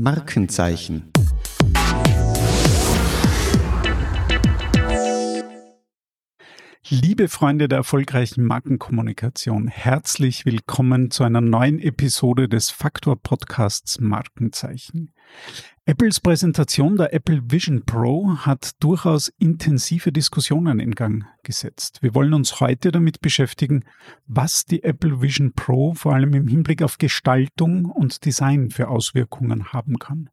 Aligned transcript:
Markenzeichen. 0.00 1.09
Liebe 6.92 7.28
Freunde 7.28 7.68
der 7.68 7.78
erfolgreichen 7.78 8.44
Markenkommunikation, 8.44 9.68
herzlich 9.68 10.44
willkommen 10.44 11.12
zu 11.12 11.22
einer 11.22 11.40
neuen 11.40 11.78
Episode 11.78 12.48
des 12.48 12.70
Faktor 12.70 13.14
Podcasts 13.14 14.00
Markenzeichen. 14.00 15.12
Apples 15.84 16.18
Präsentation 16.18 16.96
der 16.96 17.14
Apple 17.14 17.42
Vision 17.46 17.84
Pro 17.84 18.38
hat 18.38 18.72
durchaus 18.80 19.28
intensive 19.38 20.10
Diskussionen 20.10 20.80
in 20.80 20.96
Gang 20.96 21.26
gesetzt. 21.44 22.02
Wir 22.02 22.12
wollen 22.12 22.34
uns 22.34 22.58
heute 22.58 22.90
damit 22.90 23.20
beschäftigen, 23.20 23.84
was 24.26 24.64
die 24.64 24.82
Apple 24.82 25.22
Vision 25.22 25.52
Pro 25.52 25.94
vor 25.94 26.14
allem 26.14 26.34
im 26.34 26.48
Hinblick 26.48 26.82
auf 26.82 26.98
Gestaltung 26.98 27.84
und 27.84 28.24
Design 28.24 28.70
für 28.70 28.88
Auswirkungen 28.88 29.72
haben 29.72 30.00
kann. 30.00 30.28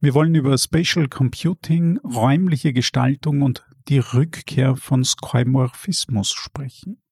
Wir 0.00 0.12
wollen 0.12 0.34
über 0.34 0.58
Spatial 0.58 1.08
Computing, 1.08 1.96
räumliche 2.04 2.74
Gestaltung 2.74 3.40
und 3.40 3.64
die 3.88 3.98
Rückkehr 3.98 4.76
von 4.76 5.04
Skymorphismus 5.04 6.32
sprechen. 6.32 7.02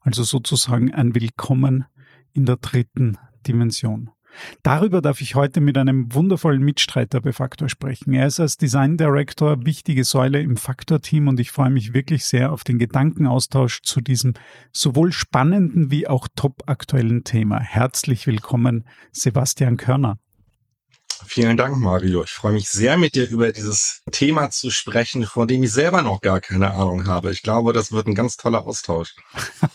Also 0.00 0.22
sozusagen 0.22 0.92
ein 0.92 1.14
Willkommen 1.14 1.84
in 2.32 2.46
der 2.46 2.56
dritten 2.56 3.18
Dimension. 3.46 4.10
Darüber 4.62 5.00
darf 5.00 5.20
ich 5.20 5.34
heute 5.34 5.60
mit 5.60 5.78
einem 5.78 6.12
wundervollen 6.12 6.62
Mitstreiter 6.62 7.20
bei 7.20 7.32
Faktor 7.32 7.68
sprechen. 7.68 8.12
Er 8.12 8.26
ist 8.26 8.40
als 8.40 8.56
Design 8.56 8.96
Director 8.96 9.64
wichtige 9.64 10.04
Säule 10.04 10.40
im 10.40 10.56
Faktor-Team 10.56 11.28
und 11.28 11.40
ich 11.40 11.52
freue 11.52 11.70
mich 11.70 11.94
wirklich 11.94 12.24
sehr 12.24 12.52
auf 12.52 12.64
den 12.64 12.78
Gedankenaustausch 12.78 13.82
zu 13.82 14.00
diesem 14.00 14.34
sowohl 14.72 15.12
spannenden 15.12 15.90
wie 15.90 16.08
auch 16.08 16.28
top 16.34 16.64
aktuellen 16.66 17.24
Thema. 17.24 17.60
Herzlich 17.60 18.26
willkommen, 18.26 18.84
Sebastian 19.12 19.76
Körner. 19.76 20.18
Vielen 21.26 21.56
Dank, 21.56 21.76
Mario. 21.76 22.24
Ich 22.24 22.30
freue 22.30 22.52
mich 22.52 22.68
sehr, 22.68 22.96
mit 22.96 23.14
dir 23.14 23.28
über 23.28 23.52
dieses 23.52 24.02
Thema 24.10 24.50
zu 24.50 24.70
sprechen, 24.70 25.24
von 25.24 25.48
dem 25.48 25.62
ich 25.62 25.72
selber 25.72 26.02
noch 26.02 26.20
gar 26.20 26.40
keine 26.40 26.72
Ahnung 26.72 27.06
habe. 27.06 27.30
Ich 27.32 27.42
glaube, 27.42 27.72
das 27.72 27.92
wird 27.92 28.06
ein 28.06 28.14
ganz 28.14 28.36
toller 28.36 28.66
Austausch. 28.66 29.14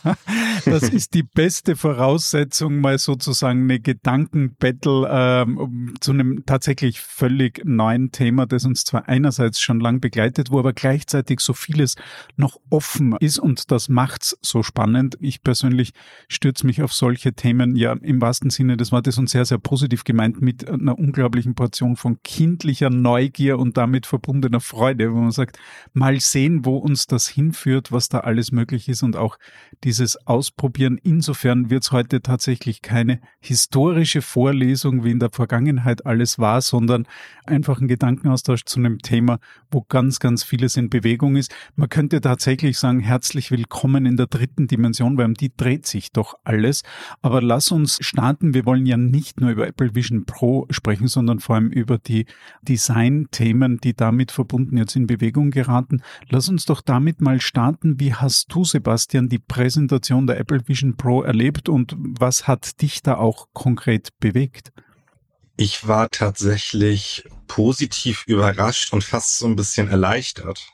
das 0.65 0.83
ist 0.83 1.13
die 1.13 1.23
beste 1.23 1.75
Voraussetzung, 1.75 2.79
mal 2.79 2.97
sozusagen 2.97 3.63
eine 3.63 3.79
Gedankenbattle 3.79 5.07
ähm, 5.11 5.93
zu 5.99 6.11
einem 6.11 6.43
tatsächlich 6.45 7.01
völlig 7.01 7.61
neuen 7.65 8.11
Thema, 8.11 8.45
das 8.45 8.65
uns 8.65 8.83
zwar 8.83 9.07
einerseits 9.07 9.59
schon 9.59 9.79
lang 9.79 9.99
begleitet, 9.99 10.51
wo 10.51 10.59
aber 10.59 10.73
gleichzeitig 10.73 11.39
so 11.39 11.53
vieles 11.53 11.95
noch 12.35 12.57
offen 12.69 13.15
ist 13.19 13.39
und 13.39 13.71
das 13.71 13.89
macht's 13.89 14.37
so 14.41 14.63
spannend. 14.63 15.17
Ich 15.19 15.43
persönlich 15.43 15.91
stürze 16.27 16.65
mich 16.65 16.81
auf 16.81 16.93
solche 16.93 17.33
Themen 17.33 17.75
ja 17.75 17.93
im 17.93 18.21
wahrsten 18.21 18.49
Sinne 18.49 18.77
des 18.77 18.91
Wortes 18.91 19.17
und 19.17 19.29
sehr, 19.29 19.45
sehr 19.45 19.57
positiv 19.57 20.03
gemeint 20.03 20.41
mit 20.41 20.69
einer 20.69 20.97
unglaublichen 20.97 21.38
unglaublichen 21.39 21.55
Portion 21.55 21.95
von 21.95 22.17
kindlicher 22.23 22.89
Neugier 22.89 23.59
und 23.59 23.77
damit 23.77 24.05
verbundener 24.05 24.59
Freude, 24.59 25.13
wo 25.13 25.17
man 25.17 25.31
sagt, 25.31 25.57
mal 25.93 26.19
sehen, 26.19 26.65
wo 26.65 26.77
uns 26.77 27.07
das 27.07 27.27
hinführt, 27.27 27.91
was 27.91 28.09
da 28.09 28.19
alles 28.19 28.51
möglich 28.51 28.89
ist 28.89 29.03
und 29.03 29.15
auch 29.15 29.37
dieses 29.83 30.27
Ausprobieren. 30.27 30.99
Insofern 31.01 31.69
wird 31.69 31.83
es 31.83 31.91
heute 31.91 32.21
tatsächlich 32.21 32.81
keine 32.81 33.21
historische 33.39 34.21
Vorlesung, 34.21 35.03
wie 35.03 35.11
in 35.11 35.19
der 35.19 35.29
Vergangenheit 35.31 36.05
alles 36.05 36.39
war, 36.39 36.61
sondern 36.61 37.07
einfach 37.45 37.79
ein 37.79 37.87
Gedankenaustausch 37.87 38.65
zu 38.65 38.79
einem 38.79 38.99
Thema, 38.99 39.39
wo 39.71 39.85
ganz, 39.87 40.19
ganz 40.19 40.43
vieles 40.43 40.75
in 40.77 40.89
Bewegung 40.89 41.35
ist. 41.35 41.53
Man 41.75 41.89
könnte 41.89 42.21
tatsächlich 42.21 42.77
sagen, 42.77 42.99
herzlich 42.99 43.51
willkommen 43.51 44.05
in 44.05 44.17
der 44.17 44.27
dritten 44.27 44.67
Dimension, 44.67 45.17
weil 45.17 45.25
um 45.25 45.33
die 45.33 45.51
dreht 45.55 45.85
sich 45.85 46.11
doch 46.11 46.35
alles. 46.43 46.83
Aber 47.21 47.41
lass 47.41 47.71
uns 47.71 47.97
starten. 48.01 48.53
Wir 48.53 48.65
wollen 48.65 48.85
ja 48.85 48.97
nicht 48.97 49.39
nur 49.39 49.51
über 49.51 49.67
Apple 49.67 49.95
Vision 49.95 50.25
Pro 50.25 50.67
sprechen, 50.69 51.07
sondern 51.07 51.28
sondern 51.29 51.39
vor 51.39 51.55
allem 51.55 51.69
über 51.69 51.99
die 51.99 52.25
Design-Themen, 52.63 53.79
die 53.79 53.93
damit 53.93 54.31
verbunden 54.31 54.77
jetzt 54.77 54.95
in 54.95 55.05
Bewegung 55.05 55.51
geraten. 55.51 56.01
Lass 56.27 56.49
uns 56.49 56.65
doch 56.65 56.81
damit 56.81 57.21
mal 57.21 57.39
starten. 57.39 57.99
Wie 57.99 58.15
hast 58.15 58.51
du, 58.51 58.63
Sebastian, 58.65 59.29
die 59.29 59.37
Präsentation 59.37 60.25
der 60.25 60.39
Apple 60.39 60.67
Vision 60.67 60.97
Pro 60.97 61.21
erlebt 61.21 61.69
und 61.69 61.95
was 61.97 62.47
hat 62.47 62.81
dich 62.81 63.03
da 63.03 63.17
auch 63.17 63.47
konkret 63.53 64.09
bewegt? 64.19 64.71
Ich 65.55 65.87
war 65.87 66.09
tatsächlich 66.09 67.25
positiv 67.47 68.23
überrascht 68.25 68.91
und 68.91 69.03
fast 69.03 69.37
so 69.37 69.45
ein 69.45 69.55
bisschen 69.55 69.87
erleichtert 69.87 70.65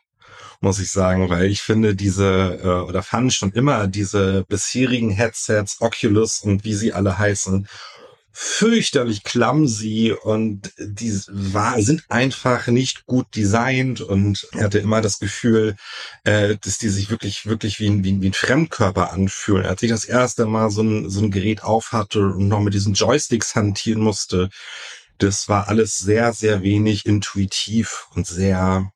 muss 0.61 0.79
ich 0.79 0.91
sagen, 0.91 1.29
weil 1.29 1.45
ich 1.45 1.61
finde 1.61 1.95
diese 1.95 2.59
äh, 2.63 2.67
oder 2.67 3.03
fand 3.03 3.33
schon 3.33 3.51
immer 3.51 3.87
diese 3.87 4.45
bisherigen 4.47 5.11
Headsets, 5.11 5.81
Oculus 5.81 6.41
und 6.41 6.63
wie 6.63 6.73
sie 6.73 6.93
alle 6.93 7.17
heißen, 7.17 7.67
fürchterlich 8.37 9.23
clumsy 9.23 10.11
und 10.11 10.73
die 10.77 11.17
war, 11.29 11.81
sind 11.81 12.03
einfach 12.09 12.67
nicht 12.67 13.05
gut 13.05 13.27
designt 13.33 14.01
und 14.01 14.45
hatte 14.55 14.79
immer 14.79 14.99
das 14.99 15.19
Gefühl, 15.19 15.77
äh, 16.25 16.57
dass 16.59 16.77
die 16.77 16.89
sich 16.89 17.09
wirklich, 17.09 17.45
wirklich 17.45 17.79
wie 17.79 17.87
ein, 17.87 18.03
wie 18.03 18.11
ein, 18.11 18.21
wie 18.21 18.29
ein 18.29 18.33
Fremdkörper 18.33 19.13
anfühlen. 19.13 19.65
Als 19.65 19.81
ich 19.83 19.89
das 19.89 20.03
erste 20.03 20.47
Mal 20.47 20.69
so 20.69 20.83
ein, 20.83 21.09
so 21.09 21.21
ein 21.21 21.31
Gerät 21.31 21.63
auf 21.63 21.93
hatte 21.93 22.19
und 22.19 22.49
noch 22.49 22.59
mit 22.59 22.73
diesen 22.73 22.93
Joysticks 22.93 23.55
hantieren 23.55 24.01
musste, 24.01 24.49
das 25.17 25.47
war 25.47 25.69
alles 25.69 25.97
sehr, 25.97 26.33
sehr 26.33 26.61
wenig 26.61 27.05
intuitiv 27.05 28.07
und 28.15 28.27
sehr, 28.27 28.91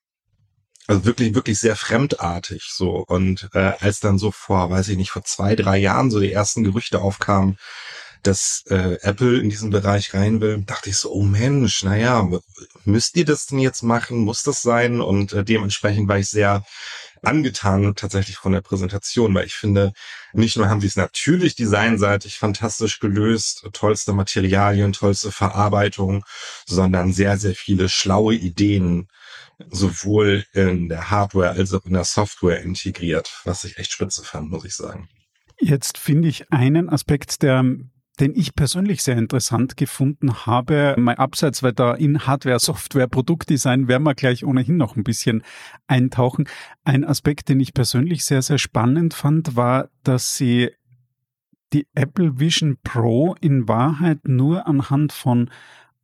also 0.85 1.05
wirklich, 1.05 1.33
wirklich 1.33 1.59
sehr 1.59 1.77
fremdartig 1.77 2.63
so. 2.73 3.05
Und 3.07 3.47
äh, 3.53 3.71
als 3.79 4.01
dann 4.01 4.17
so 4.17 4.31
vor, 4.31 4.69
weiß 4.69 4.89
ich 4.89 4.97
nicht, 4.97 5.11
vor 5.11 5.23
zwei, 5.23 5.55
drei 5.55 5.77
Jahren 5.77 6.11
so 6.11 6.19
die 6.19 6.33
ersten 6.33 6.65
Gerüchte 6.65 6.99
aufkamen, 6.99 7.57
dass 8.23 8.63
äh, 8.67 8.97
Apple 9.01 9.39
in 9.39 9.49
diesen 9.49 9.69
Bereich 9.69 10.13
rein 10.13 10.41
will, 10.41 10.61
dachte 10.65 10.89
ich 10.89 10.97
so, 10.97 11.11
oh 11.11 11.23
Mensch, 11.23 11.83
naja, 11.83 12.29
müsst 12.85 13.15
ihr 13.15 13.25
das 13.25 13.45
denn 13.45 13.59
jetzt 13.59 13.81
machen? 13.81 14.19
Muss 14.19 14.43
das 14.43 14.61
sein? 14.61 15.01
Und 15.01 15.33
äh, 15.33 15.43
dementsprechend 15.43 16.07
war 16.07 16.19
ich 16.19 16.29
sehr 16.29 16.63
angetan 17.21 17.95
tatsächlich 17.95 18.37
von 18.37 18.51
der 18.51 18.61
Präsentation, 18.61 19.33
weil 19.33 19.45
ich 19.45 19.55
finde, 19.55 19.93
nicht 20.33 20.57
nur 20.57 20.69
haben 20.69 20.81
sie 20.81 20.87
es 20.87 20.95
natürlich 20.95 21.55
designseitig 21.55 22.37
fantastisch 22.37 22.99
gelöst, 22.99 23.67
tollste 23.73 24.13
Materialien, 24.13 24.93
tollste 24.93 25.31
Verarbeitung, 25.31 26.23
sondern 26.65 27.13
sehr, 27.13 27.37
sehr 27.37 27.55
viele 27.55 27.89
schlaue 27.89 28.35
Ideen 28.35 29.07
sowohl 29.69 30.45
in 30.53 30.87
der 30.87 31.09
Hardware 31.09 31.51
als 31.51 31.73
auch 31.73 31.85
in 31.85 31.93
der 31.93 32.05
Software 32.05 32.61
integriert, 32.61 33.41
was 33.43 33.65
ich 33.65 33.77
echt 33.77 33.91
spitze 33.91 34.23
fand, 34.23 34.49
muss 34.49 34.65
ich 34.65 34.75
sagen. 34.75 35.09
Jetzt 35.59 35.97
finde 35.97 36.29
ich 36.29 36.51
einen 36.51 36.89
Aspekt, 36.89 37.41
der 37.43 37.65
den 38.19 38.35
ich 38.35 38.53
persönlich 38.53 39.01
sehr 39.01 39.17
interessant 39.17 39.77
gefunden 39.77 40.45
habe, 40.45 40.95
mal 40.97 41.15
abseits, 41.15 41.63
weil 41.63 41.73
da 41.73 41.93
in 41.93 42.25
Hardware, 42.27 42.59
Software, 42.59 43.07
Produktdesign 43.07 43.87
werden 43.87 44.03
wir 44.03 44.15
gleich 44.15 44.43
ohnehin 44.43 44.77
noch 44.77 44.95
ein 44.95 45.03
bisschen 45.03 45.43
eintauchen. 45.87 46.47
Ein 46.83 47.05
Aspekt, 47.05 47.49
den 47.49 47.59
ich 47.59 47.73
persönlich 47.73 48.25
sehr, 48.25 48.41
sehr 48.41 48.57
spannend 48.57 49.13
fand, 49.13 49.55
war, 49.55 49.89
dass 50.03 50.35
sie 50.35 50.69
die 51.71 51.87
Apple 51.93 52.39
Vision 52.39 52.77
Pro 52.83 53.35
in 53.41 53.67
Wahrheit 53.67 54.27
nur 54.27 54.67
anhand 54.67 55.13
von 55.13 55.49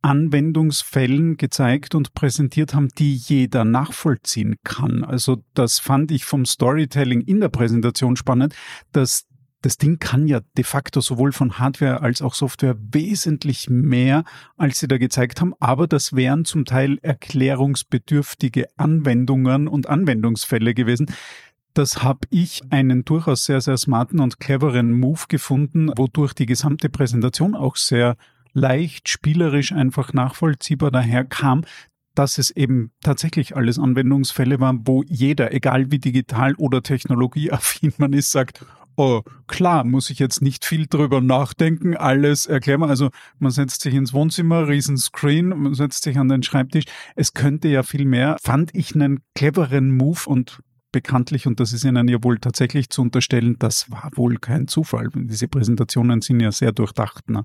Anwendungsfällen 0.00 1.36
gezeigt 1.36 1.96
und 1.96 2.14
präsentiert 2.14 2.74
haben, 2.74 2.88
die 2.96 3.14
jeder 3.14 3.64
nachvollziehen 3.64 4.56
kann. 4.62 5.02
Also 5.04 5.42
das 5.54 5.80
fand 5.80 6.12
ich 6.12 6.24
vom 6.24 6.46
Storytelling 6.46 7.22
in 7.22 7.40
der 7.40 7.48
Präsentation 7.48 8.14
spannend, 8.14 8.54
dass 8.92 9.26
das 9.62 9.78
Ding 9.78 9.98
kann 9.98 10.26
ja 10.26 10.40
de 10.56 10.64
facto 10.64 11.00
sowohl 11.00 11.32
von 11.32 11.58
Hardware 11.58 12.00
als 12.02 12.22
auch 12.22 12.34
Software 12.34 12.76
wesentlich 12.78 13.68
mehr, 13.68 14.24
als 14.56 14.78
sie 14.78 14.88
da 14.88 14.98
gezeigt 14.98 15.40
haben, 15.40 15.54
aber 15.60 15.86
das 15.86 16.14
wären 16.14 16.44
zum 16.44 16.64
Teil 16.64 16.98
erklärungsbedürftige 17.02 18.66
Anwendungen 18.76 19.68
und 19.68 19.88
Anwendungsfälle 19.88 20.74
gewesen. 20.74 21.06
Das 21.74 22.02
habe 22.02 22.20
ich 22.30 22.62
einen 22.70 23.04
durchaus 23.04 23.44
sehr, 23.44 23.60
sehr 23.60 23.76
smarten 23.76 24.20
und 24.20 24.40
cleveren 24.40 24.92
Move 24.92 25.24
gefunden, 25.28 25.90
wodurch 25.96 26.32
die 26.32 26.46
gesamte 26.46 26.88
Präsentation 26.88 27.54
auch 27.54 27.76
sehr 27.76 28.16
leicht, 28.54 29.08
spielerisch, 29.08 29.72
einfach 29.72 30.14
nachvollziehbar 30.14 30.90
daherkam, 30.90 31.64
dass 32.14 32.38
es 32.38 32.50
eben 32.50 32.92
tatsächlich 33.02 33.56
alles 33.56 33.78
Anwendungsfälle 33.78 34.58
waren, 34.58 34.86
wo 34.86 35.02
jeder, 35.02 35.52
egal 35.52 35.90
wie 35.90 35.98
digital 35.98 36.54
oder 36.54 36.82
technologieaffin 36.82 37.92
man 37.98 38.14
ist, 38.14 38.30
sagt, 38.30 38.64
oh, 38.96 39.22
klar, 39.46 39.84
muss 39.84 40.10
ich 40.10 40.18
jetzt 40.18 40.42
nicht 40.42 40.64
viel 40.64 40.86
drüber 40.86 41.20
nachdenken, 41.20 41.96
alles 41.96 42.46
erklären. 42.46 42.82
Also 42.82 43.10
man 43.38 43.50
setzt 43.50 43.82
sich 43.82 43.94
ins 43.94 44.12
Wohnzimmer, 44.12 44.68
Riesenscreen, 44.68 45.48
man 45.48 45.74
setzt 45.74 46.02
sich 46.02 46.18
an 46.18 46.28
den 46.28 46.42
Schreibtisch. 46.42 46.84
Es 47.14 47.34
könnte 47.34 47.68
ja 47.68 47.82
viel 47.82 48.04
mehr. 48.04 48.36
Fand 48.42 48.74
ich 48.74 48.94
einen 48.94 49.20
cleveren 49.34 49.96
Move 49.96 50.20
und 50.26 50.60
bekanntlich, 50.92 51.46
und 51.46 51.60
das 51.60 51.74
ist 51.74 51.84
Ihnen 51.84 52.08
ja 52.08 52.22
wohl 52.22 52.38
tatsächlich 52.38 52.88
zu 52.88 53.02
unterstellen, 53.02 53.56
das 53.58 53.90
war 53.90 54.10
wohl 54.14 54.38
kein 54.38 54.66
Zufall. 54.66 55.10
Diese 55.14 55.46
Präsentationen 55.46 56.22
sind 56.22 56.40
ja 56.40 56.50
sehr 56.52 56.72
durchdacht. 56.72 57.28
Ne? 57.28 57.44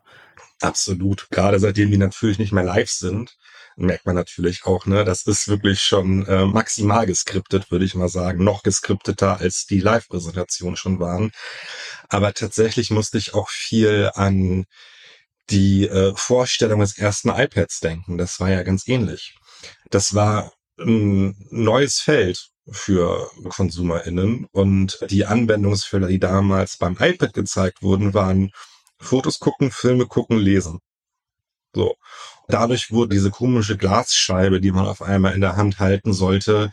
Absolut. 0.61 1.27
Gerade 1.31 1.59
seitdem 1.59 1.91
die 1.91 1.97
natürlich 1.97 2.39
nicht 2.39 2.51
mehr 2.51 2.63
live 2.63 2.89
sind, 2.89 3.35
merkt 3.75 4.05
man 4.05 4.15
natürlich 4.15 4.65
auch, 4.65 4.85
ne, 4.85 5.03
das 5.03 5.23
ist 5.23 5.47
wirklich 5.47 5.81
schon 5.81 6.25
äh, 6.27 6.45
maximal 6.45 7.05
geskriptet, 7.05 7.71
würde 7.71 7.85
ich 7.85 7.95
mal 7.95 8.09
sagen, 8.09 8.43
noch 8.43 8.63
geskripteter 8.63 9.39
als 9.39 9.65
die 9.65 9.79
Live-Präsentation 9.79 10.75
schon 10.75 10.99
waren. 10.99 11.31
Aber 12.09 12.33
tatsächlich 12.33 12.91
musste 12.91 13.17
ich 13.17 13.33
auch 13.33 13.49
viel 13.49 14.11
an 14.13 14.65
die 15.49 15.87
äh, 15.87 16.13
Vorstellung 16.15 16.79
des 16.81 16.97
ersten 16.97 17.29
iPads 17.29 17.79
denken. 17.79 18.17
Das 18.17 18.39
war 18.39 18.49
ja 18.49 18.63
ganz 18.63 18.87
ähnlich. 18.87 19.35
Das 19.89 20.13
war 20.15 20.53
ein 20.79 21.35
neues 21.49 21.99
Feld 21.99 22.49
für 22.71 23.29
KonsumerInnen 23.49 24.47
und 24.51 24.99
die 25.09 25.25
Anwendungsfälle, 25.25 26.07
die 26.07 26.19
damals 26.19 26.77
beim 26.77 26.95
iPad 26.99 27.33
gezeigt 27.33 27.81
wurden, 27.81 28.13
waren 28.13 28.51
Fotos 29.01 29.39
gucken, 29.39 29.71
Filme 29.71 30.05
gucken, 30.05 30.37
lesen. 30.37 30.79
So. 31.75 31.95
Dadurch 32.47 32.91
wurde 32.91 33.15
diese 33.15 33.31
komische 33.31 33.77
Glasscheibe, 33.77 34.59
die 34.61 34.71
man 34.71 34.85
auf 34.85 35.01
einmal 35.01 35.33
in 35.33 35.41
der 35.41 35.55
Hand 35.55 35.79
halten 35.79 36.13
sollte, 36.13 36.71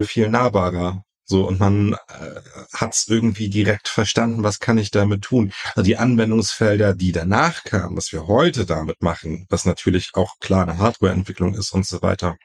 viel 0.00 0.28
nahbarer. 0.28 1.04
So, 1.24 1.46
und 1.46 1.60
man 1.60 1.94
äh, 2.08 2.40
hat 2.74 2.94
es 2.94 3.08
irgendwie 3.08 3.48
direkt 3.48 3.88
verstanden, 3.88 4.42
was 4.42 4.58
kann 4.58 4.76
ich 4.76 4.90
damit 4.90 5.22
tun. 5.22 5.52
Also 5.74 5.82
die 5.82 5.96
Anwendungsfelder, 5.96 6.94
die 6.94 7.12
danach 7.12 7.64
kamen, 7.64 7.96
was 7.96 8.12
wir 8.12 8.26
heute 8.26 8.66
damit 8.66 9.02
machen, 9.02 9.46
was 9.48 9.64
natürlich 9.64 10.10
auch 10.14 10.38
klar 10.40 10.62
eine 10.62 10.78
Hardwareentwicklung 10.78 11.54
ist 11.54 11.72
und 11.72 11.86
so 11.86 12.02
weiter, 12.02 12.36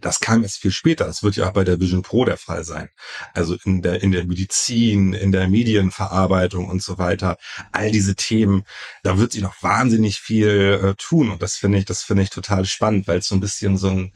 das 0.00 0.20
kam 0.20 0.42
erst 0.42 0.58
viel 0.58 0.70
später. 0.70 1.06
Das 1.06 1.22
wird 1.22 1.36
ja 1.36 1.48
auch 1.48 1.52
bei 1.52 1.64
der 1.64 1.80
Vision 1.80 2.02
Pro 2.02 2.24
der 2.24 2.36
Fall 2.36 2.64
sein. 2.64 2.90
Also 3.32 3.56
in 3.64 3.82
der, 3.82 4.02
in 4.02 4.12
der 4.12 4.24
Medizin, 4.24 5.12
in 5.12 5.32
der 5.32 5.48
Medienverarbeitung 5.48 6.68
und 6.68 6.82
so 6.82 6.98
weiter. 6.98 7.36
All 7.72 7.90
diese 7.90 8.14
Themen, 8.14 8.64
da 9.02 9.18
wird 9.18 9.32
sich 9.32 9.42
noch 9.42 9.62
wahnsinnig 9.62 10.20
viel 10.20 10.80
äh, 10.82 10.94
tun. 10.96 11.30
Und 11.30 11.42
das 11.42 11.56
finde 11.56 11.78
ich, 11.78 11.84
das 11.84 12.02
finde 12.02 12.22
ich 12.22 12.30
total 12.30 12.64
spannend, 12.64 13.08
weil 13.08 13.18
es 13.18 13.28
so 13.28 13.34
ein 13.34 13.40
bisschen 13.40 13.76
so 13.76 13.88
ein 13.88 14.12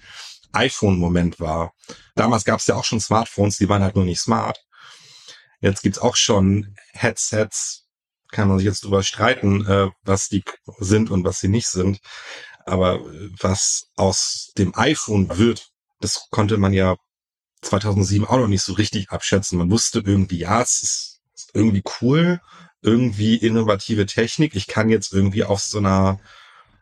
iPhone-Moment 0.53 1.41
war. 1.41 1.73
Damals 2.15 2.45
gab 2.45 2.61
es 2.61 2.67
ja 2.67 2.75
auch 2.75 2.85
schon 2.85 3.01
Smartphones, 3.01 3.59
die 3.59 3.69
waren 3.69 3.83
halt 3.83 3.97
nur 3.97 4.05
nicht 4.05 4.21
smart. 4.21 4.59
Jetzt 5.61 5.83
gibt's 5.83 5.99
auch 5.99 6.17
schon 6.17 6.75
Headsets, 6.93 7.89
kann 8.31 8.49
man 8.49 8.59
sich 8.59 8.67
jetzt 8.67 8.85
drüber 8.85 9.03
streiten, 9.03 9.67
äh, 9.67 9.91
was 10.03 10.29
die 10.29 10.45
sind 10.79 11.11
und 11.11 11.25
was 11.25 11.41
sie 11.41 11.49
nicht 11.49 11.69
sind. 11.69 12.01
Aber 12.69 13.01
was 13.41 13.89
aus 13.97 14.53
dem 14.59 14.75
iPhone 14.77 15.39
wird, 15.39 15.71
das 16.01 16.29
konnte 16.31 16.59
man 16.59 16.73
ja 16.73 16.97
2007 17.63 18.27
auch 18.27 18.39
noch 18.39 18.49
nicht 18.49 18.63
so 18.63 18.75
richtig 18.75 19.11
abschätzen. 19.11 19.59
Man 19.59 19.71
wusste 19.71 20.03
irgendwie, 20.05 20.39
ja, 20.39 20.63
es 20.63 20.83
ist 20.83 21.21
irgendwie 21.55 21.83
cool, 22.01 22.41
irgendwie 22.83 23.37
innovative 23.37 24.07
Technik. 24.07 24.55
Ich 24.55 24.67
kann 24.67 24.89
jetzt 24.89 25.13
irgendwie 25.13 25.45
auf 25.45 25.61
so 25.61 25.79
einer 25.79 26.21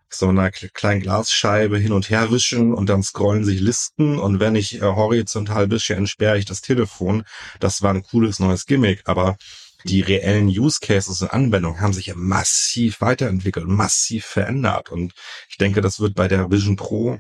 so 0.09 0.29
einer 0.29 0.51
kleinen 0.51 1.03
Glasscheibe 1.03 1.79
hin 1.79 1.93
und 1.93 2.11
her 2.11 2.31
wischen 2.31 2.73
und 2.75 2.89
dann 2.89 3.03
scrollen 3.03 3.45
sich 3.45 3.61
Listen 3.61 4.19
und 4.19 4.39
wenn 4.39 4.55
ich 4.55 4.77
äh, 4.77 4.83
horizontal 4.83 5.71
wische, 5.71 5.97
entsperre 5.97 6.39
ich 6.39 6.45
das 6.45 6.61
Telefon. 6.61 7.25
Das 7.59 7.83
war 7.83 7.93
ein 7.93 8.05
cooles 8.05 8.39
neues 8.39 8.67
Gimmick, 8.67 9.03
aber 9.07 9.37
die 9.87 10.01
reellen 10.01 10.49
Use 10.49 10.79
Cases 10.81 11.23
und 11.23 11.33
Anwendungen 11.33 11.81
haben 11.81 11.93
sich 11.93 12.07
ja 12.07 12.15
massiv 12.17 13.01
weiterentwickelt, 13.01 13.67
massiv 13.67 14.25
verändert. 14.25 14.91
Und 14.91 15.15
ich 15.49 15.57
denke, 15.57 15.81
das 15.81 16.01
wird 16.01 16.15
bei 16.15 16.29
der 16.29 16.51
Vision 16.51 16.77
Pro 16.77 17.19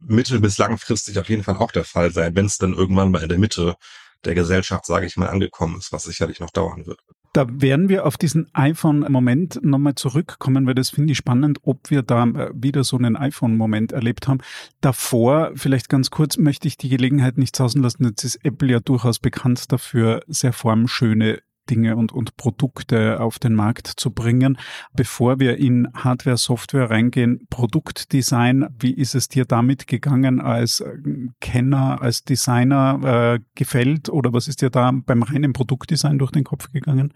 mittel- 0.00 0.40
bis 0.40 0.58
langfristig 0.58 1.18
auf 1.18 1.28
jeden 1.28 1.42
Fall 1.44 1.56
auch 1.56 1.72
der 1.72 1.84
Fall 1.84 2.10
sein, 2.12 2.34
wenn 2.36 2.46
es 2.46 2.58
dann 2.58 2.74
irgendwann 2.74 3.10
mal 3.10 3.22
in 3.22 3.28
der 3.28 3.38
Mitte 3.38 3.76
der 4.24 4.34
Gesellschaft, 4.34 4.84
sage 4.84 5.06
ich 5.06 5.16
mal, 5.16 5.28
angekommen 5.28 5.78
ist, 5.78 5.92
was 5.92 6.04
sicherlich 6.04 6.40
noch 6.40 6.50
dauern 6.50 6.86
wird. 6.86 7.00
Da 7.34 7.46
werden 7.48 7.88
wir 7.88 8.06
auf 8.06 8.16
diesen 8.16 8.48
iPhone-Moment 8.54 9.60
nochmal 9.62 9.94
zurückkommen, 9.94 10.66
weil 10.66 10.74
das 10.74 10.90
finde 10.90 11.12
ich 11.12 11.18
spannend, 11.18 11.58
ob 11.62 11.90
wir 11.90 12.02
da 12.02 12.24
äh, 12.24 12.50
wieder 12.54 12.84
so 12.84 12.96
einen 12.96 13.16
iPhone-Moment 13.16 13.92
erlebt 13.92 14.26
haben. 14.26 14.40
Davor, 14.80 15.52
vielleicht 15.54 15.88
ganz 15.88 16.10
kurz, 16.10 16.36
möchte 16.36 16.66
ich 16.66 16.78
die 16.78 16.88
Gelegenheit 16.88 17.38
nicht 17.38 17.54
sausen 17.54 17.82
lassen. 17.82 18.04
Jetzt 18.04 18.24
ist 18.24 18.44
Apple 18.44 18.72
ja 18.72 18.80
durchaus 18.80 19.18
bekannt 19.18 19.70
dafür, 19.70 20.22
sehr 20.26 20.52
formschöne 20.52 21.40
Dinge 21.68 21.96
und, 21.96 22.12
und 22.12 22.36
Produkte 22.36 23.20
auf 23.20 23.38
den 23.38 23.54
Markt 23.54 23.86
zu 23.86 24.10
bringen. 24.10 24.58
Bevor 24.94 25.38
wir 25.40 25.56
in 25.58 25.88
Hardware, 25.94 26.36
Software 26.36 26.90
reingehen, 26.90 27.46
Produktdesign, 27.50 28.68
wie 28.78 28.94
ist 28.94 29.14
es 29.14 29.28
dir 29.28 29.44
damit 29.44 29.86
gegangen 29.86 30.40
als 30.40 30.80
äh, 30.80 30.96
Kenner, 31.40 32.00
als 32.02 32.24
Designer 32.24 33.36
äh, 33.36 33.40
gefällt 33.54 34.08
oder 34.08 34.32
was 34.32 34.48
ist 34.48 34.62
dir 34.62 34.70
da 34.70 34.90
beim 34.92 35.22
reinen 35.22 35.52
Produktdesign 35.52 36.18
durch 36.18 36.32
den 36.32 36.44
Kopf 36.44 36.70
gegangen? 36.72 37.14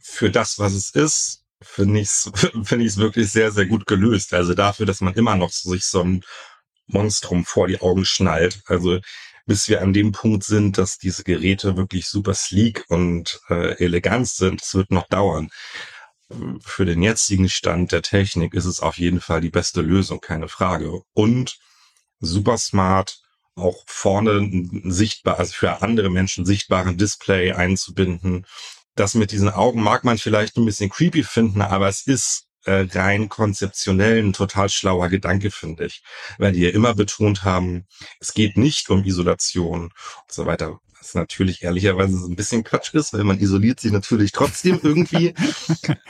Für 0.00 0.30
das, 0.30 0.58
was 0.58 0.74
es 0.74 0.90
ist, 0.90 1.44
finde 1.60 2.00
ich 2.00 2.08
es 2.08 2.30
finde 2.64 2.84
ich 2.84 2.92
es 2.92 2.96
wirklich 2.98 3.30
sehr, 3.30 3.50
sehr 3.50 3.66
gut 3.66 3.86
gelöst. 3.86 4.34
Also 4.34 4.54
dafür, 4.54 4.86
dass 4.86 5.00
man 5.00 5.14
immer 5.14 5.36
noch 5.36 5.50
sich 5.50 5.84
so 5.84 6.02
ein 6.02 6.22
Monstrum 6.86 7.44
vor 7.44 7.68
die 7.68 7.80
Augen 7.80 8.04
schnallt. 8.04 8.62
Also 8.66 9.00
bis 9.48 9.66
wir 9.68 9.80
an 9.80 9.94
dem 9.94 10.12
Punkt 10.12 10.44
sind, 10.44 10.76
dass 10.76 10.98
diese 10.98 11.24
Geräte 11.24 11.78
wirklich 11.78 12.06
super 12.06 12.34
sleek 12.34 12.84
und 12.88 13.40
äh, 13.48 13.82
elegant 13.82 14.28
sind. 14.28 14.60
Es 14.60 14.74
wird 14.74 14.90
noch 14.90 15.08
dauern. 15.08 15.48
Für 16.60 16.84
den 16.84 17.02
jetzigen 17.02 17.48
Stand 17.48 17.90
der 17.90 18.02
Technik 18.02 18.52
ist 18.52 18.66
es 18.66 18.80
auf 18.80 18.98
jeden 18.98 19.22
Fall 19.22 19.40
die 19.40 19.48
beste 19.48 19.80
Lösung, 19.80 20.20
keine 20.20 20.48
Frage. 20.48 21.00
Und 21.14 21.58
super 22.20 22.58
smart, 22.58 23.22
auch 23.54 23.82
vorne 23.86 24.68
sichtbar, 24.84 25.38
also 25.38 25.54
für 25.54 25.80
andere 25.80 26.10
Menschen 26.10 26.44
sichtbaren 26.44 26.98
Display 26.98 27.52
einzubinden. 27.52 28.44
Das 28.96 29.14
mit 29.14 29.32
diesen 29.32 29.48
Augen 29.48 29.82
mag 29.82 30.04
man 30.04 30.18
vielleicht 30.18 30.58
ein 30.58 30.66
bisschen 30.66 30.90
creepy 30.90 31.22
finden, 31.22 31.62
aber 31.62 31.88
es 31.88 32.06
ist 32.06 32.47
äh, 32.68 32.86
rein 32.92 33.28
konzeptionell 33.30 34.22
ein 34.22 34.34
total 34.34 34.68
schlauer 34.68 35.08
Gedanke, 35.08 35.50
finde 35.50 35.86
ich. 35.86 36.02
Weil 36.36 36.52
die 36.52 36.60
ja 36.60 36.70
immer 36.70 36.94
betont 36.94 37.42
haben, 37.44 37.86
es 38.20 38.34
geht 38.34 38.56
nicht 38.56 38.90
um 38.90 39.04
Isolation 39.04 39.84
und 39.84 39.92
so 40.30 40.44
weiter. 40.46 40.78
Was 41.00 41.14
natürlich 41.14 41.62
ehrlicherweise 41.62 42.18
so 42.18 42.26
ein 42.26 42.36
bisschen 42.36 42.64
Quatsch 42.64 42.92
ist, 42.92 43.14
weil 43.14 43.24
man 43.24 43.38
isoliert 43.38 43.80
sich 43.80 43.92
natürlich 43.92 44.32
trotzdem 44.32 44.78
irgendwie. 44.82 45.34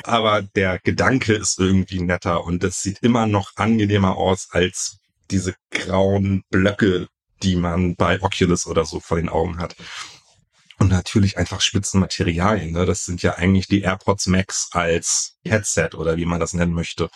Aber 0.02 0.42
der 0.42 0.80
Gedanke 0.80 1.34
ist 1.34 1.60
irgendwie 1.60 2.00
netter 2.00 2.44
und 2.44 2.64
es 2.64 2.82
sieht 2.82 2.98
immer 3.02 3.26
noch 3.26 3.52
angenehmer 3.56 4.16
aus 4.16 4.48
als 4.50 4.98
diese 5.30 5.54
grauen 5.70 6.42
Blöcke, 6.50 7.06
die 7.42 7.54
man 7.54 7.94
bei 7.94 8.20
Oculus 8.20 8.66
oder 8.66 8.84
so 8.84 8.98
vor 8.98 9.18
den 9.18 9.28
Augen 9.28 9.58
hat. 9.58 9.76
Und 10.78 10.90
natürlich 10.90 11.38
einfach 11.38 11.60
Spitzenmaterialien. 11.60 12.72
Ne? 12.72 12.86
Das 12.86 13.04
sind 13.04 13.22
ja 13.22 13.34
eigentlich 13.34 13.66
die 13.66 13.80
AirPods 13.82 14.28
Max 14.28 14.68
als 14.72 15.36
Headset 15.44 15.90
oder 15.96 16.16
wie 16.16 16.24
man 16.24 16.38
das 16.38 16.54
nennen 16.54 16.72
möchte. 16.72 17.08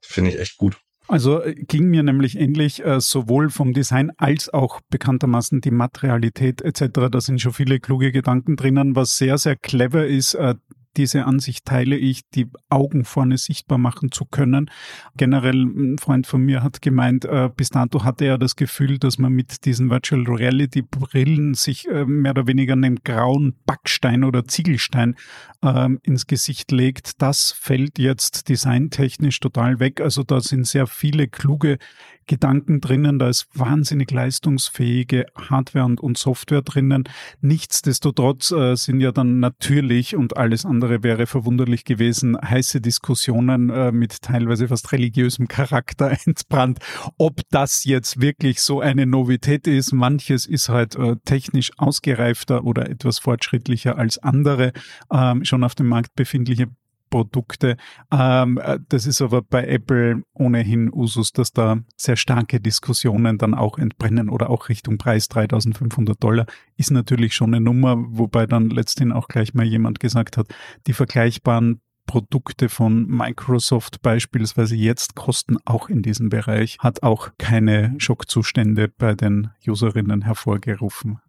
Finde 0.00 0.30
ich 0.30 0.38
echt 0.38 0.56
gut. 0.56 0.78
Also 1.06 1.42
äh, 1.42 1.54
ging 1.54 1.88
mir 1.88 2.02
nämlich 2.02 2.38
ähnlich 2.38 2.84
äh, 2.84 3.00
sowohl 3.00 3.50
vom 3.50 3.74
Design 3.74 4.10
als 4.16 4.52
auch 4.52 4.80
bekanntermaßen 4.88 5.60
die 5.60 5.70
Materialität 5.70 6.62
etc. 6.62 7.10
Da 7.10 7.20
sind 7.20 7.40
schon 7.40 7.52
viele 7.52 7.78
kluge 7.78 8.10
Gedanken 8.10 8.56
drinnen, 8.56 8.96
was 8.96 9.18
sehr, 9.18 9.36
sehr 9.36 9.56
clever 9.56 10.06
ist. 10.06 10.34
Äh, 10.34 10.54
diese 10.96 11.24
Ansicht 11.26 11.64
teile 11.64 11.96
ich, 11.96 12.28
die 12.30 12.48
Augen 12.68 13.04
vorne 13.04 13.38
sichtbar 13.38 13.78
machen 13.78 14.12
zu 14.12 14.24
können. 14.24 14.70
Generell 15.16 15.62
ein 15.64 15.98
Freund 15.98 16.26
von 16.26 16.42
mir 16.42 16.62
hat 16.62 16.82
gemeint, 16.82 17.24
äh, 17.24 17.50
bis 17.54 17.70
dato 17.70 18.04
hatte 18.04 18.24
er 18.24 18.38
das 18.38 18.56
Gefühl, 18.56 18.98
dass 18.98 19.18
man 19.18 19.32
mit 19.32 19.64
diesen 19.64 19.90
Virtual 19.90 20.22
Reality 20.22 20.82
Brillen 20.82 21.54
sich 21.54 21.88
äh, 21.88 22.04
mehr 22.04 22.32
oder 22.32 22.46
weniger 22.46 22.74
einen 22.74 22.96
grauen 23.04 23.54
Backstein 23.66 24.24
oder 24.24 24.44
Ziegelstein 24.46 25.16
äh, 25.62 25.88
ins 26.02 26.26
Gesicht 26.26 26.70
legt. 26.70 27.22
Das 27.22 27.52
fällt 27.52 27.98
jetzt 27.98 28.48
designtechnisch 28.48 29.40
total 29.40 29.80
weg. 29.80 30.00
Also 30.00 30.22
da 30.22 30.40
sind 30.40 30.66
sehr 30.66 30.86
viele 30.86 31.28
kluge 31.28 31.78
Gedanken 32.26 32.80
drinnen, 32.80 33.18
da 33.18 33.28
ist 33.28 33.46
wahnsinnig 33.54 34.10
leistungsfähige 34.10 35.26
Hardware 35.36 35.84
und, 35.84 36.00
und 36.00 36.18
Software 36.18 36.62
drinnen. 36.62 37.04
Nichtsdestotrotz 37.40 38.50
äh, 38.52 38.74
sind 38.76 39.00
ja 39.00 39.12
dann 39.12 39.40
natürlich, 39.40 40.16
und 40.16 40.36
alles 40.36 40.64
andere 40.64 41.02
wäre 41.02 41.26
verwunderlich 41.26 41.84
gewesen, 41.84 42.36
heiße 42.40 42.80
Diskussionen 42.80 43.70
äh, 43.70 43.92
mit 43.92 44.22
teilweise 44.22 44.68
fast 44.68 44.92
religiösem 44.92 45.48
Charakter 45.48 46.16
entbrannt, 46.24 46.78
ob 47.18 47.40
das 47.50 47.84
jetzt 47.84 48.20
wirklich 48.20 48.60
so 48.60 48.80
eine 48.80 49.06
Novität 49.06 49.66
ist. 49.66 49.92
Manches 49.92 50.46
ist 50.46 50.68
halt 50.68 50.96
äh, 50.96 51.16
technisch 51.24 51.72
ausgereifter 51.76 52.64
oder 52.64 52.88
etwas 52.88 53.18
fortschrittlicher 53.18 53.98
als 53.98 54.18
andere 54.18 54.72
ähm, 55.12 55.44
schon 55.44 55.64
auf 55.64 55.74
dem 55.74 55.88
Markt 55.88 56.14
befindliche 56.14 56.68
Produkte. 57.14 57.76
Ähm, 58.10 58.58
äh, 58.58 58.80
das 58.88 59.06
ist 59.06 59.22
aber 59.22 59.40
bei 59.40 59.64
Apple 59.68 60.24
ohnehin 60.32 60.92
Usus, 60.92 61.30
dass 61.30 61.52
da 61.52 61.78
sehr 61.96 62.16
starke 62.16 62.60
Diskussionen 62.60 63.38
dann 63.38 63.54
auch 63.54 63.78
entbrennen 63.78 64.28
oder 64.28 64.50
auch 64.50 64.68
Richtung 64.68 64.98
Preis 64.98 65.28
3500 65.28 66.20
Dollar 66.20 66.46
ist 66.76 66.90
natürlich 66.90 67.36
schon 67.36 67.54
eine 67.54 67.64
Nummer, 67.64 67.94
wobei 67.98 68.46
dann 68.46 68.68
letztendlich 68.68 69.16
auch 69.16 69.28
gleich 69.28 69.54
mal 69.54 69.64
jemand 69.64 70.00
gesagt 70.00 70.36
hat, 70.36 70.48
die 70.88 70.92
vergleichbaren 70.92 71.80
Produkte 72.08 72.68
von 72.68 73.06
Microsoft 73.06 74.02
beispielsweise 74.02 74.74
jetzt 74.74 75.14
kosten 75.14 75.56
auch 75.64 75.88
in 75.88 76.02
diesem 76.02 76.30
Bereich, 76.30 76.78
hat 76.80 77.04
auch 77.04 77.30
keine 77.38 77.94
Schockzustände 77.98 78.88
bei 78.88 79.14
den 79.14 79.50
Userinnen 79.64 80.22
hervorgerufen. 80.22 81.20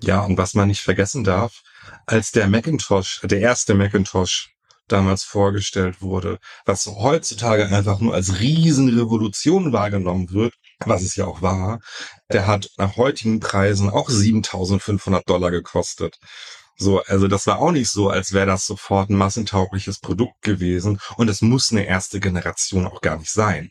Ja, 0.00 0.22
und 0.22 0.38
was 0.38 0.54
man 0.54 0.68
nicht 0.68 0.80
vergessen 0.80 1.22
darf, 1.22 1.62
als 2.06 2.32
der 2.32 2.48
Macintosh, 2.48 3.20
der 3.24 3.40
erste 3.40 3.74
Macintosh 3.74 4.54
damals 4.88 5.24
vorgestellt 5.24 6.00
wurde, 6.02 6.38
was 6.64 6.86
heutzutage 6.86 7.66
einfach 7.66 8.00
nur 8.00 8.14
als 8.14 8.40
Riesenrevolution 8.40 9.72
wahrgenommen 9.72 10.30
wird, 10.30 10.54
was 10.84 11.02
es 11.02 11.16
ja 11.16 11.26
auch 11.26 11.42
war, 11.42 11.80
der 12.32 12.46
hat 12.46 12.70
nach 12.76 12.96
heutigen 12.96 13.40
Preisen 13.40 13.90
auch 13.90 14.10
7500 14.10 15.28
Dollar 15.28 15.50
gekostet. 15.50 16.18
So, 16.76 17.02
also 17.02 17.26
das 17.26 17.46
war 17.46 17.58
auch 17.58 17.72
nicht 17.72 17.90
so, 17.90 18.08
als 18.08 18.32
wäre 18.32 18.46
das 18.46 18.64
sofort 18.64 19.10
ein 19.10 19.16
massentaugliches 19.16 19.98
Produkt 19.98 20.40
gewesen. 20.42 21.00
Und 21.16 21.28
es 21.28 21.42
muss 21.42 21.72
eine 21.72 21.84
erste 21.84 22.20
Generation 22.20 22.86
auch 22.86 23.00
gar 23.00 23.18
nicht 23.18 23.32
sein. 23.32 23.70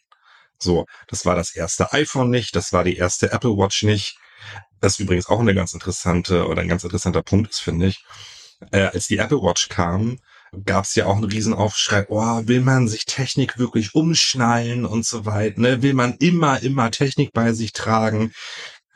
So, 0.60 0.86
das 1.08 1.26
war 1.26 1.36
das 1.36 1.56
erste 1.56 1.94
iPhone 1.94 2.30
nicht, 2.30 2.56
das 2.56 2.74
war 2.74 2.84
die 2.84 2.98
erste 2.98 3.32
Apple 3.32 3.52
Watch 3.58 3.84
nicht. 3.84 4.18
Das 4.82 5.00
übrigens 5.00 5.28
auch 5.28 5.40
eine 5.40 5.56
ganz 5.56 5.74
interessante 5.74 6.48
oder 6.48 6.62
ein 6.62 6.68
ganz 6.68 6.84
interessanter 6.84 7.24
Punkt 7.24 7.52
ist, 7.52 7.60
finde 7.60 7.88
ich. 7.88 8.04
Äh, 8.72 8.88
als 8.88 9.08
die 9.08 9.18
Apple 9.18 9.42
Watch 9.42 9.70
kam, 9.70 10.20
gab 10.66 10.86
es 10.86 10.96
ja 10.96 11.06
auch 11.06 11.16
einen 11.16 11.26
Riesenaufschrei, 11.26 12.06
oh, 12.10 12.42
will 12.48 12.62
man 12.62 12.88
sich 12.88 13.06
Technik 13.06 13.58
wirklich 13.58 13.96
umschnallen 13.96 14.86
und 14.86 15.06
so 15.06 15.26
weiter, 15.26 15.60
ne? 15.60 15.82
Will 15.82 15.94
man 15.94 16.14
immer, 16.20 16.62
immer 16.64 16.92
Technik 16.92 17.32
bei 17.34 17.54
sich 17.54 17.74
tragen? 17.74 18.32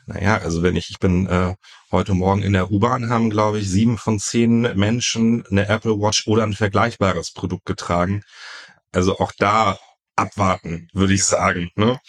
Naja, 0.06 0.38
also 0.38 0.64
wenn 0.64 0.76
ich, 0.76 0.90
ich 0.90 1.00
bin 1.00 1.28
äh, 1.28 1.56
heute 1.92 2.14
Morgen 2.14 2.42
in 2.42 2.54
der 2.54 2.72
U-Bahn, 2.72 3.10
haben, 3.10 3.30
glaube 3.30 3.60
ich, 3.60 3.70
sieben 3.70 3.98
von 3.98 4.20
zehn 4.20 4.62
Menschen 4.78 5.46
eine 5.48 5.68
Apple 5.68 6.00
Watch 6.00 6.28
oder 6.28 6.44
ein 6.44 6.54
vergleichbares 6.54 7.32
Produkt 7.32 7.66
getragen. 7.66 8.24
Also 8.92 9.20
auch 9.20 9.32
da 9.38 9.78
abwarten, 10.16 10.90
würde 10.94 11.14
ich 11.14 11.24
sagen. 11.24 11.70
Ne? 11.76 12.00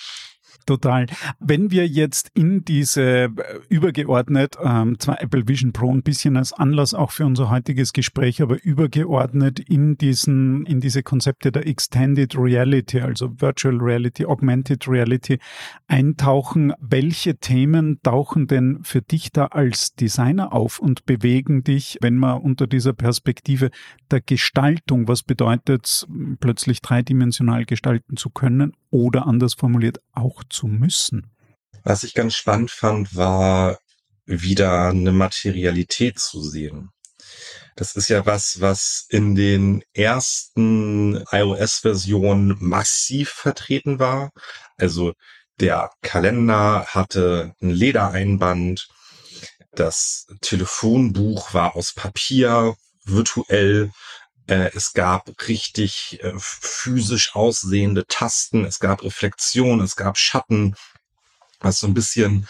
Total. 0.64 1.07
Wenn 1.40 1.71
wir 1.71 1.87
jetzt 1.87 2.31
in 2.35 2.64
diese 2.64 3.02
äh, 3.02 3.31
übergeordnet, 3.69 4.57
ähm, 4.62 4.99
zwar 4.99 5.21
Apple 5.21 5.49
Vision 5.49 5.73
Pro 5.73 5.92
ein 5.92 6.02
bisschen 6.02 6.37
als 6.37 6.52
Anlass 6.52 6.95
auch 6.95 7.11
für 7.11 7.26
unser 7.26 7.50
heutiges 7.50 7.92
Gespräch, 7.92 8.40
aber 8.42 8.62
übergeordnet 8.62 9.59
in 9.59 9.97
diesen, 9.99 10.64
in 10.66 10.81
diese 10.81 11.02
Konzepte 11.02 11.50
der 11.50 11.66
Extended 11.66 12.37
Reality, 12.37 13.00
also 13.00 13.40
Virtual 13.40 13.76
Reality, 13.78 14.25
Augmented 14.25 14.87
Reality 14.87 15.38
eintauchen, 15.88 16.73
welche 16.81 17.37
Themen 17.37 18.00
tauchen 18.02 18.47
denn 18.47 18.81
für 18.83 19.02
dich 19.02 19.33
da 19.33 19.47
als 19.47 19.95
Designer 19.95 20.52
auf 20.52 20.78
und 20.78 21.07
bewegen 21.07 21.64
dich, 21.64 21.99
wenn 22.00 22.16
man 22.16 22.40
unter 22.40 22.66
dieser 22.66 22.92
Perspektive 22.92 23.71
der 24.11 24.21
Gestaltung, 24.21 25.09
was 25.09 25.23
bedeutet 25.23 26.07
plötzlich 26.40 26.81
dreidimensional 26.81 27.64
gestalten 27.64 28.16
zu 28.16 28.31
können 28.31 28.75
oder 28.90 29.26
anders 29.26 29.54
formuliert 29.54 30.00
auch 30.12 30.45
zu 30.52 30.66
müssen. 30.66 31.30
Was 31.85 32.04
ich 32.04 32.14
ganz 32.14 32.37
spannend 32.37 32.71
fand, 32.71 33.16
war 33.16 33.78
wieder 34.25 34.88
eine 34.88 35.12
Materialität 35.12 36.18
zu 36.18 36.42
sehen. 36.42 36.90
Das 37.75 37.97
ist 37.97 38.09
ja 38.09 38.26
was, 38.26 38.61
was 38.61 39.06
in 39.09 39.35
den 39.35 39.82
ersten 39.94 41.25
iOS-Versionen 41.30 42.56
massiv 42.61 43.30
vertreten 43.30 43.99
war. 43.99 44.30
Also 44.76 45.14
der 45.59 45.90
Kalender 46.02 46.87
hatte 46.88 47.54
ein 47.62 47.71
Ledereinband. 47.71 48.88
Das 49.73 50.26
Telefonbuch 50.42 51.54
war 51.54 51.76
aus 51.76 51.94
Papier, 51.94 52.76
virtuell. 53.04 53.90
Äh, 54.46 54.70
es 54.75 54.92
gab 54.92 55.30
richtig 55.49 56.18
äh, 56.22 56.32
physisch 56.37 57.34
aussehende 57.34 58.06
Tasten, 58.06 58.64
es 58.64 58.80
gab 58.80 59.02
Reflexion, 59.02 59.80
es 59.80 59.96
gab 59.96 60.18
Schatten, 60.18 60.75
was 61.61 61.80
so 61.80 61.87
ein 61.87 61.94
bisschen, 61.94 62.49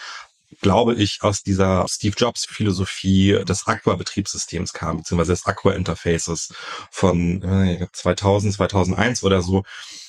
glaube 0.63 0.95
ich, 0.95 1.23
aus 1.23 1.43
dieser 1.43 1.87
Steve 1.89 2.15
Jobs 2.17 2.47
Philosophie 2.47 3.45
des 3.47 3.67
Aqua-Betriebssystems 3.67 4.73
kam, 4.73 4.99
beziehungsweise 4.99 5.33
des 5.33 5.47
Aqua-Interfaces 5.47 6.55
von 6.91 7.43
äh, 7.43 7.87
2000, 7.93 8.55
2001 8.55 9.23
oder 9.23 9.43
so. 9.43 9.65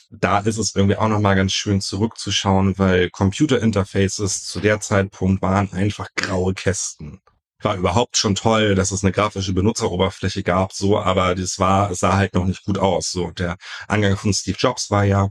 Da 0.09 0.39
ist 0.39 0.57
es 0.57 0.75
irgendwie 0.75 0.95
auch 0.95 1.07
nochmal 1.07 1.35
ganz 1.35 1.53
schön 1.53 1.81
zurückzuschauen, 1.81 2.77
weil 2.77 3.09
Computer-Interfaces 3.09 4.45
zu 4.45 4.59
der 4.61 4.79
Zeitpunkt 4.79 5.41
waren 5.41 5.73
einfach 5.73 6.09
graue 6.15 6.53
Kästen 6.53 7.19
war 7.63 7.75
überhaupt 7.75 8.17
schon 8.17 8.35
toll, 8.35 8.75
dass 8.75 8.91
es 8.91 9.03
eine 9.03 9.11
grafische 9.11 9.53
Benutzeroberfläche 9.53 10.43
gab, 10.43 10.73
so, 10.73 10.99
aber 10.99 11.35
das 11.35 11.59
war, 11.59 11.93
sah 11.95 12.15
halt 12.17 12.33
noch 12.33 12.45
nicht 12.45 12.63
gut 12.63 12.77
aus. 12.77 13.11
So, 13.11 13.31
der 13.31 13.57
Angang 13.87 14.17
von 14.17 14.33
Steve 14.33 14.57
Jobs 14.59 14.89
war 14.91 15.03
ja, 15.03 15.29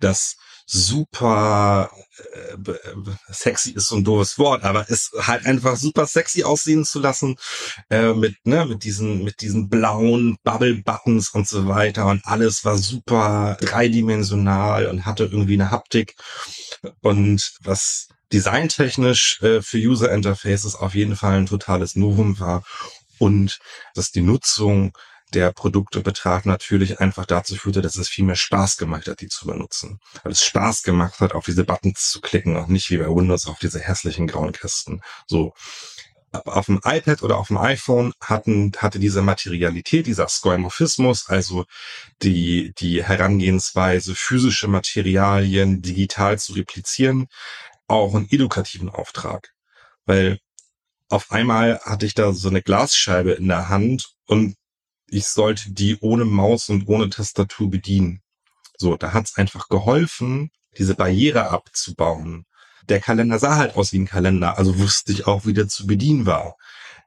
dass 0.00 0.36
super 0.70 1.90
äh, 2.34 2.56
sexy 3.30 3.70
ist 3.70 3.88
so 3.88 3.96
ein 3.96 4.04
doofes 4.04 4.38
Wort, 4.38 4.64
aber 4.64 4.84
es 4.90 5.10
halt 5.18 5.46
einfach 5.46 5.76
super 5.76 6.06
sexy 6.06 6.44
aussehen 6.44 6.84
zu 6.84 7.00
lassen 7.00 7.36
äh, 7.88 8.12
mit 8.12 8.36
ne 8.44 8.66
mit 8.66 8.84
diesen 8.84 9.24
mit 9.24 9.40
diesen 9.40 9.70
blauen 9.70 10.36
Bubble 10.44 10.82
Buttons 10.82 11.30
und 11.30 11.48
so 11.48 11.68
weiter 11.68 12.06
und 12.06 12.20
alles 12.26 12.66
war 12.66 12.76
super 12.76 13.56
dreidimensional 13.62 14.86
und 14.88 15.06
hatte 15.06 15.24
irgendwie 15.24 15.54
eine 15.54 15.70
Haptik 15.70 16.16
und 17.00 17.54
was 17.62 18.08
designtechnisch 18.32 19.40
äh, 19.42 19.62
für 19.62 19.78
User 19.78 20.12
Interfaces 20.12 20.74
auf 20.74 20.94
jeden 20.94 21.16
Fall 21.16 21.38
ein 21.38 21.46
totales 21.46 21.96
Novum 21.96 22.38
war 22.40 22.64
und 23.18 23.58
dass 23.94 24.12
die 24.12 24.20
Nutzung 24.20 24.96
der 25.34 25.52
Produkte 25.52 26.00
betraf, 26.00 26.44
natürlich 26.44 27.00
einfach 27.00 27.26
dazu 27.26 27.56
führte, 27.56 27.82
dass 27.82 27.96
es 27.96 28.08
viel 28.08 28.24
mehr 28.24 28.36
Spaß 28.36 28.76
gemacht 28.76 29.08
hat, 29.08 29.20
die 29.20 29.28
zu 29.28 29.46
benutzen. 29.46 30.00
Weil 30.22 30.32
es 30.32 30.44
Spaß 30.44 30.82
gemacht 30.82 31.20
hat, 31.20 31.34
auf 31.34 31.44
diese 31.44 31.64
Buttons 31.64 32.10
zu 32.10 32.20
klicken 32.20 32.56
und 32.56 32.70
nicht 32.70 32.90
wie 32.90 32.98
bei 32.98 33.08
Windows 33.08 33.46
auf 33.46 33.58
diese 33.58 33.80
hässlichen 33.80 34.26
grauen 34.26 34.52
Kästen. 34.52 35.02
So. 35.26 35.54
Auf 36.30 36.66
dem 36.66 36.80
iPad 36.84 37.22
oder 37.22 37.38
auf 37.38 37.48
dem 37.48 37.56
iPhone 37.56 38.12
hatten, 38.20 38.72
hatte 38.76 38.98
diese 38.98 39.22
Materialität, 39.22 40.06
dieser 40.06 40.28
Skeuomorphismus, 40.28 41.26
also 41.30 41.64
die, 42.20 42.74
die 42.78 43.02
Herangehensweise, 43.02 44.14
physische 44.14 44.68
Materialien 44.68 45.80
digital 45.80 46.38
zu 46.38 46.52
replizieren, 46.52 47.28
auch 47.88 48.14
einen 48.14 48.30
edukativen 48.30 48.88
Auftrag. 48.88 49.52
Weil 50.06 50.38
auf 51.08 51.30
einmal 51.32 51.80
hatte 51.80 52.06
ich 52.06 52.14
da 52.14 52.32
so 52.32 52.48
eine 52.48 52.62
Glasscheibe 52.62 53.32
in 53.32 53.48
der 53.48 53.68
Hand 53.68 54.14
und 54.26 54.56
ich 55.10 55.26
sollte 55.26 55.72
die 55.72 55.98
ohne 56.00 56.24
Maus 56.24 56.68
und 56.68 56.86
ohne 56.86 57.08
Tastatur 57.08 57.70
bedienen. 57.70 58.20
So, 58.76 58.96
da 58.96 59.12
hat's 59.12 59.36
einfach 59.36 59.68
geholfen, 59.68 60.50
diese 60.76 60.94
Barriere 60.94 61.50
abzubauen. 61.50 62.44
Der 62.88 63.00
Kalender 63.00 63.38
sah 63.38 63.56
halt 63.56 63.76
aus 63.76 63.92
wie 63.92 63.98
ein 63.98 64.06
Kalender, 64.06 64.58
also 64.58 64.78
wusste 64.78 65.12
ich 65.12 65.26
auch, 65.26 65.46
wie 65.46 65.54
der 65.54 65.68
zu 65.68 65.86
bedienen 65.86 66.26
war. 66.26 66.56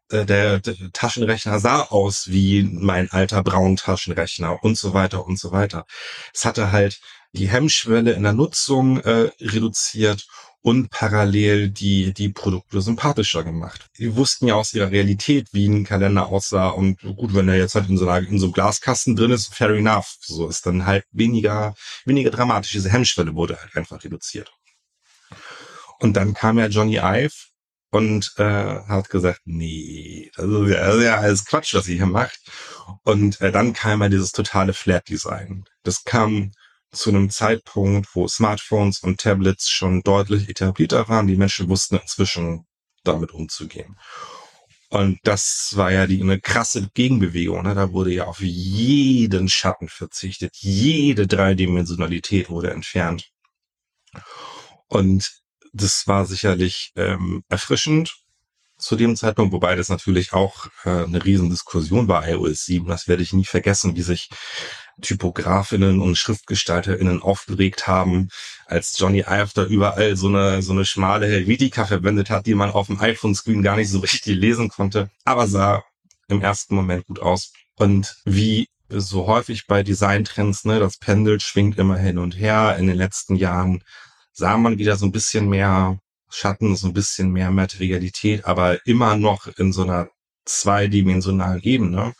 Äh, 0.09 0.25
der, 0.25 0.59
der 0.59 0.75
Taschenrechner 0.91 1.59
sah 1.59 1.83
aus 1.83 2.27
wie 2.27 2.63
mein 2.63 3.09
alter 3.11 3.43
braun 3.43 3.77
Taschenrechner 3.77 4.63
und 4.63 4.77
so 4.77 4.93
weiter 4.93 5.25
und 5.25 5.39
so 5.39 5.51
weiter. 5.51 5.85
Es 6.33 6.45
hatte 6.45 6.71
halt 6.71 6.99
die 7.33 7.49
Hemmschwelle 7.49 8.11
in 8.11 8.23
der 8.23 8.33
Nutzung 8.33 8.99
äh, 9.01 9.31
reduziert 9.39 10.27
und 10.61 10.89
parallel 10.91 11.69
die, 11.69 12.13
die 12.13 12.29
Produkte 12.29 12.81
sympathischer 12.81 13.43
gemacht. 13.43 13.87
Die 13.97 14.15
wussten 14.15 14.47
ja 14.47 14.55
aus 14.55 14.73
ihrer 14.73 14.91
Realität, 14.91 15.47
wie 15.53 15.67
ein 15.67 15.83
Kalender 15.83 16.27
aussah 16.27 16.69
und 16.69 17.01
gut, 17.01 17.33
wenn 17.33 17.49
er 17.49 17.57
jetzt 17.57 17.75
halt 17.75 17.89
in 17.89 17.97
so, 17.97 18.07
einer, 18.07 18.27
in 18.27 18.39
so 18.39 18.47
einem 18.47 18.53
Glaskasten 18.53 19.15
drin 19.15 19.31
ist, 19.31 19.53
fair 19.53 19.71
enough. 19.71 20.17
So 20.21 20.47
ist 20.47 20.65
dann 20.65 20.85
halt 20.85 21.05
weniger, 21.11 21.73
weniger 22.05 22.29
dramatisch. 22.29 22.71
Diese 22.71 22.91
Hemmschwelle 22.91 23.33
wurde 23.33 23.59
halt 23.59 23.75
einfach 23.75 24.03
reduziert. 24.03 24.51
Und 25.99 26.13
dann 26.13 26.33
kam 26.33 26.59
ja 26.59 26.67
Johnny 26.67 26.97
Ive 26.97 27.33
und 27.91 28.33
äh, 28.37 28.43
hat 28.43 29.09
gesagt, 29.09 29.41
nee, 29.45 30.31
das 30.35 30.45
ist 30.45 30.69
ja, 30.69 30.85
das 30.85 30.95
ist 30.95 31.03
ja 31.03 31.17
alles 31.17 31.45
Quatsch, 31.45 31.73
was 31.73 31.87
ihr 31.87 31.95
hier 31.95 32.05
macht. 32.05 32.39
Und 33.03 33.41
äh, 33.41 33.51
dann 33.51 33.73
kam 33.73 34.01
ja 34.01 34.09
dieses 34.09 34.31
totale 34.31 34.73
Flat 34.73 35.09
Design. 35.09 35.65
Das 35.83 36.03
kam 36.03 36.51
zu 36.91 37.09
einem 37.09 37.29
Zeitpunkt, 37.29 38.09
wo 38.15 38.27
Smartphones 38.27 38.99
und 38.99 39.19
Tablets 39.19 39.69
schon 39.69 40.01
deutlich 40.01 40.49
etablierter 40.49 41.07
waren. 41.07 41.27
Die 41.27 41.37
Menschen 41.37 41.69
wussten 41.69 41.97
inzwischen 41.97 42.65
damit 43.03 43.31
umzugehen. 43.31 43.97
Und 44.89 45.19
das 45.23 45.71
war 45.75 45.91
ja 45.91 46.05
die, 46.05 46.21
eine 46.21 46.41
krasse 46.41 46.89
Gegenbewegung. 46.93 47.63
Ne? 47.63 47.75
Da 47.75 47.93
wurde 47.93 48.11
ja 48.11 48.25
auf 48.25 48.41
jeden 48.41 49.47
Schatten 49.47 49.87
verzichtet. 49.87 50.57
Jede 50.57 51.27
Dreidimensionalität 51.27 52.49
wurde 52.49 52.71
entfernt. 52.71 53.31
Und 54.87 55.31
das 55.71 56.07
war 56.07 56.25
sicherlich 56.25 56.91
ähm, 56.97 57.43
erfrischend 57.47 58.13
zu 58.77 58.97
dem 58.97 59.15
Zeitpunkt, 59.15 59.53
wobei 59.53 59.75
das 59.75 59.87
natürlich 59.87 60.33
auch 60.33 60.67
äh, 60.83 60.89
eine 60.89 61.23
Riesendiskussion 61.23 62.09
war, 62.09 62.27
iOS 62.27 62.65
7. 62.65 62.87
Das 62.87 63.07
werde 63.07 63.23
ich 63.23 63.31
nie 63.31 63.45
vergessen, 63.45 63.95
wie 63.95 64.01
sich 64.01 64.29
Typografinnen 65.01 65.99
und 65.99 66.17
Schriftgestalterinnen 66.17 67.21
aufgeregt 67.21 67.87
haben, 67.87 68.29
als 68.65 68.97
Johnny 68.97 69.21
Ive 69.27 69.51
da 69.53 69.65
überall 69.65 70.15
so 70.15 70.27
eine, 70.27 70.61
so 70.61 70.73
eine 70.73 70.85
schmale 70.85 71.27
Helvetica 71.27 71.85
verwendet 71.85 72.29
hat, 72.29 72.45
die 72.45 72.55
man 72.55 72.71
auf 72.71 72.87
dem 72.87 72.99
iPhone-Screen 72.99 73.63
gar 73.63 73.75
nicht 73.75 73.89
so 73.89 73.99
richtig 74.01 74.35
lesen 74.35 74.69
konnte, 74.69 75.09
aber 75.25 75.47
sah 75.47 75.83
im 76.27 76.41
ersten 76.41 76.75
Moment 76.75 77.05
gut 77.07 77.19
aus. 77.19 77.51
Und 77.75 78.15
wie 78.25 78.67
so 78.89 79.27
häufig 79.27 79.67
bei 79.67 79.83
Designtrends, 79.83 80.65
ne, 80.65 80.79
das 80.79 80.97
Pendel 80.97 81.39
schwingt 81.39 81.77
immer 81.77 81.97
hin 81.97 82.17
und 82.17 82.37
her. 82.37 82.75
In 82.77 82.87
den 82.87 82.97
letzten 82.97 83.35
Jahren 83.35 83.83
sah 84.33 84.57
man 84.57 84.77
wieder 84.77 84.95
so 84.95 85.05
ein 85.05 85.11
bisschen 85.11 85.49
mehr 85.49 85.99
Schatten, 86.29 86.75
so 86.75 86.87
ein 86.87 86.93
bisschen 86.93 87.31
mehr 87.31 87.51
Materialität, 87.51 88.45
aber 88.45 88.85
immer 88.85 89.17
noch 89.17 89.47
in 89.57 89.73
so 89.73 89.83
einer 89.83 90.09
zweidimensionalen 90.45 91.61
Ebene. 91.61 92.13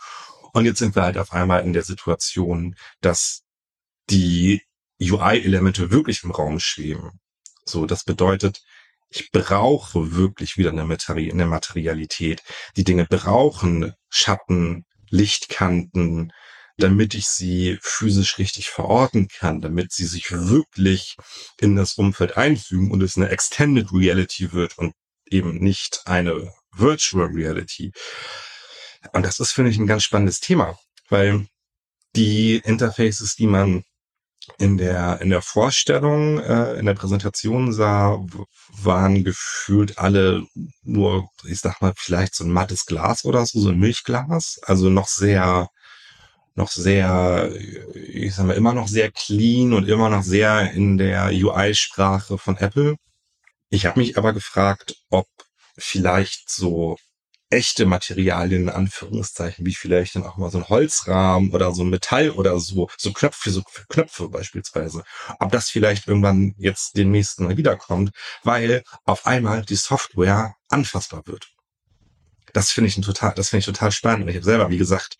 Und 0.53 0.65
jetzt 0.65 0.79
sind 0.79 0.95
wir 0.95 1.03
halt 1.03 1.17
auf 1.17 1.33
einmal 1.33 1.63
in 1.63 1.73
der 1.73 1.83
Situation, 1.83 2.75
dass 3.01 3.43
die 4.09 4.61
UI-Elemente 5.01 5.91
wirklich 5.91 6.23
im 6.23 6.31
Raum 6.31 6.59
schweben. 6.59 7.19
So, 7.65 7.85
das 7.85 8.03
bedeutet, 8.03 8.61
Ich 9.13 9.31
brauche 9.31 10.15
wirklich 10.15 10.57
wieder 10.57 10.71
eine, 10.71 10.85
Materi 10.85 11.31
eine 11.31 11.45
Materialität. 11.45 12.43
Die 12.77 12.85
Dinge 12.85 13.05
brauchen 13.05 13.93
Schatten, 14.09 14.85
Lichtkanten, 15.09 16.31
damit 16.77 17.13
ich 17.13 17.27
sie 17.27 17.77
physisch 17.81 18.37
richtig 18.37 18.69
verorten 18.69 19.27
kann, 19.27 19.61
damit 19.61 19.91
sie 19.91 20.05
sich 20.05 20.31
wirklich 20.31 21.17
in 21.59 21.75
das 21.75 21.95
Umfeld 21.95 22.37
einfügen 22.37 22.91
und 22.91 23.03
es 23.03 23.17
eine 23.17 23.29
Extended 23.29 23.91
Reality 23.91 24.53
wird 24.53 24.77
und 24.77 24.93
eben 25.29 25.57
nicht 25.59 26.03
eine 26.05 26.53
Virtual 26.71 27.27
Reality. 27.27 27.91
Und 29.13 29.25
das 29.25 29.39
ist, 29.39 29.51
finde 29.51 29.71
ich, 29.71 29.77
ein 29.77 29.87
ganz 29.87 30.03
spannendes 30.03 30.39
Thema, 30.39 30.77
weil 31.09 31.47
die 32.15 32.57
Interfaces, 32.57 33.35
die 33.35 33.47
man 33.47 33.83
in 34.57 34.77
der 34.77 35.21
in 35.21 35.29
der 35.29 35.41
Vorstellung, 35.41 36.39
äh, 36.39 36.73
in 36.75 36.85
der 36.85 36.95
Präsentation 36.95 37.73
sah, 37.73 38.19
waren 38.69 39.23
gefühlt 39.23 39.97
alle 39.99 40.45
nur, 40.83 41.29
ich 41.45 41.59
sag 41.59 41.81
mal, 41.81 41.93
vielleicht 41.95 42.35
so 42.35 42.43
ein 42.43 42.51
mattes 42.51 42.85
Glas 42.85 43.23
oder 43.25 43.45
so, 43.45 43.59
so 43.59 43.69
ein 43.69 43.79
Milchglas, 43.79 44.59
also 44.63 44.89
noch 44.89 45.07
sehr 45.07 45.69
noch 46.55 46.69
sehr, 46.69 47.51
ich 47.95 48.35
sag 48.35 48.45
mal, 48.45 48.55
immer 48.55 48.73
noch 48.73 48.87
sehr 48.87 49.11
clean 49.11 49.73
und 49.73 49.87
immer 49.87 50.09
noch 50.09 50.23
sehr 50.23 50.71
in 50.73 50.97
der 50.97 51.27
UI-Sprache 51.27 52.37
von 52.37 52.57
Apple. 52.57 52.97
Ich 53.69 53.85
habe 53.85 53.99
mich 53.99 54.17
aber 54.17 54.33
gefragt, 54.33 54.95
ob 55.09 55.27
vielleicht 55.77 56.49
so 56.49 56.97
echte 57.51 57.85
Materialien 57.85 58.63
in 58.63 58.69
Anführungszeichen, 58.69 59.65
wie 59.65 59.75
vielleicht 59.75 60.15
dann 60.15 60.23
auch 60.23 60.37
mal 60.37 60.49
so 60.49 60.57
ein 60.57 60.69
Holzrahmen 60.69 61.51
oder 61.51 61.73
so 61.73 61.83
ein 61.83 61.89
Metall 61.89 62.31
oder 62.31 62.59
so, 62.59 62.89
so 62.97 63.11
Knöpfe, 63.11 63.51
so 63.51 63.61
Knöpfe 63.89 64.29
beispielsweise. 64.29 65.03
Ob 65.39 65.51
das 65.51 65.69
vielleicht 65.69 66.07
irgendwann 66.07 66.55
jetzt 66.57 66.97
den 66.97 67.11
nächsten 67.11 67.43
Mal 67.43 67.57
wiederkommt, 67.57 68.11
weil 68.43 68.83
auf 69.05 69.25
einmal 69.25 69.63
die 69.63 69.75
Software 69.75 70.55
anfassbar 70.69 71.27
wird. 71.27 71.49
Das 72.53 72.71
finde 72.71 72.89
ich 72.89 72.97
ein 72.97 73.01
total, 73.01 73.33
das 73.35 73.49
finde 73.49 73.59
ich 73.59 73.65
total 73.65 73.91
spannend. 73.91 74.29
Ich 74.29 74.35
habe 74.35 74.45
selber, 74.45 74.69
wie 74.69 74.77
gesagt, 74.77 75.17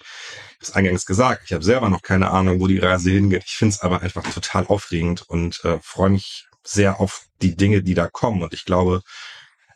ich 0.60 0.70
habe 0.70 0.80
eingangs 0.80 1.06
gesagt, 1.06 1.44
ich 1.46 1.54
habe 1.54 1.64
selber 1.64 1.90
noch 1.90 2.02
keine 2.02 2.32
Ahnung, 2.32 2.60
wo 2.60 2.68
die 2.68 2.80
Reise 2.80 3.12
hingeht. 3.12 3.44
Ich 3.46 3.56
finde 3.56 3.76
es 3.76 3.82
aber 3.82 4.02
einfach 4.02 4.24
total 4.34 4.68
aufregend 4.68 5.22
und 5.24 5.64
äh, 5.64 5.80
freue 5.82 6.10
mich 6.10 6.48
sehr 6.64 7.00
auf 7.00 7.26
die 7.42 7.56
Dinge, 7.56 7.84
die 7.84 7.94
da 7.94 8.08
kommen. 8.08 8.44
Und 8.44 8.54
ich 8.54 8.66
glaube, 8.66 9.02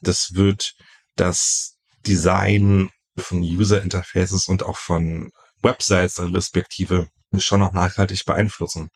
das 0.01 0.35
wird 0.35 0.75
das 1.15 1.74
Design 2.07 2.89
von 3.17 3.39
User 3.39 3.81
Interfaces 3.81 4.47
und 4.47 4.63
auch 4.63 4.77
von 4.77 5.31
Websites 5.61 6.21
respektive 6.21 7.07
schon 7.37 7.59
noch 7.59 7.73
nachhaltig 7.73 8.25
beeinflussen. 8.25 8.89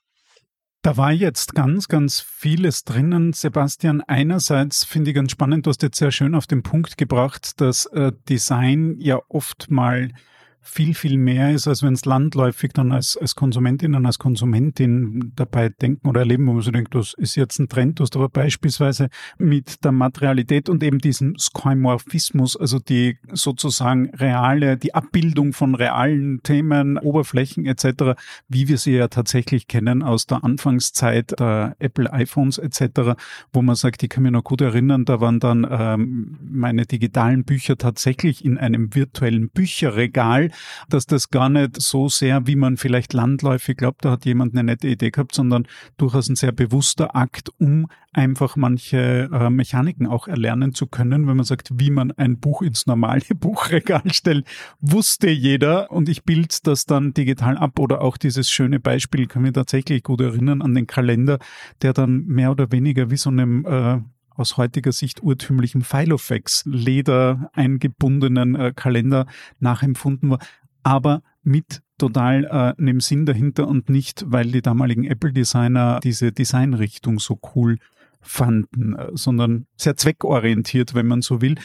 Da 0.81 0.95
war 0.95 1.11
jetzt 1.11 1.55
ganz, 1.55 1.89
ganz 1.89 2.21
vieles 2.21 2.85
drinnen, 2.85 3.33
Sebastian. 3.33 4.01
Einerseits 4.01 4.85
finde 4.85 5.11
ich 5.11 5.15
ganz 5.15 5.31
spannend, 5.31 5.65
du 5.65 5.71
hast 5.71 5.81
jetzt 5.81 5.97
sehr 5.97 6.11
schön 6.11 6.35
auf 6.35 6.47
den 6.47 6.63
Punkt 6.63 6.97
gebracht, 6.97 7.59
dass 7.59 7.85
äh, 7.87 8.13
Design 8.29 8.95
ja 8.97 9.19
oft 9.27 9.69
mal 9.69 10.13
viel, 10.61 10.93
viel 10.93 11.17
mehr 11.17 11.51
ist, 11.51 11.67
als 11.67 11.83
wenn 11.83 11.93
es 11.93 12.05
landläufig 12.05 12.71
dann 12.73 12.91
als, 12.91 13.17
als 13.17 13.35
Konsumentin 13.35 13.95
und 13.95 14.05
als 14.05 14.19
Konsumentin 14.19 15.31
dabei 15.35 15.69
denken 15.69 16.07
oder 16.07 16.21
erleben, 16.21 16.47
wo 16.47 16.53
man 16.53 16.61
so 16.61 16.71
denkt, 16.71 16.93
das 16.93 17.13
ist 17.13 17.35
jetzt 17.35 17.59
ein 17.59 17.69
Trend, 17.69 17.99
du 17.99 18.03
hast 18.03 18.15
aber 18.15 18.29
beispielsweise 18.29 19.09
mit 19.37 19.83
der 19.83 19.91
Materialität 19.91 20.69
und 20.69 20.83
eben 20.83 20.99
diesem 20.99 21.37
Skymorphismus, 21.37 22.57
also 22.57 22.79
die 22.79 23.17
sozusagen 23.31 24.09
reale, 24.15 24.77
die 24.77 24.93
Abbildung 24.93 25.53
von 25.53 25.75
realen 25.75 26.43
Themen, 26.43 26.97
Oberflächen 26.97 27.65
etc., 27.65 28.15
wie 28.47 28.67
wir 28.67 28.77
sie 28.77 28.93
ja 28.93 29.07
tatsächlich 29.07 29.67
kennen 29.67 30.03
aus 30.03 30.27
der 30.27 30.43
Anfangszeit 30.43 31.39
der 31.39 31.75
Apple 31.79 32.11
iPhones 32.11 32.57
etc., 32.57 33.15
wo 33.53 33.61
man 33.61 33.75
sagt, 33.75 34.03
ich 34.03 34.09
kann 34.09 34.23
mich 34.23 34.31
noch 34.31 34.43
gut 34.43 34.61
erinnern, 34.61 35.05
da 35.05 35.21
waren 35.21 35.39
dann 35.39 35.65
ähm, 35.69 36.37
meine 36.41 36.85
digitalen 36.85 37.43
Bücher 37.43 37.77
tatsächlich 37.77 38.43
in 38.43 38.57
einem 38.57 38.93
virtuellen 38.93 39.49
Bücherregal 39.49 40.48
dass 40.89 41.05
das 41.05 41.29
gar 41.29 41.49
nicht 41.49 41.81
so 41.81 42.09
sehr, 42.09 42.47
wie 42.47 42.55
man 42.55 42.77
vielleicht 42.77 43.13
landläufig 43.13 43.77
glaubt, 43.77 44.05
da 44.05 44.11
hat 44.11 44.25
jemand 44.25 44.53
eine 44.53 44.63
nette 44.63 44.87
Idee 44.87 45.11
gehabt, 45.11 45.35
sondern 45.35 45.67
durchaus 45.97 46.29
ein 46.29 46.35
sehr 46.35 46.51
bewusster 46.51 47.15
Akt, 47.15 47.49
um 47.57 47.87
einfach 48.13 48.55
manche 48.55 49.29
äh, 49.31 49.49
Mechaniken 49.49 50.07
auch 50.07 50.27
erlernen 50.27 50.73
zu 50.73 50.87
können. 50.87 51.27
Wenn 51.27 51.37
man 51.37 51.45
sagt, 51.45 51.69
wie 51.73 51.91
man 51.91 52.11
ein 52.11 52.39
Buch 52.39 52.61
ins 52.61 52.87
normale 52.87 53.21
Buchregal 53.35 54.11
stellt, 54.11 54.45
wusste 54.79 55.29
jeder 55.29 55.91
und 55.91 56.09
ich 56.09 56.23
bild 56.23 56.65
das 56.67 56.85
dann 56.85 57.13
digital 57.13 57.57
ab 57.57 57.79
oder 57.79 58.01
auch 58.01 58.17
dieses 58.17 58.49
schöne 58.49 58.79
Beispiel, 58.79 59.27
kann 59.27 59.43
mich 59.43 59.53
tatsächlich 59.53 60.03
gut 60.03 60.21
erinnern 60.21 60.61
an 60.61 60.73
den 60.73 60.87
Kalender, 60.87 61.39
der 61.81 61.93
dann 61.93 62.25
mehr 62.25 62.51
oder 62.51 62.71
weniger 62.71 63.11
wie 63.11 63.17
so 63.17 63.29
einem 63.29 63.65
äh, 63.65 63.99
aus 64.39 64.57
heutiger 64.57 64.91
Sicht 64.91 65.21
urtümlichen 65.21 65.81
Filofax 65.81 66.63
Leder 66.65 67.51
eingebundenen 67.53 68.55
äh, 68.55 68.73
Kalender 68.75 69.25
nachempfunden 69.59 70.31
war, 70.31 70.39
aber 70.83 71.21
mit 71.43 71.81
total 71.97 72.45
äh, 72.45 72.81
einem 72.81 73.01
Sinn 73.01 73.25
dahinter 73.25 73.67
und 73.67 73.89
nicht, 73.89 74.23
weil 74.27 74.51
die 74.51 74.61
damaligen 74.61 75.03
Apple-Designer 75.03 75.99
diese 76.01 76.31
Designrichtung 76.31 77.19
so 77.19 77.39
cool 77.55 77.77
fanden, 78.21 78.95
äh, 78.95 79.09
sondern 79.13 79.67
sehr 79.75 79.95
zweckorientiert, 79.95 80.95
wenn 80.95 81.07
man 81.07 81.21
so 81.21 81.41
will 81.41 81.55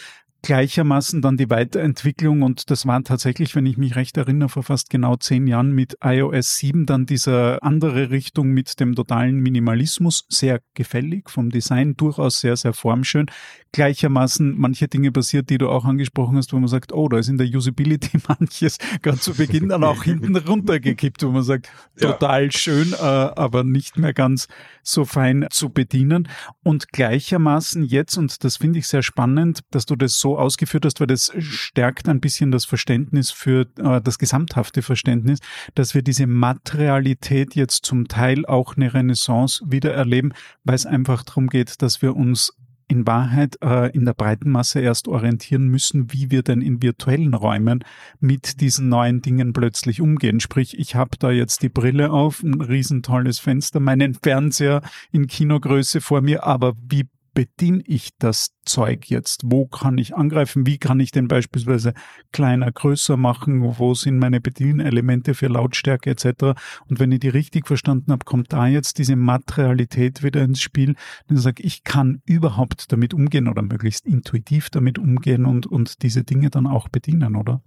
gleichermaßen 0.45 1.23
dann 1.23 1.39
die 1.39 1.49
Weiterentwicklung 1.49 2.43
und 2.43 2.71
das 2.71 2.87
war 2.87 3.03
tatsächlich, 3.03 3.57
wenn 3.57 3.65
ich 3.65 3.79
mich 3.79 3.97
recht 3.97 4.17
erinnere, 4.19 4.51
vor 4.51 4.63
fast 4.63 4.91
genau 4.91 5.17
zehn 5.17 5.47
Jahren 5.47 5.73
mit 5.73 5.97
iOS 6.05 6.57
7 6.57 6.85
dann 6.85 7.07
diese 7.07 7.59
andere 7.63 8.11
Richtung 8.11 8.49
mit 8.49 8.79
dem 8.79 8.95
totalen 8.95 9.41
Minimalismus, 9.41 10.27
sehr 10.29 10.61
gefällig 10.75 11.31
vom 11.31 11.49
Design, 11.49 11.97
durchaus 11.97 12.41
sehr, 12.41 12.57
sehr 12.57 12.75
formschön. 12.75 13.27
Gleichermaßen 13.73 14.55
manche 14.57 14.87
Dinge 14.87 15.11
passiert, 15.13 15.49
die 15.49 15.59
du 15.59 15.69
auch 15.71 15.87
angesprochen 15.87 16.37
hast, 16.37 16.53
wo 16.53 16.59
man 16.59 16.69
sagt, 16.69 16.93
oh, 16.93 17.09
da 17.09 17.19
ist 17.19 17.29
in 17.29 17.39
der 17.39 17.49
Usability 17.49 18.19
manches 18.29 18.77
gerade 19.01 19.19
zu 19.19 19.35
Beginn 19.35 19.71
dann 19.71 19.83
auch 19.83 20.05
hinten 20.05 20.37
runtergekippt, 20.37 21.23
wo 21.23 21.31
man 21.31 21.43
sagt, 21.43 21.71
total 21.99 22.45
ja. 22.45 22.51
schön, 22.53 22.93
äh, 22.93 22.97
aber 22.97 23.65
nicht 23.65 23.97
mehr 23.97 24.13
ganz 24.13 24.47
so 24.83 25.07
fein 25.07 25.47
zu 25.51 25.71
bedienen. 25.71 26.29
Und 26.63 26.93
gleichermaßen 26.93 27.83
jetzt, 27.83 28.19
und 28.19 28.45
das 28.45 28.59
finde 28.59 28.79
ich 28.79 28.87
sehr 28.87 29.03
spannend, 29.03 29.61
dass 29.71 29.87
du 29.87 29.97
das 29.97 30.19
so 30.19 30.34
ausgeführt 30.39 30.85
hast, 30.85 31.01
weil 31.01 31.07
das 31.07 31.33
stärkt 31.39 32.09
ein 32.09 32.21
bisschen 32.21 32.51
das 32.51 32.65
Verständnis 32.65 33.31
für 33.31 33.67
äh, 33.79 34.01
das 34.01 34.19
gesamthafte 34.19 34.83
Verständnis, 34.83 35.41
dass 35.75 35.95
wir 35.95 36.03
diese 36.03 36.27
Materialität 36.27 37.55
jetzt 37.55 37.85
zum 37.85 38.09
Teil 38.09 38.47
auch 38.47 38.77
eine 38.77 38.93
Renaissance 38.93 39.65
wieder 39.67 39.93
erleben, 39.93 40.33
weil 40.65 40.75
es 40.75 40.87
einfach 40.87 41.23
darum 41.23 41.49
geht, 41.49 41.83
dass 41.83 42.03
wir 42.03 42.17
uns 42.17 42.53
in 42.89 43.07
Wahrheit 43.07 43.57
äh, 43.63 43.91
in 43.93 44.05
der 44.05 44.15
breiten 44.15 44.51
Masse 44.51 44.81
erst 44.81 45.09
orientieren 45.09 45.69
müssen, 45.69 46.13
wie 46.13 46.31
wir 46.31 46.43
denn 46.43 46.61
in 46.61 46.83
virtuellen 46.83 47.35
Räumen 47.35 47.85
mit 48.21 48.61
diesen 48.61 48.89
neuen 48.89 49.23
Dingen 49.23 49.53
plötzlich 49.53 50.01
umgehen. 50.01 50.41
Sprich, 50.41 50.79
ich 50.79 50.95
habe 50.95 51.17
da 51.19 51.31
jetzt 51.31 51.63
die 51.63 51.69
Brille 51.69 52.11
auf, 52.11 52.43
ein 52.43 52.61
riesentolles 52.61 53.39
Fenster, 53.39 53.81
meinen 53.81 54.15
Fernseher 54.15 54.83
in 55.13 55.27
Kinogröße 55.27 56.01
vor 56.01 56.21
mir, 56.21 56.45
aber 56.45 56.75
wie 56.89 57.07
bediene 57.35 57.83
ich 57.85 58.11
das 58.19 58.53
Zeug 58.65 59.11
jetzt? 59.11 59.43
Wo 59.45 59.67
kann 59.67 59.99
ich 59.99 60.15
angreifen? 60.15 60.67
Wie 60.67 60.79
kann 60.79 61.01
ich 61.01 61.11
den 61.11 61.29
beispielsweise 61.29 61.93
kleiner, 62.33 62.73
größer 62.73 63.17
machen? 63.17 63.79
Wo 63.79 63.95
sind 63.95 64.19
meine 64.19 64.41
Bedienelemente 64.41 65.35
für 65.35 65.49
Lautstärke 65.49 66.11
etc.? 66.11 66.59
Und 66.89 66.99
wenn 66.99 67.13
ich 67.13 67.21
die 67.21 67.29
richtig 67.29 67.67
verstanden 67.67 68.11
habe, 68.13 68.25
kommt 68.25 68.53
da 68.53 68.67
jetzt 68.67 68.99
diese 68.99 69.17
Materialität 69.17 70.23
wieder 70.23 70.43
ins 70.43 70.63
Spiel. 70.63 70.95
Dann 71.29 71.37
sage 71.37 71.63
ich, 71.63 71.75
ich 71.75 71.83
kann 71.83 72.23
überhaupt 72.25 72.93
damit 72.93 73.15
umgehen 73.15 73.49
oder 73.49 73.63
möglichst 73.63 74.07
intuitiv 74.07 74.71
damit 74.71 74.99
umgehen 74.99 75.45
und, 75.45 75.67
und 75.67 76.03
diese 76.03 76.23
Dinge 76.23 76.51
dann 76.51 76.67
auch 76.67 76.89
bedienen, 76.89 77.35
oder? 77.35 77.63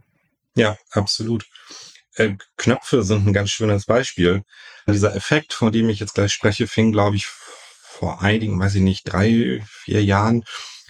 Ja, 0.55 0.77
absolut. 0.91 1.45
Äh, 2.15 2.35
Knöpfe 2.55 3.03
sind 3.03 3.27
ein 3.27 3.33
ganz 3.33 3.51
schönes 3.51 3.85
Beispiel. 3.85 4.43
Dieser 4.87 5.15
Effekt, 5.15 5.53
von 5.53 5.71
dem 5.71 5.89
ich 5.89 5.99
jetzt 5.99 6.15
gleich 6.15 6.31
spreche, 6.31 6.67
fing, 6.67 6.91
glaube 6.91 7.17
ich, 7.17 7.27
vor 7.97 8.21
einigen, 8.21 8.59
weiß 8.59 8.75
ich 8.75 8.81
nicht, 8.81 9.11
drei, 9.11 9.63
vier 9.65 10.03
Jahren 10.03 10.43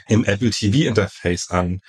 im 0.08 0.26
Apple 0.26 0.50
TV 0.50 0.88
Interface 0.88 1.50
an. 1.50 1.82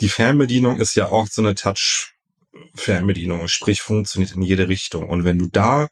Die 0.00 0.08
Fernbedienung 0.08 0.80
ist 0.80 0.96
ja 0.96 1.08
auch 1.08 1.28
so 1.28 1.40
eine 1.40 1.54
Touch-Fernbedienung, 1.54 3.46
sprich 3.48 3.80
funktioniert 3.80 4.32
in 4.32 4.42
jede 4.42 4.68
Richtung. 4.68 5.08
Und 5.08 5.24
wenn 5.24 5.38
du 5.38 5.46
da 5.46 5.88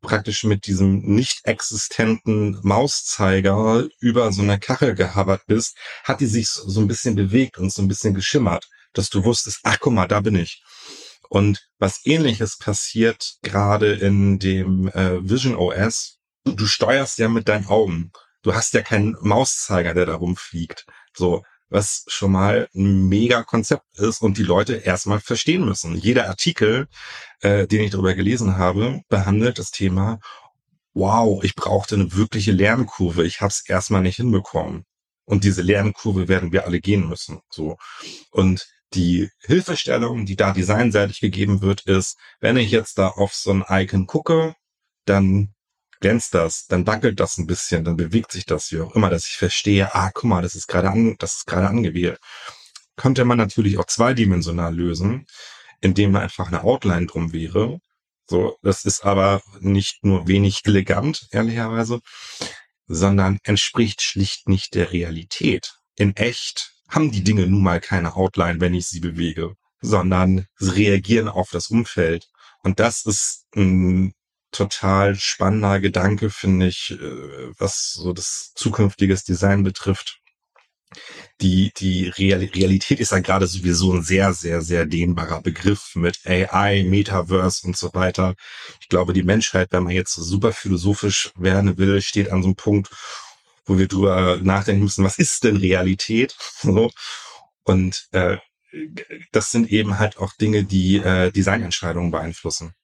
praktisch 0.00 0.44
mit 0.44 0.66
diesem 0.66 1.00
nicht 1.00 1.40
existenten 1.44 2.58
Mauszeiger 2.62 3.86
über 4.00 4.32
so 4.32 4.42
einer 4.42 4.58
Kachel 4.58 4.94
gehabert 4.94 5.42
bist, 5.46 5.76
hat 6.04 6.20
die 6.20 6.26
sich 6.26 6.48
so 6.48 6.80
ein 6.80 6.88
bisschen 6.88 7.16
bewegt 7.16 7.58
und 7.58 7.72
so 7.72 7.82
ein 7.82 7.88
bisschen 7.88 8.14
geschimmert, 8.14 8.66
dass 8.94 9.10
du 9.10 9.24
wusstest, 9.24 9.60
ach 9.64 9.78
guck 9.78 9.92
mal, 9.92 10.06
da 10.06 10.20
bin 10.20 10.36
ich. 10.36 10.62
Und 11.28 11.68
was 11.78 12.00
ähnliches 12.04 12.56
passiert 12.56 13.34
gerade 13.42 13.92
in 13.92 14.38
dem 14.38 14.88
äh, 14.88 15.28
Vision 15.28 15.56
OS, 15.56 16.15
du 16.46 16.66
steuerst 16.66 17.18
ja 17.18 17.28
mit 17.28 17.48
deinen 17.48 17.66
Augen. 17.66 18.12
Du 18.42 18.54
hast 18.54 18.74
ja 18.74 18.82
keinen 18.82 19.16
Mauszeiger, 19.20 19.94
der 19.94 20.06
da 20.06 20.14
rumfliegt. 20.14 20.86
So, 21.14 21.42
was 21.68 22.04
schon 22.06 22.32
mal 22.32 22.68
ein 22.74 23.08
mega 23.08 23.42
Konzept 23.42 23.84
ist 23.98 24.22
und 24.22 24.38
die 24.38 24.44
Leute 24.44 24.76
erstmal 24.76 25.20
verstehen 25.20 25.64
müssen. 25.64 25.96
Jeder 25.96 26.28
Artikel, 26.28 26.86
äh, 27.40 27.66
den 27.66 27.82
ich 27.82 27.90
darüber 27.90 28.14
gelesen 28.14 28.56
habe, 28.56 29.02
behandelt 29.08 29.58
das 29.58 29.72
Thema, 29.72 30.20
wow, 30.94 31.42
ich 31.42 31.54
brauchte 31.56 31.96
eine 31.96 32.14
wirkliche 32.14 32.52
Lernkurve. 32.52 33.26
Ich 33.26 33.40
habe 33.40 33.50
es 33.50 33.68
erstmal 33.68 34.02
nicht 34.02 34.16
hinbekommen. 34.16 34.84
Und 35.24 35.42
diese 35.42 35.62
Lernkurve 35.62 36.28
werden 36.28 36.52
wir 36.52 36.64
alle 36.64 36.80
gehen 36.80 37.08
müssen. 37.08 37.40
So. 37.50 37.76
Und 38.30 38.68
die 38.94 39.28
Hilfestellung, 39.40 40.24
die 40.24 40.36
da 40.36 40.52
designseitig 40.52 41.20
gegeben 41.20 41.60
wird, 41.60 41.82
ist, 41.82 42.16
wenn 42.40 42.56
ich 42.56 42.70
jetzt 42.70 42.98
da 42.98 43.08
auf 43.08 43.34
so 43.34 43.50
ein 43.52 43.64
Icon 43.68 44.06
gucke, 44.06 44.54
dann 45.04 45.55
glänzt 46.00 46.34
das, 46.34 46.66
dann 46.66 46.86
wackelt 46.86 47.20
das 47.20 47.38
ein 47.38 47.46
bisschen, 47.46 47.84
dann 47.84 47.96
bewegt 47.96 48.32
sich 48.32 48.46
das, 48.46 48.72
wie 48.72 48.80
auch 48.80 48.94
immer, 48.94 49.10
dass 49.10 49.26
ich 49.26 49.36
verstehe, 49.36 49.94
ah, 49.94 50.10
guck 50.12 50.24
mal, 50.24 50.42
das 50.42 50.54
ist 50.54 50.66
gerade 50.66 50.90
an, 50.90 51.16
das 51.18 51.34
ist 51.34 51.46
gerade 51.46 51.68
angewählt. 51.68 52.18
Könnte 52.96 53.24
man 53.24 53.38
natürlich 53.38 53.78
auch 53.78 53.86
zweidimensional 53.86 54.74
lösen, 54.74 55.26
indem 55.80 56.12
da 56.12 56.20
einfach 56.20 56.48
eine 56.48 56.64
Outline 56.64 57.06
drum 57.06 57.32
wäre. 57.32 57.78
So, 58.26 58.56
das 58.62 58.84
ist 58.84 59.04
aber 59.04 59.42
nicht 59.60 60.04
nur 60.04 60.26
wenig 60.26 60.62
elegant, 60.64 61.28
ehrlicherweise, 61.30 62.00
sondern 62.86 63.38
entspricht 63.44 64.02
schlicht 64.02 64.48
nicht 64.48 64.74
der 64.74 64.92
Realität. 64.92 65.74
In 65.96 66.16
echt 66.16 66.72
haben 66.88 67.10
die 67.10 67.24
Dinge 67.24 67.46
nun 67.46 67.62
mal 67.62 67.80
keine 67.80 68.16
Outline, 68.16 68.60
wenn 68.60 68.74
ich 68.74 68.86
sie 68.88 69.00
bewege, 69.00 69.54
sondern 69.80 70.46
sie 70.56 70.70
reagieren 70.70 71.28
auf 71.28 71.50
das 71.50 71.68
Umfeld. 71.68 72.28
Und 72.62 72.80
das 72.80 73.04
ist 73.04 73.46
ein 73.54 74.12
total 74.56 75.16
spannender 75.16 75.80
Gedanke, 75.80 76.30
finde 76.30 76.66
ich, 76.68 76.92
äh, 76.92 77.50
was 77.58 77.92
so 77.92 78.12
das 78.12 78.52
zukünftiges 78.54 79.24
Design 79.24 79.62
betrifft. 79.62 80.20
Die, 81.40 81.72
die 81.76 82.08
Realität 82.08 83.00
ist 83.00 83.12
ja 83.12 83.18
gerade 83.20 83.46
sowieso 83.46 83.92
ein 83.92 84.02
sehr, 84.02 84.32
sehr, 84.32 84.62
sehr 84.62 84.86
dehnbarer 84.86 85.42
Begriff 85.42 85.94
mit 85.94 86.20
AI, 86.24 86.84
Metaverse 86.84 87.66
und 87.66 87.76
so 87.76 87.92
weiter. 87.92 88.34
Ich 88.80 88.88
glaube, 88.88 89.12
die 89.12 89.22
Menschheit, 89.22 89.68
wenn 89.72 89.82
man 89.84 89.92
jetzt 89.92 90.14
so 90.14 90.22
super 90.22 90.52
philosophisch 90.52 91.32
werden 91.36 91.76
will, 91.76 92.00
steht 92.00 92.30
an 92.30 92.42
so 92.42 92.48
einem 92.48 92.56
Punkt, 92.56 92.88
wo 93.66 93.78
wir 93.78 93.88
drüber 93.88 94.38
nachdenken 94.42 94.84
müssen, 94.84 95.04
was 95.04 95.18
ist 95.18 95.44
denn 95.44 95.56
Realität? 95.56 96.36
Und 97.64 98.08
äh, 98.12 98.38
das 99.32 99.50
sind 99.50 99.70
eben 99.70 99.98
halt 99.98 100.18
auch 100.18 100.32
Dinge, 100.34 100.64
die 100.64 100.96
äh, 100.96 101.30
Designentscheidungen 101.32 102.10
beeinflussen. 102.10 102.74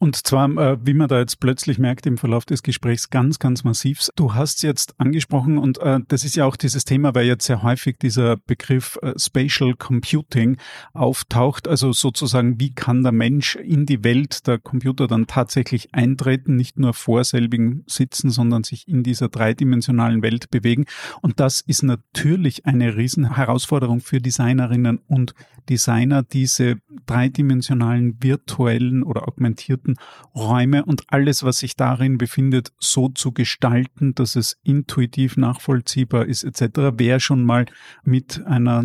Und 0.00 0.14
zwar, 0.14 0.48
äh, 0.56 0.78
wie 0.84 0.94
man 0.94 1.08
da 1.08 1.18
jetzt 1.18 1.40
plötzlich 1.40 1.80
merkt 1.80 2.06
im 2.06 2.18
Verlauf 2.18 2.44
des 2.44 2.62
Gesprächs, 2.62 3.10
ganz, 3.10 3.40
ganz 3.40 3.64
massiv. 3.64 4.06
Du 4.14 4.32
hast 4.32 4.62
jetzt 4.62 4.94
angesprochen, 5.00 5.58
und 5.58 5.78
äh, 5.78 5.98
das 6.06 6.22
ist 6.22 6.36
ja 6.36 6.44
auch 6.44 6.54
dieses 6.54 6.84
Thema, 6.84 7.16
weil 7.16 7.26
jetzt 7.26 7.46
sehr 7.46 7.64
häufig 7.64 7.98
dieser 7.98 8.36
Begriff 8.36 8.96
äh, 9.02 9.14
Spatial 9.18 9.74
Computing 9.74 10.56
auftaucht. 10.92 11.66
Also 11.66 11.92
sozusagen, 11.92 12.60
wie 12.60 12.72
kann 12.72 13.02
der 13.02 13.10
Mensch 13.10 13.56
in 13.56 13.86
die 13.86 14.04
Welt 14.04 14.46
der 14.46 14.58
Computer 14.58 15.08
dann 15.08 15.26
tatsächlich 15.26 15.92
eintreten, 15.92 16.54
nicht 16.54 16.78
nur 16.78 16.94
vor 16.94 17.24
selbigen 17.24 17.82
sitzen, 17.88 18.30
sondern 18.30 18.62
sich 18.62 18.86
in 18.86 19.02
dieser 19.02 19.28
dreidimensionalen 19.28 20.22
Welt 20.22 20.48
bewegen. 20.50 20.84
Und 21.22 21.40
das 21.40 21.60
ist 21.60 21.82
natürlich 21.82 22.66
eine 22.66 22.96
Riesenherausforderung 22.96 24.00
für 24.00 24.20
Designerinnen 24.20 25.00
und 25.08 25.34
Designer, 25.68 26.22
diese 26.22 26.76
dreidimensionalen 27.06 28.22
virtuellen 28.22 29.02
oder 29.02 29.26
augmentierten 29.26 29.87
gestalten, 29.88 29.96
Räume 30.34 30.84
und 30.84 31.04
alles, 31.08 31.42
was 31.42 31.58
sich 31.58 31.76
darin 31.76 32.18
befindet, 32.18 32.72
so 32.78 33.08
zu 33.08 33.32
gestalten, 33.32 34.14
dass 34.14 34.36
es 34.36 34.56
intuitiv 34.62 35.36
nachvollziehbar 35.36 36.26
ist 36.26 36.44
etc. 36.44 36.94
Wer 36.96 37.20
schon 37.20 37.44
mal 37.44 37.66
mit 38.04 38.44
einer 38.46 38.84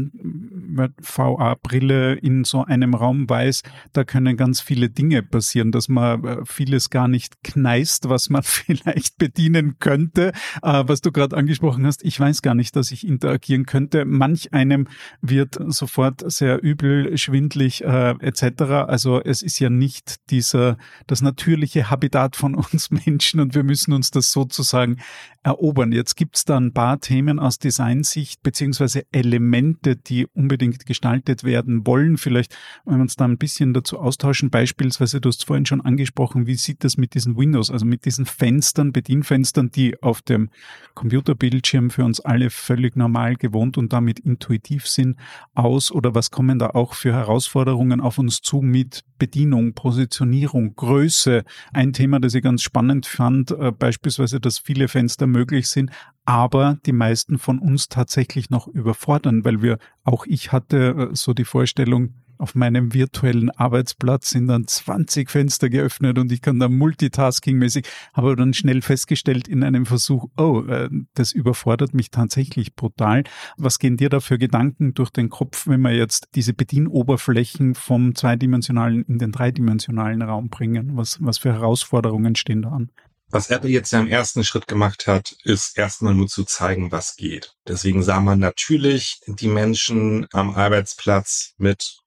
VA-Brille 1.00 2.16
in 2.16 2.44
so 2.44 2.64
einem 2.64 2.94
Raum 2.94 3.30
weiß, 3.30 3.64
da 3.94 4.04
können 4.04 4.38
ganz 4.38 4.62
viele 4.62 4.90
Dinge 4.90 5.22
passieren, 5.22 5.72
dass 5.72 5.90
man 5.90 6.24
äh, 6.24 6.38
vieles 6.46 6.90
gar 6.90 7.08
nicht 7.08 7.44
kneist, 7.44 8.10
was 8.10 8.30
man 8.30 8.44
vielleicht 8.44 9.18
bedienen 9.18 9.78
könnte. 9.80 10.32
Äh, 10.62 10.84
was 10.88 11.02
du 11.02 11.12
gerade 11.12 11.38
angesprochen 11.38 11.86
hast, 11.86 12.04
ich 12.04 12.20
weiß 12.20 12.42
gar 12.42 12.56
nicht, 12.56 12.76
dass 12.76 12.92
ich 12.92 13.08
interagieren 13.08 13.66
könnte. 13.66 14.06
Manch 14.06 14.54
einem 14.54 14.88
wird 15.22 15.58
sofort 15.68 16.24
sehr 16.32 16.64
übel, 16.64 17.18
schwindlig 17.18 17.84
äh, 17.84 18.16
etc. 18.20 18.64
Also 18.88 19.22
es 19.22 19.42
ist 19.42 19.60
ja 19.60 19.70
nicht 19.70 20.30
dieser 20.30 20.78
das 21.08 21.22
natürliche 21.22 21.90
Habitat 21.90 22.36
von 22.36 22.56
uns 22.72 22.92
Menschen 22.92 23.40
und 23.40 23.56
wir 23.56 23.64
müssen 23.64 23.94
uns 23.94 24.12
das 24.12 24.32
sozusagen 24.32 24.98
erobern. 25.44 25.92
Jetzt 25.92 26.16
gibt 26.16 26.38
es 26.38 26.46
da 26.46 26.58
ein 26.58 26.74
paar 26.74 27.00
Themen 27.00 27.40
aus 27.40 27.60
Designsicht 27.60 28.42
beziehungsweise 28.44 29.06
Elemente, 29.12 29.96
die 29.96 30.26
unbedingt 30.28 30.86
gestaltet 30.86 31.44
werden 31.44 31.86
wollen. 31.86 32.18
Vielleicht, 32.18 32.56
wenn 32.86 32.96
wir 32.96 33.02
uns 33.02 33.16
da 33.16 33.26
ein 33.26 33.38
bisschen 33.38 33.74
dazu 33.74 34.00
austauschen, 34.00 34.50
beispielsweise, 34.50 35.20
du 35.20 35.30
hast 35.30 35.46
vorhin 35.46 35.66
schon 35.66 35.82
angesprochen, 35.82 36.48
wie 36.48 36.56
sieht 36.56 36.84
das 36.84 36.98
mit 36.98 37.14
diesen 37.14 37.38
Windows, 37.38 37.70
also 37.70 37.86
mit 37.86 38.06
diesen 38.06 38.26
Fenstern, 38.26 38.94
Bedienfenstern, 38.94 39.72
die 39.72 40.02
auf 40.02 40.22
dem 40.22 40.50
Computerbildschirm 40.94 41.90
für 41.90 42.06
uns 42.06 42.20
alle 42.22 42.50
völlig 42.50 42.96
normal 42.96 43.36
gewohnt 43.36 43.78
und 43.78 43.92
damit 43.92 44.20
intuitiv 44.20 44.88
sind, 44.88 45.18
aus 45.54 45.92
oder 45.92 46.16
was 46.16 46.32
kommen 46.32 46.60
da 46.60 46.70
auch 46.70 46.94
für 46.94 47.14
Herausforderungen 47.14 48.00
auf 48.00 48.18
uns 48.18 48.42
zu 48.42 48.62
mit 48.62 49.04
Bedienung, 49.20 49.74
Positionierung, 49.74 50.76
Größe? 50.84 51.44
Ein 51.72 51.94
Thema, 51.94 52.20
das 52.20 52.34
ich 52.34 52.44
ganz 52.44 52.62
spannend 52.62 53.06
fand, 53.06 53.52
äh, 53.52 53.72
beispielsweise, 53.72 54.42
dass 54.42 54.60
viele 54.60 54.90
Fenster 54.90 55.28
möglich 55.28 55.68
sind, 55.68 55.92
aber 56.26 56.78
die 56.86 56.92
meisten 56.92 57.38
von 57.38 57.60
uns 57.60 57.88
tatsächlich 57.88 58.50
noch 58.50 58.68
überfordern, 58.68 59.46
weil 59.46 59.62
wir, 59.62 59.78
auch 60.04 60.26
ich 60.26 60.52
hatte 60.52 61.10
äh, 61.12 61.16
so 61.16 61.34
die 61.34 61.46
Vorstellung, 61.46 62.14
auf 62.44 62.56
meinem 62.56 62.94
virtuellen 62.94 63.52
Arbeitsplatz 63.52 64.32
sind 64.32 64.48
dann 64.48 64.68
20 64.68 65.32
Fenster 65.32 65.70
geöffnet 65.70 66.20
und 66.20 66.30
ich 66.30 66.42
kann 66.42 66.60
da 66.60 66.68
multitaskingmäßig, 66.68 67.88
habe 68.14 68.36
dann 68.36 68.54
schnell 68.54 68.82
festgestellt 68.82 69.48
in 69.48 69.64
einem 69.64 69.86
Versuch, 69.86 70.26
oh, 70.36 70.62
äh, 70.68 70.90
das 71.14 71.32
überfordert 71.32 71.94
mich 71.94 72.12
tatsächlich 72.12 72.76
brutal. 72.76 73.24
Was 73.56 73.80
gehen 73.80 73.96
dir 73.96 74.10
da 74.10 74.20
für 74.20 74.38
Gedanken 74.38 74.94
durch 74.94 75.10
den 75.10 75.30
Kopf, 75.30 75.68
wenn 75.68 75.80
wir 75.80 75.96
jetzt 75.96 76.28
diese 76.36 76.54
Bedienoberflächen 76.54 77.76
vom 77.76 78.14
zweidimensionalen 78.14 79.06
in 79.06 79.20
den 79.20 79.32
dreidimensionalen 79.32 80.22
Raum 80.22 80.50
bringen? 80.50 80.98
Was, 80.98 81.20
was 81.22 81.38
für 81.38 81.54
Herausforderungen 81.54 82.36
stehen 82.36 82.64
da 82.64 82.72
an? 82.72 82.92
Was 83.34 83.50
Apple 83.50 83.70
jetzt 83.70 83.92
ja 83.92 84.00
im 84.00 84.08
ersten 84.08 84.44
Schritt 84.44 84.68
gemacht 84.68 85.08
hat, 85.08 85.36
ist 85.44 85.76
erstmal 85.76 86.14
nur 86.14 86.28
zu 86.28 86.44
zeigen, 86.44 86.92
was 86.92 87.16
geht. 87.16 87.56
Deswegen 87.68 88.04
sah 88.04 88.20
man 88.20 88.38
natürlich 88.38 89.22
die 89.26 89.48
Menschen 89.48 90.28
am 90.34 90.54
Arbeitsplatz 90.54 91.54
mit, 91.58 92.03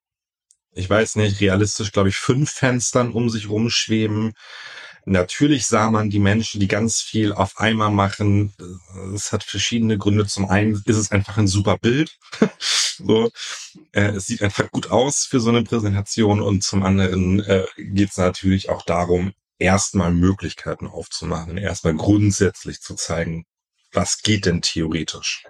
ich 0.76 0.88
weiß 0.88 1.16
nicht, 1.16 1.40
realistisch, 1.40 1.90
glaube 1.90 2.10
ich, 2.10 2.16
fünf 2.16 2.50
Fenstern 2.50 3.12
um 3.12 3.30
sich 3.30 3.48
rumschweben. 3.48 4.34
Natürlich 5.06 5.66
sah 5.66 5.90
man 5.90 6.10
die 6.10 6.18
Menschen, 6.18 6.60
die 6.60 6.68
ganz 6.68 7.00
viel 7.00 7.32
auf 7.32 7.58
einmal 7.58 7.90
machen. 7.90 8.52
Es 9.14 9.32
hat 9.32 9.42
verschiedene 9.42 9.96
Gründe. 9.96 10.26
Zum 10.26 10.50
einen 10.50 10.82
ist 10.84 10.96
es 10.96 11.12
einfach 11.12 11.38
ein 11.38 11.46
super 11.46 11.78
Bild. 11.78 12.18
so, 12.98 13.30
äh, 13.92 14.16
es 14.16 14.26
sieht 14.26 14.42
einfach 14.42 14.70
gut 14.70 14.90
aus 14.90 15.24
für 15.24 15.40
so 15.40 15.48
eine 15.48 15.62
Präsentation. 15.62 16.42
Und 16.42 16.62
zum 16.62 16.82
anderen 16.82 17.40
äh, 17.40 17.64
geht 17.78 18.10
es 18.10 18.16
natürlich 18.18 18.68
auch 18.68 18.82
darum, 18.82 19.32
erstmal 19.58 20.12
Möglichkeiten 20.12 20.86
aufzumachen, 20.88 21.56
erstmal 21.56 21.94
grundsätzlich 21.94 22.80
zu 22.80 22.96
zeigen, 22.96 23.46
was 23.92 24.18
geht 24.22 24.44
denn 24.44 24.60
theoretisch. 24.60 25.44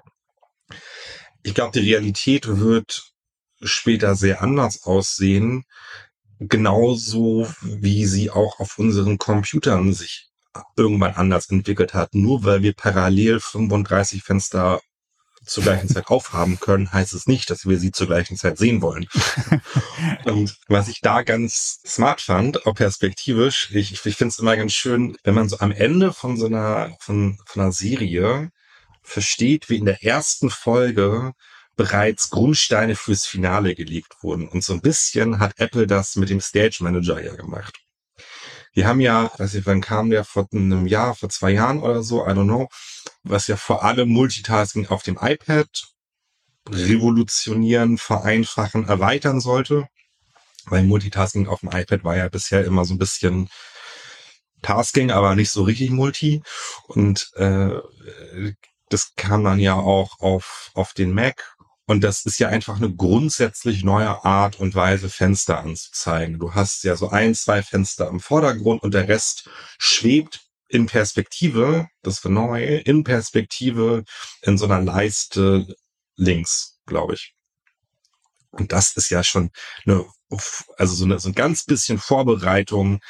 Ich 1.42 1.54
glaube, 1.54 1.72
die 1.80 1.90
Realität 1.90 2.46
wird 2.46 3.15
später 3.62 4.14
sehr 4.14 4.42
anders 4.42 4.84
aussehen, 4.84 5.64
genauso 6.38 7.48
wie 7.62 8.06
sie 8.06 8.30
auch 8.30 8.60
auf 8.60 8.78
unseren 8.78 9.18
Computern 9.18 9.92
sich 9.92 10.28
irgendwann 10.76 11.14
anders 11.14 11.50
entwickelt 11.50 11.94
hat. 11.94 12.14
Nur 12.14 12.44
weil 12.44 12.62
wir 12.62 12.74
parallel 12.74 13.40
35 13.40 14.22
Fenster 14.22 14.80
zur 15.44 15.62
gleichen 15.62 15.88
Zeit 15.88 16.08
aufhaben 16.08 16.58
können, 16.58 16.92
heißt 16.92 17.14
es 17.14 17.26
nicht, 17.26 17.50
dass 17.50 17.66
wir 17.66 17.78
sie 17.78 17.92
zur 17.92 18.08
gleichen 18.08 18.36
Zeit 18.36 18.58
sehen 18.58 18.82
wollen. 18.82 19.06
und 20.24 20.56
was 20.66 20.88
ich 20.88 21.00
da 21.00 21.22
ganz 21.22 21.80
smart 21.86 22.20
fand, 22.20 22.66
auch 22.66 22.74
perspektivisch, 22.74 23.70
ich, 23.72 23.92
ich 23.92 24.16
finde 24.16 24.32
es 24.32 24.38
immer 24.38 24.56
ganz 24.56 24.72
schön, 24.72 25.16
wenn 25.22 25.34
man 25.34 25.48
so 25.48 25.58
am 25.60 25.70
Ende 25.70 26.12
von 26.12 26.36
so 26.36 26.46
einer, 26.46 26.96
von, 27.00 27.38
von 27.46 27.62
einer 27.62 27.72
Serie 27.72 28.50
versteht, 29.02 29.70
wie 29.70 29.76
in 29.76 29.84
der 29.84 30.02
ersten 30.02 30.50
Folge 30.50 31.32
bereits 31.76 32.30
Grundsteine 32.30 32.96
fürs 32.96 33.26
Finale 33.26 33.74
gelegt 33.74 34.16
wurden. 34.22 34.48
Und 34.48 34.64
so 34.64 34.72
ein 34.72 34.80
bisschen 34.80 35.38
hat 35.38 35.58
Apple 35.58 35.86
das 35.86 36.16
mit 36.16 36.30
dem 36.30 36.40
Stage 36.40 36.78
Manager 36.80 37.22
ja 37.22 37.34
gemacht. 37.34 37.78
Die 38.74 38.84
haben 38.84 39.00
ja, 39.00 39.30
weiß 39.38 39.54
ich, 39.54 39.66
wann 39.66 39.80
kam 39.80 40.10
der, 40.10 40.24
vor 40.24 40.46
einem 40.52 40.86
Jahr, 40.86 41.14
vor 41.14 41.28
zwei 41.28 41.52
Jahren 41.52 41.80
oder 41.80 42.02
so, 42.02 42.26
I 42.26 42.30
don't 42.30 42.44
know, 42.44 42.68
was 43.22 43.46
ja 43.46 43.56
vor 43.56 43.84
allem 43.84 44.08
Multitasking 44.08 44.88
auf 44.88 45.02
dem 45.02 45.18
iPad 45.20 45.68
revolutionieren, 46.68 47.96
vereinfachen, 47.96 48.88
erweitern 48.88 49.40
sollte. 49.40 49.88
Weil 50.66 50.82
Multitasking 50.82 51.46
auf 51.46 51.60
dem 51.60 51.70
iPad 51.70 52.04
war 52.04 52.16
ja 52.16 52.28
bisher 52.28 52.64
immer 52.64 52.84
so 52.84 52.94
ein 52.94 52.98
bisschen 52.98 53.48
Tasking, 54.62 55.10
aber 55.10 55.36
nicht 55.36 55.50
so 55.50 55.62
richtig 55.62 55.90
Multi. 55.90 56.42
Und 56.88 57.30
äh, 57.36 57.70
das 58.88 59.14
kam 59.16 59.44
dann 59.44 59.60
ja 59.60 59.74
auch 59.74 60.20
auf, 60.20 60.70
auf 60.74 60.92
den 60.92 61.12
Mac 61.12 61.55
und 61.86 62.02
das 62.02 62.26
ist 62.26 62.38
ja 62.38 62.48
einfach 62.48 62.76
eine 62.76 62.92
grundsätzlich 62.92 63.84
neue 63.84 64.24
Art 64.24 64.58
und 64.58 64.74
Weise, 64.74 65.08
Fenster 65.08 65.60
anzuzeigen. 65.60 66.38
Du 66.38 66.54
hast 66.54 66.82
ja 66.82 66.96
so 66.96 67.10
ein, 67.10 67.34
zwei 67.34 67.62
Fenster 67.62 68.08
im 68.08 68.18
Vordergrund 68.18 68.82
und 68.82 68.92
der 68.92 69.08
Rest 69.08 69.48
schwebt 69.78 70.40
in 70.68 70.86
Perspektive, 70.86 71.86
das 72.02 72.24
war 72.24 72.32
neu, 72.32 72.78
in 72.78 73.04
Perspektive 73.04 74.02
in 74.42 74.58
so 74.58 74.64
einer 74.64 74.82
Leiste 74.82 75.76
links, 76.16 76.80
glaube 76.86 77.14
ich. 77.14 77.34
Und 78.50 78.72
das 78.72 78.96
ist 78.96 79.10
ja 79.10 79.22
schon 79.22 79.50
eine, 79.84 80.04
also 80.76 80.94
so, 80.94 81.04
eine, 81.04 81.20
so 81.20 81.28
ein 81.28 81.34
ganz 81.34 81.64
bisschen 81.64 81.98
Vorbereitung 81.98 83.00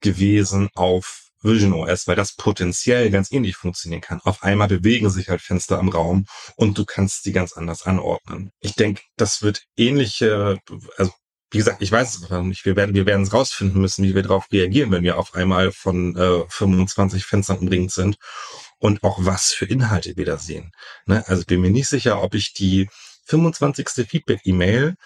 gewesen 0.00 0.68
auf 0.74 1.25
Vision 1.46 1.72
OS, 1.72 2.06
weil 2.06 2.16
das 2.16 2.34
potenziell 2.34 3.10
ganz 3.10 3.32
ähnlich 3.32 3.56
funktionieren 3.56 4.00
kann. 4.00 4.20
Auf 4.24 4.42
einmal 4.42 4.68
bewegen 4.68 5.10
sich 5.10 5.28
halt 5.28 5.40
Fenster 5.40 5.78
im 5.78 5.88
Raum 5.88 6.26
und 6.56 6.76
du 6.76 6.84
kannst 6.84 7.24
die 7.26 7.32
ganz 7.32 7.52
anders 7.52 7.84
anordnen. 7.84 8.50
Ich 8.60 8.74
denke, 8.74 9.02
das 9.16 9.42
wird 9.42 9.64
ähnliche, 9.76 10.58
also 10.96 11.12
wie 11.52 11.58
gesagt, 11.58 11.80
ich 11.80 11.92
weiß 11.92 12.16
es 12.16 12.28
noch 12.28 12.42
nicht. 12.42 12.64
Wir 12.64 12.74
werden, 12.74 12.94
wir 12.94 13.06
werden 13.06 13.22
es 13.22 13.32
rausfinden 13.32 13.80
müssen, 13.80 14.04
wie 14.04 14.14
wir 14.14 14.22
darauf 14.22 14.50
reagieren, 14.50 14.90
wenn 14.90 15.04
wir 15.04 15.16
auf 15.16 15.34
einmal 15.34 15.70
von 15.70 16.16
äh, 16.16 16.44
25 16.48 17.24
Fenstern 17.24 17.58
umringt 17.58 17.92
sind 17.92 18.16
und 18.78 19.02
auch 19.04 19.18
was 19.20 19.52
für 19.52 19.66
Inhalte 19.66 20.16
wir 20.16 20.24
da 20.24 20.38
sehen. 20.38 20.72
Ne? 21.06 21.24
Also 21.28 21.44
bin 21.44 21.60
mir 21.60 21.70
nicht 21.70 21.88
sicher, 21.88 22.22
ob 22.22 22.34
ich 22.34 22.52
die 22.52 22.88
25. 23.26 23.88
Feedback-E-Mail 24.08 24.96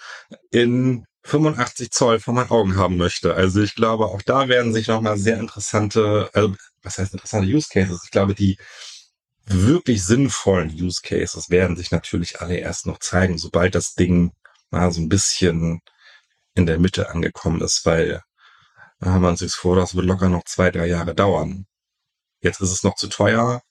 in 0.51 1.05
85 1.23 1.91
Zoll 1.91 2.19
vor 2.19 2.33
meinen 2.33 2.49
Augen 2.49 2.77
haben 2.77 2.97
möchte. 2.97 3.35
Also 3.35 3.61
ich 3.61 3.75
glaube, 3.75 4.05
auch 4.07 4.21
da 4.21 4.47
werden 4.47 4.73
sich 4.73 4.87
nochmal 4.87 5.17
sehr 5.17 5.37
interessante, 5.39 6.29
also 6.33 6.55
was 6.83 6.97
heißt 6.97 7.13
interessante 7.13 7.47
Use 7.47 7.69
Cases? 7.71 8.01
Ich 8.03 8.11
glaube, 8.11 8.33
die 8.35 8.57
wirklich 9.45 10.03
sinnvollen 10.03 10.69
Use 10.69 11.01
Cases 11.03 11.49
werden 11.49 11.75
sich 11.75 11.91
natürlich 11.91 12.41
alle 12.41 12.57
erst 12.57 12.85
noch 12.87 12.99
zeigen, 12.99 13.37
sobald 13.37 13.75
das 13.75 13.93
Ding 13.95 14.31
mal 14.71 14.91
so 14.91 15.01
ein 15.01 15.09
bisschen 15.09 15.81
in 16.55 16.65
der 16.65 16.79
Mitte 16.79 17.09
angekommen 17.09 17.61
ist, 17.61 17.85
weil 17.85 18.23
da 18.99 19.11
haben 19.11 19.23
wir 19.23 19.29
uns 19.29 19.41
jetzt 19.41 19.55
vor, 19.55 19.75
das 19.75 19.95
wird 19.95 20.05
locker 20.05 20.29
noch 20.29 20.43
zwei, 20.45 20.69
drei 20.69 20.85
Jahre 20.85 21.15
dauern. 21.15 21.65
Jetzt 22.41 22.61
ist 22.61 22.71
es 22.71 22.83
noch 22.83 22.95
zu 22.95 23.07
teuer. 23.07 23.61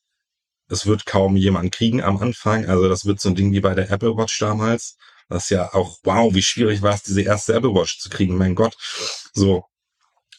Es 0.68 0.86
wird 0.86 1.06
kaum 1.06 1.36
jemand 1.36 1.72
kriegen 1.72 2.02
am 2.02 2.18
Anfang. 2.18 2.66
Also 2.66 2.88
das 2.88 3.04
wird 3.04 3.20
so 3.20 3.28
ein 3.28 3.34
Ding 3.34 3.52
wie 3.52 3.60
bei 3.60 3.74
der 3.74 3.90
Apple 3.90 4.16
Watch 4.16 4.38
damals. 4.38 4.96
Das 5.30 5.44
ist 5.44 5.50
ja 5.50 5.72
auch, 5.72 5.98
wow, 6.02 6.34
wie 6.34 6.42
schwierig 6.42 6.82
war 6.82 6.94
es, 6.94 7.04
diese 7.04 7.22
erste 7.22 7.54
Apple 7.54 7.72
Watch 7.72 8.00
zu 8.00 8.10
kriegen, 8.10 8.36
mein 8.36 8.56
Gott. 8.56 8.76
So. 9.32 9.64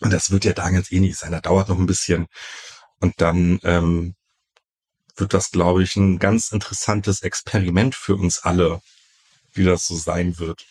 Und 0.01 0.11
das 0.11 0.31
wird 0.31 0.45
ja 0.45 0.53
da 0.53 0.69
ganz 0.69 0.91
ähnlich 0.91 1.17
sein. 1.17 1.31
Da 1.31 1.39
dauert 1.39 1.69
noch 1.69 1.77
ein 1.77 1.85
bisschen. 1.85 2.27
Und 2.99 3.21
dann 3.21 3.59
ähm, 3.63 4.15
wird 5.15 5.33
das, 5.33 5.51
glaube 5.51 5.81
ich, 5.83 5.95
ein 5.95 6.19
ganz 6.19 6.51
interessantes 6.51 7.21
Experiment 7.21 7.95
für 7.95 8.15
uns 8.15 8.39
alle, 8.39 8.81
wie 9.53 9.63
das 9.63 9.87
so 9.87 9.95
sein 9.95 10.37
wird. 10.39 10.65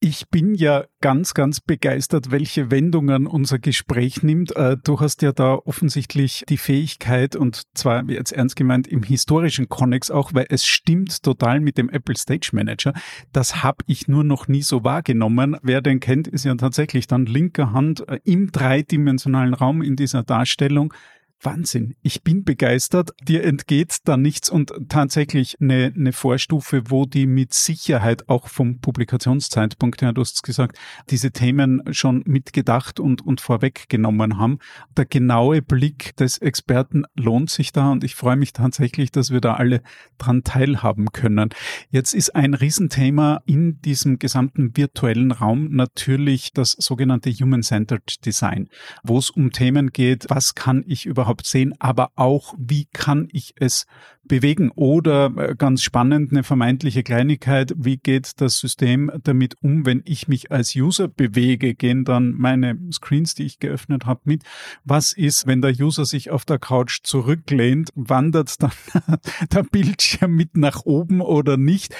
Ich 0.00 0.28
bin 0.30 0.54
ja 0.54 0.84
ganz, 1.00 1.34
ganz 1.34 1.60
begeistert, 1.60 2.30
welche 2.30 2.70
Wendungen 2.70 3.26
unser 3.26 3.58
Gespräch 3.58 4.22
nimmt. 4.22 4.54
Äh, 4.54 4.76
du 4.76 5.00
hast 5.00 5.22
ja 5.22 5.32
da 5.32 5.54
offensichtlich 5.54 6.44
die 6.48 6.56
Fähigkeit 6.56 7.34
und 7.34 7.62
zwar 7.74 8.08
jetzt 8.08 8.30
ernst 8.30 8.54
gemeint 8.54 8.86
im 8.86 9.02
historischen 9.02 9.68
Connex 9.68 10.12
auch, 10.12 10.34
weil 10.34 10.46
es 10.50 10.64
stimmt 10.64 11.24
total 11.24 11.58
mit 11.58 11.78
dem 11.78 11.90
Apple 11.90 12.16
Stage 12.16 12.50
Manager. 12.52 12.92
Das 13.32 13.64
habe 13.64 13.78
ich 13.88 14.06
nur 14.06 14.22
noch 14.22 14.46
nie 14.46 14.62
so 14.62 14.84
wahrgenommen. 14.84 15.56
Wer 15.62 15.80
den 15.80 15.98
kennt, 15.98 16.28
ist 16.28 16.44
ja 16.44 16.54
tatsächlich 16.54 17.08
dann 17.08 17.26
linker 17.26 17.72
Hand 17.72 18.08
äh, 18.08 18.20
im 18.22 18.52
dreidimensionalen 18.52 19.52
Raum 19.52 19.82
in 19.82 19.96
dieser 19.96 20.22
Darstellung 20.22 20.94
Wahnsinn. 21.40 21.94
Ich 22.02 22.22
bin 22.24 22.44
begeistert. 22.44 23.12
Dir 23.22 23.44
entgeht 23.44 23.98
da 24.04 24.16
nichts 24.16 24.50
und 24.50 24.72
tatsächlich 24.88 25.56
eine, 25.60 25.92
eine 25.94 26.12
Vorstufe, 26.12 26.90
wo 26.90 27.06
die 27.06 27.26
mit 27.26 27.54
Sicherheit 27.54 28.28
auch 28.28 28.48
vom 28.48 28.80
Publikationszeitpunkt 28.80 30.02
her, 30.02 30.12
du 30.12 30.20
hast 30.20 30.42
gesagt, 30.42 30.78
diese 31.10 31.30
Themen 31.30 31.82
schon 31.92 32.22
mitgedacht 32.26 32.98
und, 32.98 33.24
und 33.24 33.40
vorweggenommen 33.40 34.38
haben. 34.38 34.58
Der 34.96 35.04
genaue 35.04 35.62
Blick 35.62 36.16
des 36.16 36.38
Experten 36.38 37.04
lohnt 37.14 37.50
sich 37.50 37.72
da 37.72 37.92
und 37.92 38.02
ich 38.02 38.16
freue 38.16 38.36
mich 38.36 38.52
tatsächlich, 38.52 39.12
dass 39.12 39.30
wir 39.30 39.40
da 39.40 39.54
alle 39.54 39.82
dran 40.18 40.42
teilhaben 40.42 41.12
können. 41.12 41.50
Jetzt 41.90 42.14
ist 42.14 42.34
ein 42.34 42.54
Riesenthema 42.54 43.42
in 43.46 43.80
diesem 43.82 44.18
gesamten 44.18 44.76
virtuellen 44.76 45.30
Raum 45.30 45.68
natürlich 45.70 46.52
das 46.52 46.72
sogenannte 46.72 47.30
Human-Centered 47.30 48.24
Design, 48.26 48.68
wo 49.04 49.18
es 49.18 49.30
um 49.30 49.52
Themen 49.52 49.92
geht, 49.92 50.26
was 50.28 50.54
kann 50.54 50.84
ich 50.86 51.06
überhaupt 51.06 51.27
überhaupt 51.28 51.46
sehen, 51.46 51.74
aber 51.78 52.10
auch, 52.16 52.54
wie 52.56 52.86
kann 52.86 53.28
ich 53.32 53.52
es 53.56 53.84
bewegen? 54.24 54.70
Oder 54.74 55.30
äh, 55.36 55.54
ganz 55.56 55.82
spannend, 55.82 56.32
eine 56.32 56.42
vermeintliche 56.42 57.02
Kleinigkeit, 57.02 57.74
wie 57.76 57.98
geht 57.98 58.40
das 58.40 58.58
System 58.58 59.10
damit 59.22 59.56
um, 59.60 59.84
wenn 59.84 60.02
ich 60.06 60.26
mich 60.26 60.50
als 60.50 60.74
User 60.74 61.06
bewege? 61.06 61.74
Gehen 61.74 62.04
dann 62.04 62.32
meine 62.32 62.78
Screens, 62.92 63.34
die 63.34 63.44
ich 63.44 63.58
geöffnet 63.58 64.06
habe, 64.06 64.20
mit? 64.24 64.42
Was 64.84 65.12
ist, 65.12 65.46
wenn 65.46 65.60
der 65.60 65.78
User 65.78 66.06
sich 66.06 66.30
auf 66.30 66.46
der 66.46 66.58
Couch 66.58 67.00
zurücklehnt? 67.02 67.90
Wandert 67.94 68.62
dann 68.62 68.72
der 69.52 69.64
Bildschirm 69.64 70.34
mit 70.34 70.56
nach 70.56 70.86
oben 70.86 71.20
oder 71.20 71.58
nicht? 71.58 71.94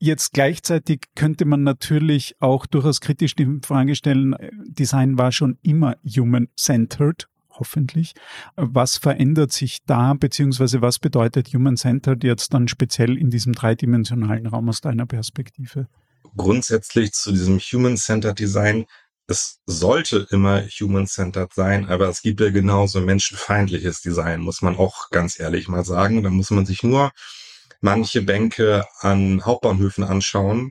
Jetzt 0.00 0.32
gleichzeitig 0.32 1.02
könnte 1.14 1.44
man 1.44 1.62
natürlich 1.62 2.34
auch 2.40 2.66
durchaus 2.66 3.00
kritisch 3.00 3.36
die 3.36 3.60
Frage 3.62 3.94
stellen, 3.94 4.32
äh, 4.32 4.50
Design 4.66 5.16
war 5.16 5.30
schon 5.30 5.58
immer 5.62 5.96
human-centered 6.04 7.28
hoffentlich. 7.58 8.14
Was 8.56 8.96
verändert 8.96 9.52
sich 9.52 9.78
da, 9.86 10.14
beziehungsweise 10.14 10.80
was 10.80 10.98
bedeutet 10.98 11.48
Human-Centered 11.54 12.24
jetzt 12.24 12.54
dann 12.54 12.68
speziell 12.68 13.16
in 13.16 13.30
diesem 13.30 13.52
dreidimensionalen 13.52 14.46
Raum 14.46 14.68
aus 14.68 14.80
deiner 14.80 15.06
Perspektive? 15.06 15.88
Grundsätzlich 16.36 17.12
zu 17.12 17.32
diesem 17.32 17.58
Human-Centered 17.58 18.38
Design 18.38 18.86
es 19.26 19.60
sollte 19.64 20.26
immer 20.30 20.62
human-centered 20.62 21.52
sein, 21.54 21.88
aber 21.88 22.08
es 22.08 22.20
gibt 22.22 22.40
ja 22.40 22.50
genauso 22.50 23.00
menschenfeindliches 23.00 24.02
Design, 24.02 24.40
muss 24.40 24.60
man 24.60 24.76
auch 24.76 25.08
ganz 25.10 25.40
ehrlich 25.40 25.68
mal 25.68 25.84
sagen. 25.84 26.22
Da 26.22 26.30
muss 26.30 26.50
man 26.50 26.66
sich 26.66 26.82
nur 26.82 27.10
manche 27.80 28.22
Bänke 28.22 28.84
an 29.00 29.44
Hauptbahnhöfen 29.44 30.04
anschauen, 30.04 30.70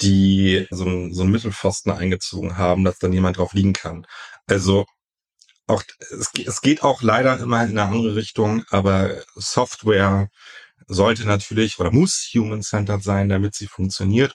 die 0.00 0.66
so, 0.70 0.84
ein, 0.84 1.12
so 1.12 1.22
einen 1.22 1.32
Mittelpfosten 1.32 1.92
eingezogen 1.92 2.56
haben, 2.56 2.84
dass 2.84 2.98
dann 2.98 3.12
jemand 3.12 3.36
drauf 3.36 3.52
liegen 3.52 3.74
kann. 3.74 4.06
Also 4.46 4.86
auch, 5.66 5.82
es, 5.98 6.30
es 6.44 6.60
geht 6.60 6.82
auch 6.82 7.02
leider 7.02 7.38
immer 7.38 7.62
in 7.64 7.70
eine 7.70 7.84
andere 7.84 8.16
Richtung, 8.16 8.64
aber 8.70 9.22
Software 9.34 10.28
sollte 10.86 11.24
natürlich 11.26 11.78
oder 11.78 11.90
muss 11.90 12.30
human-centered 12.34 13.02
sein, 13.02 13.28
damit 13.28 13.54
sie 13.54 13.66
funktioniert. 13.66 14.34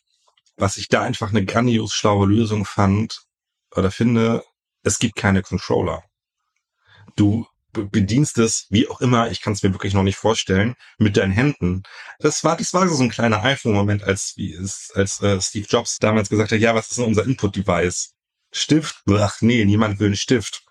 Was 0.58 0.78
ich 0.78 0.88
da 0.90 1.02
einfach 1.02 1.30
eine 1.30 1.46
grandios 1.46 1.94
schlaue 1.94 2.28
Lösung 2.28 2.66
fand 2.66 3.22
oder 3.76 3.92
finde, 3.92 4.44
es 4.84 5.00
gibt 5.00 5.16
keine 5.16 5.42
Controller. 5.42 6.04
Du 7.16 7.46
bedienst 7.72 8.40
es, 8.40 8.66
wie 8.72 8.90
auch 8.90 9.00
immer, 9.00 9.30
ich 9.30 9.42
kann 9.42 9.54
es 9.54 9.62
mir 9.62 9.72
wirklich 9.74 9.94
noch 9.94 10.04
nicht 10.04 10.18
vorstellen, 10.18 10.76
mit 10.98 11.18
deinen 11.18 11.32
Händen. 11.32 11.84
Das 12.18 12.44
war, 12.44 12.58
das 12.58 12.74
war 12.74 12.88
so 12.88 13.04
ein 13.04 13.12
kleiner 13.12 13.44
iPhone-Moment, 13.44 14.04
als, 14.04 14.34
wie 14.38 14.54
es, 14.54 14.92
als 14.96 15.22
äh, 15.22 15.40
Steve 15.40 15.68
Jobs 15.70 15.98
damals 16.00 16.30
gesagt 16.30 16.52
hat, 16.52 16.60
ja, 16.60 16.74
was 16.74 16.90
ist 16.90 16.98
denn 16.98 17.06
unser 17.06 17.26
Input-Device? 17.26 18.16
Stift? 18.52 19.04
Ach 19.08 19.40
nee, 19.42 19.64
niemand 19.66 20.00
will 20.00 20.08
einen 20.08 20.16
Stift 20.16 20.64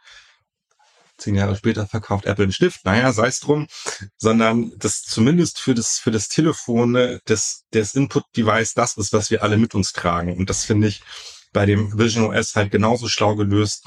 zehn 1.18 1.34
Jahre 1.34 1.56
später 1.56 1.86
verkauft 1.86 2.24
Apple 2.24 2.44
einen 2.44 2.52
Stift, 2.52 2.84
naja, 2.84 3.12
sei 3.12 3.26
es 3.28 3.40
drum, 3.40 3.66
sondern 4.16 4.72
das 4.78 5.02
zumindest 5.02 5.58
für 5.60 5.74
das, 5.74 5.98
für 5.98 6.10
das 6.10 6.28
Telefon, 6.28 7.20
das, 7.24 7.64
das 7.72 7.94
Input-Device 7.94 8.74
das 8.74 8.96
ist, 8.96 9.12
was 9.12 9.30
wir 9.30 9.42
alle 9.42 9.56
mit 9.56 9.74
uns 9.74 9.92
tragen. 9.92 10.36
Und 10.36 10.48
das 10.48 10.64
finde 10.64 10.88
ich 10.88 11.02
bei 11.52 11.66
dem 11.66 11.98
Vision 11.98 12.24
OS 12.24 12.54
halt 12.54 12.70
genauso 12.70 13.08
schlau 13.08 13.34
gelöst, 13.34 13.86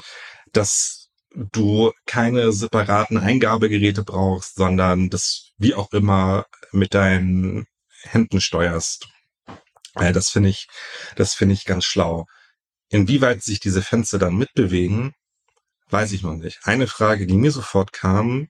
dass 0.52 1.08
du 1.34 1.92
keine 2.06 2.52
separaten 2.52 3.18
Eingabegeräte 3.18 4.04
brauchst, 4.04 4.56
sondern 4.56 5.08
das 5.08 5.52
wie 5.56 5.74
auch 5.74 5.92
immer 5.92 6.46
mit 6.72 6.94
deinen 6.94 7.66
Händen 8.02 8.40
steuerst. 8.40 9.08
Äh, 9.94 10.12
das 10.12 10.30
finde 10.30 10.50
ich, 10.50 10.68
das 11.16 11.34
finde 11.34 11.54
ich 11.54 11.64
ganz 11.64 11.84
schlau. 11.84 12.26
Inwieweit 12.90 13.42
sich 13.42 13.60
diese 13.60 13.82
Fenster 13.82 14.18
dann 14.18 14.36
mitbewegen, 14.36 15.14
Weiß 15.92 16.12
ich 16.12 16.22
noch 16.22 16.36
nicht. 16.36 16.60
Eine 16.62 16.86
Frage, 16.86 17.26
die 17.26 17.36
mir 17.36 17.50
sofort 17.50 17.92
kam. 17.92 18.48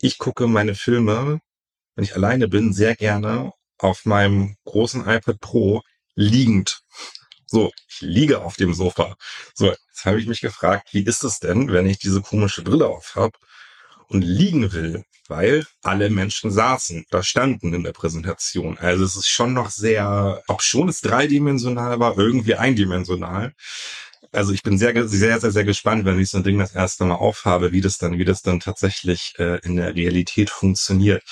Ich 0.00 0.18
gucke 0.18 0.48
meine 0.48 0.74
Filme, 0.74 1.40
wenn 1.94 2.04
ich 2.04 2.16
alleine 2.16 2.48
bin, 2.48 2.72
sehr 2.72 2.96
gerne 2.96 3.52
auf 3.78 4.04
meinem 4.04 4.56
großen 4.64 5.02
iPad 5.06 5.38
Pro 5.38 5.82
liegend. 6.16 6.80
So, 7.46 7.70
ich 7.88 8.00
liege 8.00 8.40
auf 8.40 8.56
dem 8.56 8.74
Sofa. 8.74 9.14
So, 9.54 9.66
jetzt 9.66 10.04
habe 10.04 10.18
ich 10.18 10.26
mich 10.26 10.40
gefragt, 10.40 10.88
wie 10.90 11.04
ist 11.04 11.22
es 11.22 11.38
denn, 11.38 11.72
wenn 11.72 11.86
ich 11.86 12.00
diese 12.00 12.22
komische 12.22 12.62
Brille 12.62 12.88
auf 12.88 13.14
habe 13.14 13.38
und 14.08 14.22
liegen 14.22 14.72
will? 14.72 15.04
Weil 15.28 15.64
alle 15.82 16.10
Menschen 16.10 16.50
saßen, 16.50 17.06
da 17.10 17.22
standen 17.22 17.72
in 17.72 17.84
der 17.84 17.92
Präsentation. 17.92 18.78
Also 18.78 19.04
es 19.04 19.14
ist 19.14 19.28
schon 19.28 19.52
noch 19.52 19.70
sehr, 19.70 20.42
ob 20.48 20.62
schon 20.62 20.88
es 20.88 21.02
dreidimensional 21.02 22.00
war, 22.00 22.18
irgendwie 22.18 22.56
eindimensional 22.56 23.54
also 24.32 24.52
ich 24.52 24.62
bin 24.62 24.78
sehr, 24.78 25.08
sehr, 25.08 25.40
sehr, 25.40 25.50
sehr 25.50 25.64
gespannt, 25.64 26.04
wenn 26.04 26.18
ich 26.18 26.30
so 26.30 26.38
ein 26.38 26.44
Ding 26.44 26.58
das 26.58 26.74
erste 26.74 27.04
Mal 27.04 27.14
aufhabe, 27.14 27.72
wie 27.72 27.80
das 27.80 27.98
dann, 27.98 28.18
wie 28.18 28.24
das 28.24 28.42
dann 28.42 28.60
tatsächlich 28.60 29.34
äh, 29.38 29.58
in 29.64 29.76
der 29.76 29.94
Realität 29.94 30.50
funktioniert. 30.50 31.22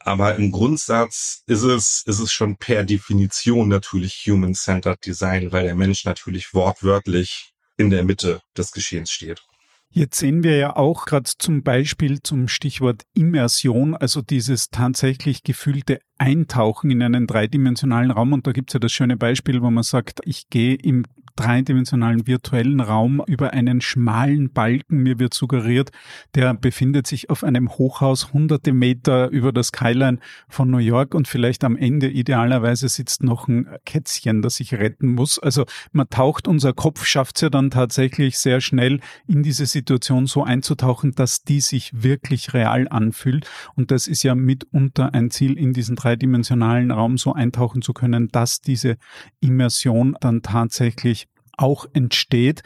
Aber 0.00 0.36
im 0.36 0.52
Grundsatz 0.52 1.42
ist 1.46 1.62
es, 1.62 2.02
ist 2.06 2.20
es 2.20 2.32
schon 2.32 2.56
per 2.56 2.84
Definition 2.84 3.68
natürlich 3.68 4.24
Human-Centered 4.26 5.04
Design, 5.04 5.52
weil 5.52 5.64
der 5.64 5.74
Mensch 5.74 6.04
natürlich 6.04 6.54
wortwörtlich 6.54 7.52
in 7.76 7.90
der 7.90 8.04
Mitte 8.04 8.40
des 8.56 8.72
Geschehens 8.72 9.10
steht. 9.10 9.42
Jetzt 9.90 10.18
sehen 10.18 10.42
wir 10.42 10.56
ja 10.56 10.76
auch 10.76 11.06
gerade 11.06 11.30
zum 11.38 11.62
Beispiel 11.62 12.22
zum 12.22 12.46
Stichwort 12.46 13.04
Immersion, 13.14 13.94
also 13.96 14.20
dieses 14.20 14.68
tatsächlich 14.70 15.42
gefühlte 15.42 16.00
Eintauchen 16.18 16.90
in 16.90 17.02
einen 17.02 17.26
dreidimensionalen 17.26 18.10
Raum. 18.10 18.32
Und 18.32 18.46
da 18.46 18.52
gibt 18.52 18.70
es 18.70 18.74
ja 18.74 18.80
das 18.80 18.92
schöne 18.92 19.16
Beispiel, 19.16 19.62
wo 19.62 19.70
man 19.70 19.84
sagt, 19.84 20.20
ich 20.24 20.48
gehe 20.50 20.74
im 20.74 21.04
dreidimensionalen 21.36 22.26
virtuellen 22.26 22.80
Raum 22.80 23.22
über 23.26 23.52
einen 23.52 23.80
schmalen 23.80 24.52
Balken. 24.52 25.04
Mir 25.04 25.20
wird 25.20 25.34
suggeriert, 25.34 25.90
der 26.34 26.52
befindet 26.54 27.06
sich 27.06 27.30
auf 27.30 27.44
einem 27.44 27.70
Hochhaus 27.70 28.32
hunderte 28.32 28.72
Meter 28.72 29.28
über 29.28 29.52
das 29.52 29.68
Skyline 29.68 30.18
von 30.48 30.68
New 30.68 30.78
York 30.78 31.14
und 31.14 31.28
vielleicht 31.28 31.62
am 31.62 31.76
Ende 31.76 32.08
idealerweise 32.08 32.88
sitzt 32.88 33.22
noch 33.22 33.46
ein 33.46 33.68
Kätzchen, 33.86 34.42
das 34.42 34.58
ich 34.58 34.74
retten 34.74 35.14
muss. 35.14 35.38
Also 35.38 35.64
man 35.92 36.08
taucht, 36.08 36.48
unser 36.48 36.72
Kopf 36.72 37.04
schafft 37.04 37.36
es 37.36 37.42
ja 37.42 37.50
dann 37.50 37.70
tatsächlich 37.70 38.36
sehr 38.36 38.60
schnell 38.60 38.98
in 39.28 39.44
diese 39.44 39.66
Situation 39.66 39.77
so 40.26 40.44
einzutauchen, 40.44 41.12
dass 41.12 41.42
die 41.42 41.60
sich 41.60 41.90
wirklich 42.02 42.54
real 42.54 42.88
anfühlt. 42.88 43.48
Und 43.74 43.90
das 43.90 44.06
ist 44.06 44.22
ja 44.22 44.34
mitunter 44.34 45.14
ein 45.14 45.30
Ziel 45.30 45.58
in 45.58 45.72
diesen 45.72 45.96
dreidimensionalen 45.96 46.90
Raum 46.90 47.18
so 47.18 47.32
eintauchen 47.32 47.82
zu 47.82 47.92
können, 47.92 48.28
dass 48.28 48.60
diese 48.60 48.96
Immersion 49.40 50.16
dann 50.20 50.42
tatsächlich 50.42 51.28
auch 51.56 51.86
entsteht. 51.92 52.62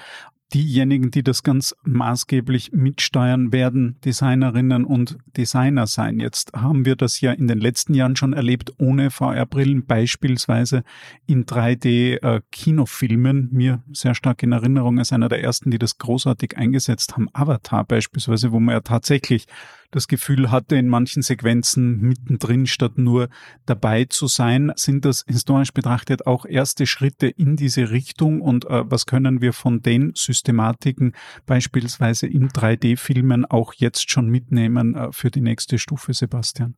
Diejenigen, 0.52 1.10
die 1.10 1.22
das 1.22 1.42
ganz 1.42 1.74
maßgeblich 1.82 2.72
mitsteuern 2.72 3.52
werden, 3.52 3.96
Designerinnen 4.04 4.84
und 4.84 5.16
Designer 5.36 5.86
sein. 5.86 6.20
Jetzt 6.20 6.52
haben 6.52 6.84
wir 6.84 6.94
das 6.94 7.22
ja 7.22 7.32
in 7.32 7.48
den 7.48 7.58
letzten 7.58 7.94
Jahren 7.94 8.16
schon 8.16 8.34
erlebt, 8.34 8.74
ohne 8.78 9.10
VR-Brillen, 9.10 9.86
beispielsweise 9.86 10.84
in 11.26 11.46
3D-Kinofilmen. 11.46 13.50
Äh, 13.50 13.54
Mir 13.54 13.82
sehr 13.92 14.14
stark 14.14 14.42
in 14.42 14.52
Erinnerung 14.52 14.98
als 14.98 15.12
einer 15.12 15.30
der 15.30 15.42
ersten, 15.42 15.70
die 15.70 15.78
das 15.78 15.96
großartig 15.96 16.58
eingesetzt 16.58 17.16
haben. 17.16 17.28
Avatar 17.32 17.84
beispielsweise, 17.84 18.52
wo 18.52 18.60
man 18.60 18.74
ja 18.74 18.80
tatsächlich 18.80 19.46
das 19.92 20.08
Gefühl 20.08 20.50
hatte, 20.50 20.74
in 20.76 20.88
manchen 20.88 21.22
Sequenzen 21.22 22.00
mittendrin 22.00 22.66
statt 22.66 22.96
nur 22.96 23.28
dabei 23.66 24.06
zu 24.06 24.26
sein. 24.26 24.72
Sind 24.74 25.04
das 25.04 25.24
historisch 25.28 25.72
betrachtet 25.72 26.26
auch 26.26 26.46
erste 26.46 26.86
Schritte 26.86 27.28
in 27.28 27.56
diese 27.56 27.90
Richtung 27.90 28.40
und 28.40 28.64
äh, 28.64 28.90
was 28.90 29.06
können 29.06 29.40
wir 29.40 29.52
von 29.52 29.82
den 29.82 30.12
Systematiken 30.14 31.14
beispielsweise 31.46 32.26
in 32.26 32.48
3D-Filmen 32.48 33.44
auch 33.44 33.74
jetzt 33.74 34.10
schon 34.10 34.28
mitnehmen 34.28 34.96
äh, 34.96 35.12
für 35.12 35.30
die 35.30 35.42
nächste 35.42 35.78
Stufe, 35.78 36.14
Sebastian? 36.14 36.76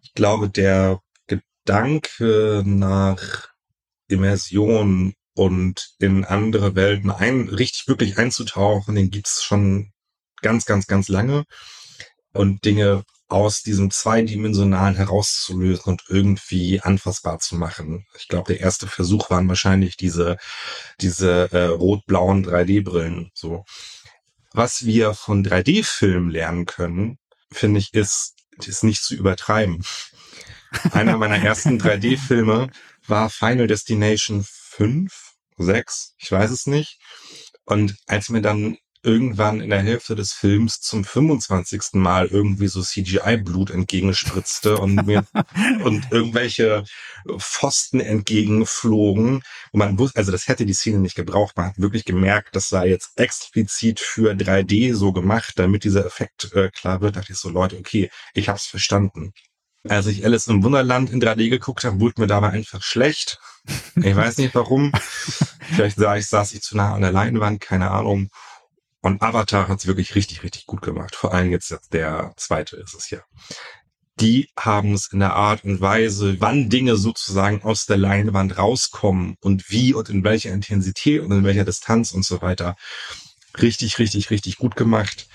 Ich 0.00 0.14
glaube, 0.14 0.48
der 0.48 1.00
Gedanke 1.26 2.62
nach 2.64 3.50
Immersion 4.08 5.14
und 5.34 5.94
in 5.98 6.24
andere 6.24 6.74
Welten 6.74 7.10
ein, 7.10 7.48
richtig 7.48 7.86
wirklich 7.86 8.16
einzutauchen, 8.16 8.94
den 8.94 9.10
gibt's 9.10 9.44
schon 9.44 9.92
ganz, 10.40 10.64
ganz, 10.64 10.86
ganz 10.86 11.08
lange 11.08 11.44
und 12.36 12.64
Dinge 12.64 13.04
aus 13.28 13.62
diesem 13.62 13.90
zweidimensionalen 13.90 14.94
herauszulösen 14.94 15.84
und 15.86 16.04
irgendwie 16.08 16.80
anfassbar 16.80 17.40
zu 17.40 17.56
machen. 17.56 18.06
Ich 18.18 18.28
glaube, 18.28 18.52
der 18.52 18.60
erste 18.60 18.86
Versuch 18.86 19.30
waren 19.30 19.48
wahrscheinlich 19.48 19.96
diese, 19.96 20.36
diese 21.00 21.50
äh, 21.52 21.64
rot-blauen 21.66 22.46
3D-Brillen. 22.46 23.30
So. 23.34 23.64
Was 24.52 24.84
wir 24.84 25.14
von 25.14 25.44
3D-Filmen 25.44 26.30
lernen 26.30 26.66
können, 26.66 27.18
finde 27.50 27.80
ich, 27.80 27.94
ist, 27.94 28.36
ist 28.64 28.84
nicht 28.84 29.02
zu 29.02 29.14
übertreiben. 29.16 29.84
Einer 30.92 31.16
meiner 31.16 31.38
ersten 31.38 31.80
3D-Filme 31.80 32.70
war 33.06 33.28
Final 33.30 33.66
Destination 33.66 34.44
5, 34.48 35.32
6, 35.58 36.14
ich 36.18 36.30
weiß 36.30 36.50
es 36.50 36.66
nicht. 36.66 37.00
Und 37.64 37.96
als 38.06 38.28
mir 38.28 38.42
dann 38.42 38.78
irgendwann 39.06 39.60
in 39.60 39.70
der 39.70 39.80
Hälfte 39.80 40.16
des 40.16 40.32
Films 40.32 40.80
zum 40.80 41.04
25. 41.04 41.94
Mal 41.94 42.26
irgendwie 42.26 42.66
so 42.66 42.82
CGI-Blut 42.82 43.70
entgegenspritzte 43.70 44.76
und 44.78 45.06
mir 45.06 45.24
und 45.84 46.10
irgendwelche 46.10 46.84
Pfosten 47.38 48.00
entgegenflogen. 48.00 49.42
Und 49.72 49.78
man 49.78 49.98
wusste, 49.98 50.18
also 50.18 50.32
das 50.32 50.48
hätte 50.48 50.66
die 50.66 50.74
Szene 50.74 50.98
nicht 50.98 51.14
gebraucht. 51.14 51.56
Man 51.56 51.66
hat 51.66 51.78
wirklich 51.78 52.04
gemerkt, 52.04 52.56
das 52.56 52.68
sei 52.68 52.88
jetzt 52.88 53.18
explizit 53.18 54.00
für 54.00 54.32
3D 54.32 54.94
so 54.94 55.12
gemacht, 55.12 55.54
damit 55.56 55.84
dieser 55.84 56.04
Effekt 56.04 56.52
äh, 56.54 56.70
klar 56.70 57.00
wird. 57.00 57.16
Da 57.16 57.20
dachte 57.20 57.32
ich 57.32 57.38
so, 57.38 57.48
Leute, 57.48 57.78
okay, 57.78 58.10
ich 58.34 58.48
hab's 58.48 58.66
verstanden. 58.66 59.32
Als 59.88 60.06
ich 60.06 60.24
Alice 60.24 60.48
im 60.48 60.64
Wunderland 60.64 61.10
in 61.10 61.22
3D 61.22 61.48
geguckt 61.48 61.84
habe, 61.84 62.00
wurde 62.00 62.20
mir 62.20 62.26
dabei 62.26 62.50
einfach 62.50 62.82
schlecht. 62.82 63.38
Ich 63.94 64.16
weiß 64.16 64.38
nicht 64.38 64.54
warum. 64.54 64.92
Vielleicht 65.74 65.96
sah 65.96 66.16
ich, 66.16 66.26
saß 66.26 66.52
ich 66.54 66.62
zu 66.62 66.76
nah 66.76 66.94
an 66.94 67.02
der 67.02 67.12
Leinwand, 67.12 67.60
keine 67.60 67.90
Ahnung. 67.90 68.30
Und 69.06 69.22
Avatar 69.22 69.68
hat 69.68 69.78
es 69.78 69.86
wirklich 69.86 70.16
richtig, 70.16 70.42
richtig 70.42 70.66
gut 70.66 70.82
gemacht. 70.82 71.14
Vor 71.14 71.32
allem 71.32 71.52
jetzt 71.52 71.72
der 71.92 72.32
zweite 72.36 72.74
ist 72.74 72.92
es 72.92 73.08
ja. 73.08 73.20
Die 74.18 74.48
haben 74.58 74.94
es 74.94 75.12
in 75.12 75.20
der 75.20 75.34
Art 75.34 75.62
und 75.62 75.80
Weise, 75.80 76.40
wann 76.40 76.70
Dinge 76.70 76.96
sozusagen 76.96 77.62
aus 77.62 77.86
der 77.86 77.98
Leinwand 77.98 78.58
rauskommen 78.58 79.36
und 79.40 79.70
wie 79.70 79.94
und 79.94 80.08
in 80.08 80.24
welcher 80.24 80.50
Intensität 80.50 81.20
und 81.20 81.30
in 81.30 81.44
welcher 81.44 81.64
Distanz 81.64 82.10
und 82.10 82.24
so 82.24 82.42
weiter. 82.42 82.74
Richtig, 83.62 84.00
richtig, 84.00 84.30
richtig 84.30 84.58
gut 84.58 84.74
gemacht. 84.74 85.28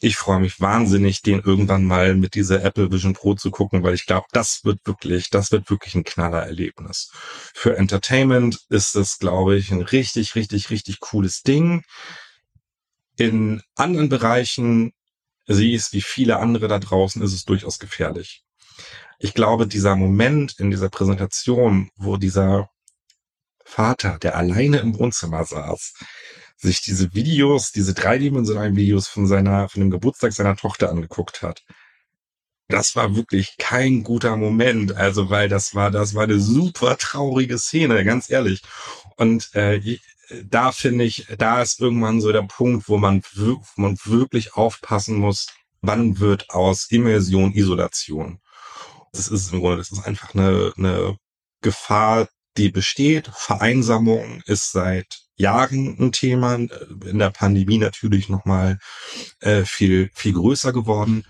Ich 0.00 0.16
freue 0.16 0.40
mich 0.40 0.60
wahnsinnig, 0.60 1.22
den 1.22 1.38
irgendwann 1.38 1.84
mal 1.84 2.16
mit 2.16 2.34
dieser 2.34 2.64
Apple 2.64 2.90
Vision 2.90 3.12
Pro 3.12 3.34
zu 3.34 3.52
gucken, 3.52 3.84
weil 3.84 3.94
ich 3.94 4.06
glaube, 4.06 4.26
das 4.32 4.64
wird 4.64 4.80
wirklich, 4.86 5.30
das 5.30 5.52
wird 5.52 5.70
wirklich 5.70 5.94
ein 5.94 6.02
Knallererlebnis. 6.02 7.12
Für 7.54 7.76
Entertainment 7.76 8.58
ist 8.70 8.96
es, 8.96 9.20
glaube 9.20 9.54
ich, 9.54 9.70
ein 9.70 9.82
richtig, 9.82 10.34
richtig, 10.34 10.70
richtig 10.70 10.98
cooles 10.98 11.42
Ding 11.42 11.84
in 13.16 13.62
anderen 13.76 14.08
Bereichen 14.08 14.92
sie 15.46 15.74
ist 15.74 15.92
wie 15.92 16.00
viele 16.00 16.38
andere 16.38 16.68
da 16.68 16.78
draußen, 16.78 17.22
ist 17.22 17.32
es 17.32 17.44
durchaus 17.44 17.78
gefährlich. 17.78 18.44
Ich 19.18 19.34
glaube, 19.34 19.66
dieser 19.66 19.96
Moment 19.96 20.58
in 20.58 20.70
dieser 20.70 20.88
Präsentation, 20.88 21.90
wo 21.96 22.16
dieser 22.16 22.70
Vater, 23.64 24.18
der 24.18 24.36
alleine 24.36 24.78
im 24.78 24.98
Wohnzimmer 24.98 25.44
saß, 25.44 25.94
sich 26.56 26.80
diese 26.80 27.14
Videos, 27.14 27.72
diese 27.72 27.94
dreidimensionalen 27.94 28.76
Videos 28.76 29.08
von 29.08 29.26
seiner, 29.26 29.68
von 29.68 29.80
dem 29.80 29.90
Geburtstag 29.90 30.32
seiner 30.32 30.56
Tochter 30.56 30.90
angeguckt 30.90 31.42
hat. 31.42 31.62
Das 32.68 32.96
war 32.96 33.14
wirklich 33.14 33.56
kein 33.58 34.02
guter 34.04 34.36
Moment. 34.36 34.96
Also, 34.96 35.28
weil 35.28 35.48
das 35.48 35.74
war, 35.74 35.90
das 35.90 36.14
war 36.14 36.24
eine 36.24 36.40
super 36.40 36.96
traurige 36.96 37.58
Szene, 37.58 38.04
ganz 38.04 38.30
ehrlich. 38.30 38.62
Und 39.16 39.54
äh, 39.54 39.98
da 40.44 40.72
finde 40.72 41.04
ich, 41.04 41.26
da 41.38 41.62
ist 41.62 41.80
irgendwann 41.80 42.20
so 42.20 42.32
der 42.32 42.42
Punkt, 42.42 42.88
wo 42.88 42.98
man, 42.98 43.22
wo 43.34 43.62
man 43.76 43.96
wirklich 44.04 44.54
aufpassen 44.54 45.16
muss, 45.16 45.46
wann 45.82 46.18
wird 46.18 46.50
aus 46.50 46.90
Immersion 46.90 47.52
Isolation. 47.52 48.40
Das 49.12 49.28
ist 49.28 49.52
im 49.52 49.60
Grunde, 49.60 49.78
das 49.78 49.92
ist 49.92 50.04
einfach 50.06 50.34
eine, 50.34 50.72
eine 50.76 51.16
Gefahr, 51.60 52.28
die 52.56 52.68
besteht. 52.68 53.30
Vereinsamung 53.34 54.42
ist 54.46 54.72
seit 54.72 55.20
Jahren 55.36 55.96
ein 55.98 56.12
Thema, 56.12 56.54
in 56.54 57.18
der 57.18 57.30
Pandemie 57.30 57.78
natürlich 57.78 58.28
nochmal 58.28 58.78
äh, 59.40 59.64
viel, 59.64 60.10
viel 60.14 60.34
größer 60.34 60.72
geworden, 60.72 61.24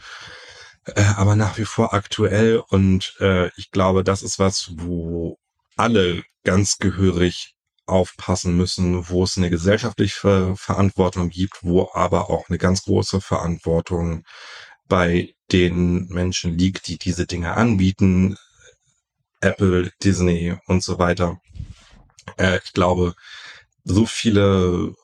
äh, 0.85 1.03
aber 1.17 1.37
nach 1.37 1.59
wie 1.59 1.65
vor 1.65 1.95
aktuell. 1.95 2.63
Und 2.69 3.15
äh, 3.21 3.49
ich 3.57 3.71
glaube, 3.71 4.05
das 4.05 4.23
ist 4.23 4.39
was, 4.39 4.73
wo 4.77 5.39
alle 5.77 6.23
ganz 6.45 6.79
gehörig 6.79 7.54
aufpassen 7.87 8.57
müssen, 8.57 9.09
wo 9.09 9.25
es 9.25 9.37
eine 9.37 9.51
gesellschaftliche 9.51 10.55
Verantwortung 10.57 11.31
gibt, 11.31 11.59
wo 11.63 11.91
aber 11.93 12.31
auch 12.31 12.49
eine 12.49 12.59
ganz 12.59 12.85
große 12.85 13.21
Verantwortung 13.21 14.25
bei 14.89 15.35
den 15.53 16.07
Menschen 16.09 16.57
liegt, 16.57 16.89
die 16.89 16.99
diese 16.99 17.27
Dinge 17.27 17.57
anbieten, 17.57 18.37
Apple, 19.41 19.93
Disney 20.03 20.57
und 20.67 20.83
so 20.83 20.99
weiter. 20.99 21.41
Äh, 22.39 22.61
ich 22.65 22.73
glaube, 22.73 23.15
so 23.85 24.07
viele, 24.07 24.95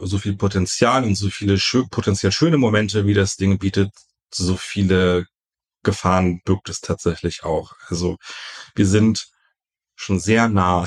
so 0.00 0.18
viel 0.18 0.36
Potenzial 0.36 1.04
und 1.04 1.14
so 1.14 1.30
viele 1.30 1.58
schö 1.58 1.84
potenziell 1.88 2.32
schöne 2.32 2.58
Momente, 2.58 3.06
wie 3.06 3.14
das 3.14 3.36
Ding 3.36 3.58
bietet, 3.58 3.92
so 4.32 4.56
viele 4.56 5.26
Gefahren 5.82 6.40
birgt 6.44 6.68
es 6.68 6.80
tatsächlich 6.80 7.44
auch. 7.44 7.74
Also 7.88 8.16
wir 8.74 8.86
sind 8.86 9.28
schon 9.94 10.18
sehr 10.20 10.48
nah 10.48 10.84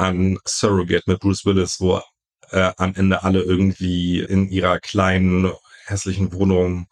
an 0.00 0.38
Surrogate 0.46 1.04
mit 1.06 1.20
Bruce 1.20 1.44
Willis, 1.44 1.80
wo 1.80 2.00
äh, 2.50 2.72
am 2.78 2.94
Ende 2.94 3.22
alle 3.22 3.42
irgendwie 3.42 4.20
in 4.20 4.48
ihrer 4.48 4.80
kleinen, 4.80 5.52
hässlichen 5.86 6.32
Wohnung 6.32 6.86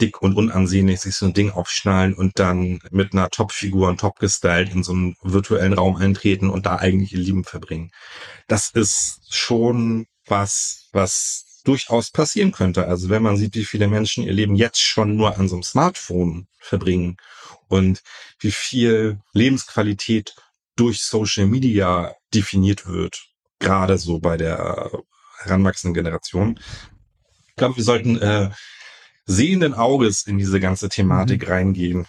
dick 0.00 0.22
und 0.22 0.36
unansehnlich 0.36 1.00
sich 1.00 1.16
so 1.16 1.26
ein 1.26 1.32
Ding 1.32 1.50
aufschnallen 1.50 2.14
und 2.14 2.38
dann 2.38 2.80
mit 2.90 3.12
einer 3.12 3.30
Top-Figur 3.30 3.88
und 3.88 3.98
top 3.98 4.18
gestylt 4.20 4.72
in 4.72 4.84
so 4.84 4.92
einen 4.92 5.16
virtuellen 5.22 5.72
Raum 5.72 5.96
eintreten 5.96 6.50
und 6.50 6.66
da 6.66 6.76
eigentlich 6.76 7.12
ihr 7.12 7.18
Leben 7.18 7.44
verbringen. 7.44 7.90
Das 8.46 8.70
ist 8.70 9.34
schon 9.34 10.06
was, 10.26 10.88
was 10.92 11.62
durchaus 11.64 12.10
passieren 12.10 12.52
könnte. 12.52 12.86
Also 12.86 13.08
wenn 13.08 13.22
man 13.22 13.36
sieht, 13.36 13.56
wie 13.56 13.64
viele 13.64 13.88
Menschen 13.88 14.24
ihr 14.24 14.32
Leben 14.32 14.54
jetzt 14.54 14.80
schon 14.80 15.16
nur 15.16 15.36
an 15.36 15.48
so 15.48 15.56
einem 15.56 15.64
Smartphone 15.64 16.46
verbringen 16.58 17.16
und 17.66 18.02
wie 18.38 18.52
viel 18.52 19.18
Lebensqualität 19.32 20.34
durch 20.78 21.02
Social 21.02 21.46
Media 21.46 22.14
definiert 22.32 22.86
wird, 22.86 23.20
gerade 23.58 23.98
so 23.98 24.18
bei 24.18 24.36
der 24.36 24.90
heranwachsenden 25.42 25.94
Generation, 25.94 26.58
glaube, 27.58 27.76
wir 27.76 27.84
sollten 27.84 28.18
äh, 28.18 28.50
sehenden 29.26 29.74
Auges 29.74 30.26
in 30.26 30.38
diese 30.38 30.60
ganze 30.60 30.88
Thematik 30.88 31.42
mhm. 31.42 31.52
reingehen. 31.52 32.06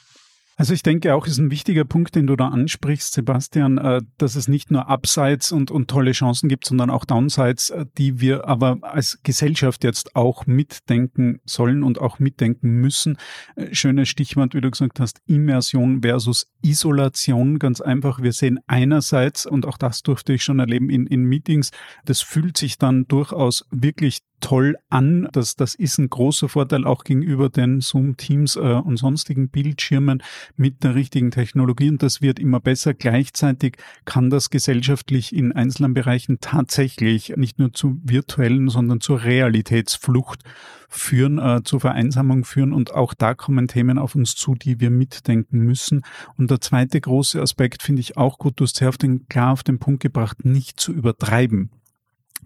Also 0.60 0.74
ich 0.74 0.84
denke 0.84 1.16
auch, 1.16 1.26
ist 1.26 1.38
ein 1.38 1.52
wichtiger 1.52 1.86
Punkt, 1.86 2.16
den 2.16 2.28
du 2.28 2.36
da 2.36 2.50
ansprichst, 2.50 3.14
Sebastian, 3.14 3.78
äh, 3.78 4.02
dass 4.18 4.36
es 4.36 4.50
nicht 4.50 4.72
nur 4.72 4.90
Upsides 4.90 5.54
und, 5.54 5.72
und 5.72 5.90
tolle 5.90 6.12
Chancen 6.12 6.50
gibt, 6.50 6.66
sondern 6.66 6.90
auch 6.90 7.06
Downsides, 7.06 7.70
äh, 7.70 7.86
die 7.98 8.20
wir 8.20 8.46
aber 8.46 8.80
als 8.82 9.20
Gesellschaft 9.24 9.86
jetzt 9.86 10.18
auch 10.18 10.48
mitdenken 10.48 11.40
sollen 11.46 11.82
und 11.82 12.02
auch 12.02 12.20
mitdenken 12.20 12.72
müssen. 12.72 13.16
Äh, 13.56 13.74
schönes 13.74 14.10
Stichwort, 14.10 14.54
wie 14.54 14.60
du 14.60 14.70
gesagt 14.70 15.00
hast, 15.00 15.22
Immersion 15.28 16.02
versus 16.02 16.52
Isolation. 16.62 17.58
Ganz 17.58 17.80
einfach, 17.80 18.22
wir 18.22 18.34
sehen 18.34 18.60
einerseits, 18.68 19.46
und 19.46 19.66
auch 19.66 19.78
das 19.78 20.04
durfte 20.04 20.34
ich 20.34 20.44
schon 20.44 20.60
erleben 20.60 20.90
in, 20.90 21.08
in 21.08 21.24
Meetings, 21.24 21.72
das 22.04 22.20
fühlt 22.20 22.58
sich 22.58 22.78
dann 22.78 23.08
durchaus 23.08 23.66
wirklich 23.72 24.20
toll 24.40 24.78
an. 24.90 25.28
Das, 25.32 25.56
das 25.56 25.76
ist 25.76 25.98
ein 25.98 26.10
großer 26.10 26.50
Vorteil 26.50 26.86
auch 26.86 27.04
gegenüber 27.04 27.50
den 27.50 27.82
Zoom-Teams 27.82 28.56
äh, 28.56 28.60
und 28.60 28.98
sonstigen 28.98 29.50
Bildschirmen 29.50 30.24
mit 30.56 30.84
der 30.84 30.96
richtigen 30.96 31.32
Technologie 31.32 31.90
und 31.90 32.04
das 32.04 32.22
wird 32.22 32.40
immer 32.40 32.60
besser. 32.60 32.94
Gleichzeitig 32.94 33.78
kann 34.06 34.30
das 34.30 34.50
gesellschaftlich 34.50 35.36
in 35.36 35.52
einzelnen 35.52 35.94
Bereichen 35.94 36.40
tatsächlich 36.40 37.36
nicht 37.38 37.60
nur 37.60 37.74
zu 37.74 38.00
virtuellen, 38.04 38.70
sondern 38.70 39.02
zur 39.02 39.24
Realitätsflucht 39.24 40.44
führen, 40.90 41.38
äh, 41.38 41.62
zur 41.64 41.80
Vereinsamung 41.80 42.44
führen 42.46 42.74
und 42.74 42.94
auch 42.94 43.14
da 43.14 43.36
kommen 43.36 43.68
Themen 43.68 43.98
auf 43.98 44.16
uns 44.16 44.36
zu, 44.36 44.56
die 44.56 44.80
wir 44.80 44.90
mitdenken 44.90 45.60
müssen. 45.60 46.02
Und 46.38 46.50
der 46.50 46.62
zweite 46.62 47.00
große 47.00 47.42
Aspekt 47.42 47.84
finde 47.84 48.02
ich 48.02 48.18
auch 48.18 48.40
gut, 48.40 48.60
du 48.60 48.64
hast 48.64 48.78
sehr 48.78 48.90
auf 48.90 48.98
den, 48.98 49.28
klar 49.28 49.54
auf 49.54 49.64
den 49.64 49.80
Punkt 49.80 50.02
gebracht, 50.02 50.46
nicht 50.46 50.80
zu 50.80 50.92
übertreiben 50.92 51.70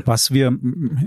was 0.05 0.31
wir 0.31 0.47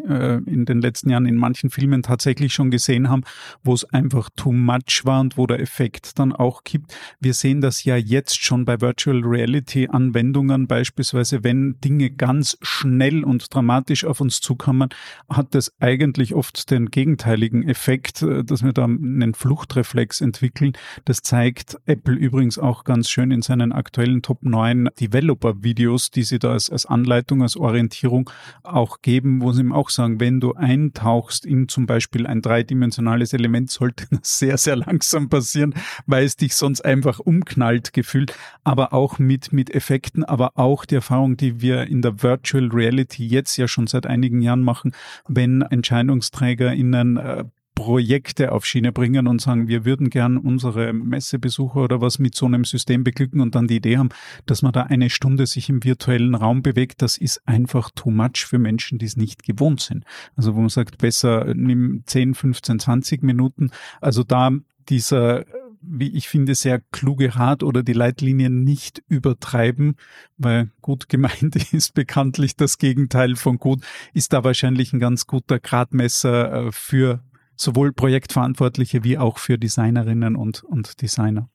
äh, 0.09 0.37
in 0.45 0.65
den 0.65 0.81
letzten 0.81 1.11
Jahren 1.11 1.27
in 1.27 1.37
manchen 1.37 1.71
Filmen 1.71 2.03
tatsächlich 2.03 2.53
schon 2.53 2.71
gesehen 2.71 3.09
haben, 3.09 3.23
wo 3.65 3.75
es 3.75 3.85
einfach 3.85 4.31
too 4.37 4.53
much 4.53 5.03
war 5.05 5.21
und 5.21 5.37
wo 5.37 5.47
der 5.47 5.61
Effekt 5.61 6.19
dann 6.19 6.33
auch 6.33 6.65
gibt. 6.65 6.97
Wir 7.21 7.35
sehen 7.35 7.61
das 7.61 7.85
ja 7.85 7.97
jetzt 7.97 8.43
schon 8.43 8.65
bei 8.65 8.81
Virtual 8.81 9.21
Reality 9.25 9.89
Anwendungen, 9.89 10.67
beispielsweise 10.67 11.43
wenn 11.43 11.81
Dinge 11.81 12.11
ganz 12.11 12.59
schnell 12.63 13.25
und 13.25 13.53
dramatisch 13.55 14.05
auf 14.05 14.21
uns 14.21 14.41
zukommen, 14.41 14.91
hat 15.29 15.55
das 15.55 15.73
eigentlich 15.81 16.35
oft 16.35 16.71
den 16.71 16.91
gegenteiligen 16.91 17.69
Effekt, 17.69 18.23
äh, 18.23 18.45
dass 18.45 18.63
wir 18.63 18.73
da 18.73 18.85
einen 18.85 19.35
Fluchtreflex 19.35 20.21
entwickeln. 20.21 20.73
Das 21.05 21.23
zeigt 21.23 21.77
Apple 21.87 22.15
übrigens 22.15 22.59
auch 22.59 22.85
ganz 22.85 23.11
schön 23.11 23.31
in 23.31 23.43
seinen 23.43 23.73
aktuellen 23.73 24.23
Top 24.23 24.43
9 24.43 24.89
Developer 25.01 25.63
Videos, 25.63 26.11
die 26.11 26.23
sie 26.23 26.39
da 26.39 26.53
als, 26.53 26.71
als 26.71 26.87
Anleitung, 26.87 27.43
als 27.43 27.57
Orientierung 27.57 28.31
auch 28.77 29.01
geben, 29.03 29.41
wo 29.41 29.53
sie 29.53 29.63
ihm 29.63 29.73
auch 29.73 29.91
sagen, 29.91 30.21
wenn 30.21 30.39
du 30.39 30.53
eintauchst 30.55 31.47
in 31.47 31.69
zum 31.69 31.87
Beispiel 31.87 32.27
ein 32.27 32.43
dreidimensionales 32.43 33.33
Element, 33.33 33.71
sollte 33.71 34.07
das 34.11 34.39
sehr, 34.39 34.59
sehr 34.59 34.77
langsam 34.77 35.29
passieren, 35.29 35.75
weil 36.07 36.25
es 36.25 36.37
dich 36.37 36.55
sonst 36.55 36.83
einfach 36.83 37.19
umknallt 37.19 37.93
gefühlt, 37.93 38.37
aber 38.65 38.93
auch 38.93 39.19
mit, 39.19 39.53
mit 39.53 39.75
Effekten, 39.75 40.25
aber 40.25 40.59
auch 40.59 40.85
die 40.85 40.97
Erfahrung, 40.97 41.37
die 41.37 41.61
wir 41.61 41.87
in 41.87 42.03
der 42.03 42.23
Virtual 42.23 42.69
Reality 42.69 43.27
jetzt 43.27 43.57
ja 43.57 43.67
schon 43.67 43.87
seit 43.87 44.07
einigen 44.07 44.43
Jahren 44.43 44.63
machen, 44.63 44.93
wenn 45.27 45.63
EntscheidungsträgerInnen 45.63 47.17
äh, 47.17 47.45
Projekte 47.77 48.53
auf 48.53 48.65
Schiene 48.65 48.91
bringen 48.91 49.29
und 49.29 49.41
sagen, 49.41 49.69
wir 49.69 49.85
würden 49.85 50.11
gern 50.11 50.39
unsere 50.39 50.93
Messebesucher 50.93 51.77
oder 51.85 52.01
was 52.01 52.19
mit 52.19 52.35
so 52.35 52.47
einem 52.47 52.65
System 52.65 53.05
beglücken 53.05 53.41
und 53.41 53.55
dann 53.55 53.69
die 53.69 53.77
Idee 53.77 53.99
haben, 53.99 54.09
dass 54.47 54.63
man 54.63 54.73
da 54.73 54.85
eine 54.85 55.11
Stunde 55.11 55.47
sich 55.47 55.69
im 55.69 55.85
virtuellen 55.85 56.35
Raum 56.35 56.63
bewegt, 56.63 57.03
das 57.03 57.19
ist 57.19 57.47
einfach 57.47 57.91
too 57.95 58.11
much 58.11 58.47
für 58.47 58.59
Menschen, 58.59 58.99
die 58.99 59.07
es 59.07 59.17
nicht 59.17 59.45
gewohnt 59.45 59.81
sind. 59.81 60.05
Also 60.35 60.57
wo 60.57 60.61
man 60.61 60.71
sagt, 60.71 60.99
besser 60.99 61.53
nimm 61.55 62.03
10, 62.07 62.35
15, 62.35 62.79
20 62.81 63.23
Minuten. 63.23 63.71
Also 64.01 64.25
da 64.25 64.51
dieser 64.89 65.45
wie 65.89 66.09
ich 66.17 66.29
finde, 66.29 66.55
sehr 66.55 66.81
kluge 66.91 67.37
Rat 67.37 67.63
oder 67.63 67.83
die 67.83 67.93
Leitlinien 67.93 68.65
nicht 68.65 69.03
übertreiben, 69.09 69.97
weil 70.37 70.71
gut 70.81 71.09
gemeint 71.09 71.57
ist 71.73 71.95
bekanntlich 71.95 72.57
das 72.57 72.79
Gegenteil 72.79 73.37
von 73.37 73.59
gut, 73.59 73.83
ist 74.13 74.33
da 74.33 74.45
wahrscheinlich 74.45 74.93
ein 74.93 75.01
ganz 75.01 75.27
guter 75.27 75.59
Gradmesser 75.59 76.67
äh, 76.67 76.73
für 76.73 77.23
sowohl 77.57 77.93
Projektverantwortliche 77.93 79.05
wie 79.05 79.19
auch 79.19 79.39
für 79.39 79.59
Designerinnen 79.59 80.37
und, 80.37 80.63
und 80.65 81.01
Designer. 81.01 81.49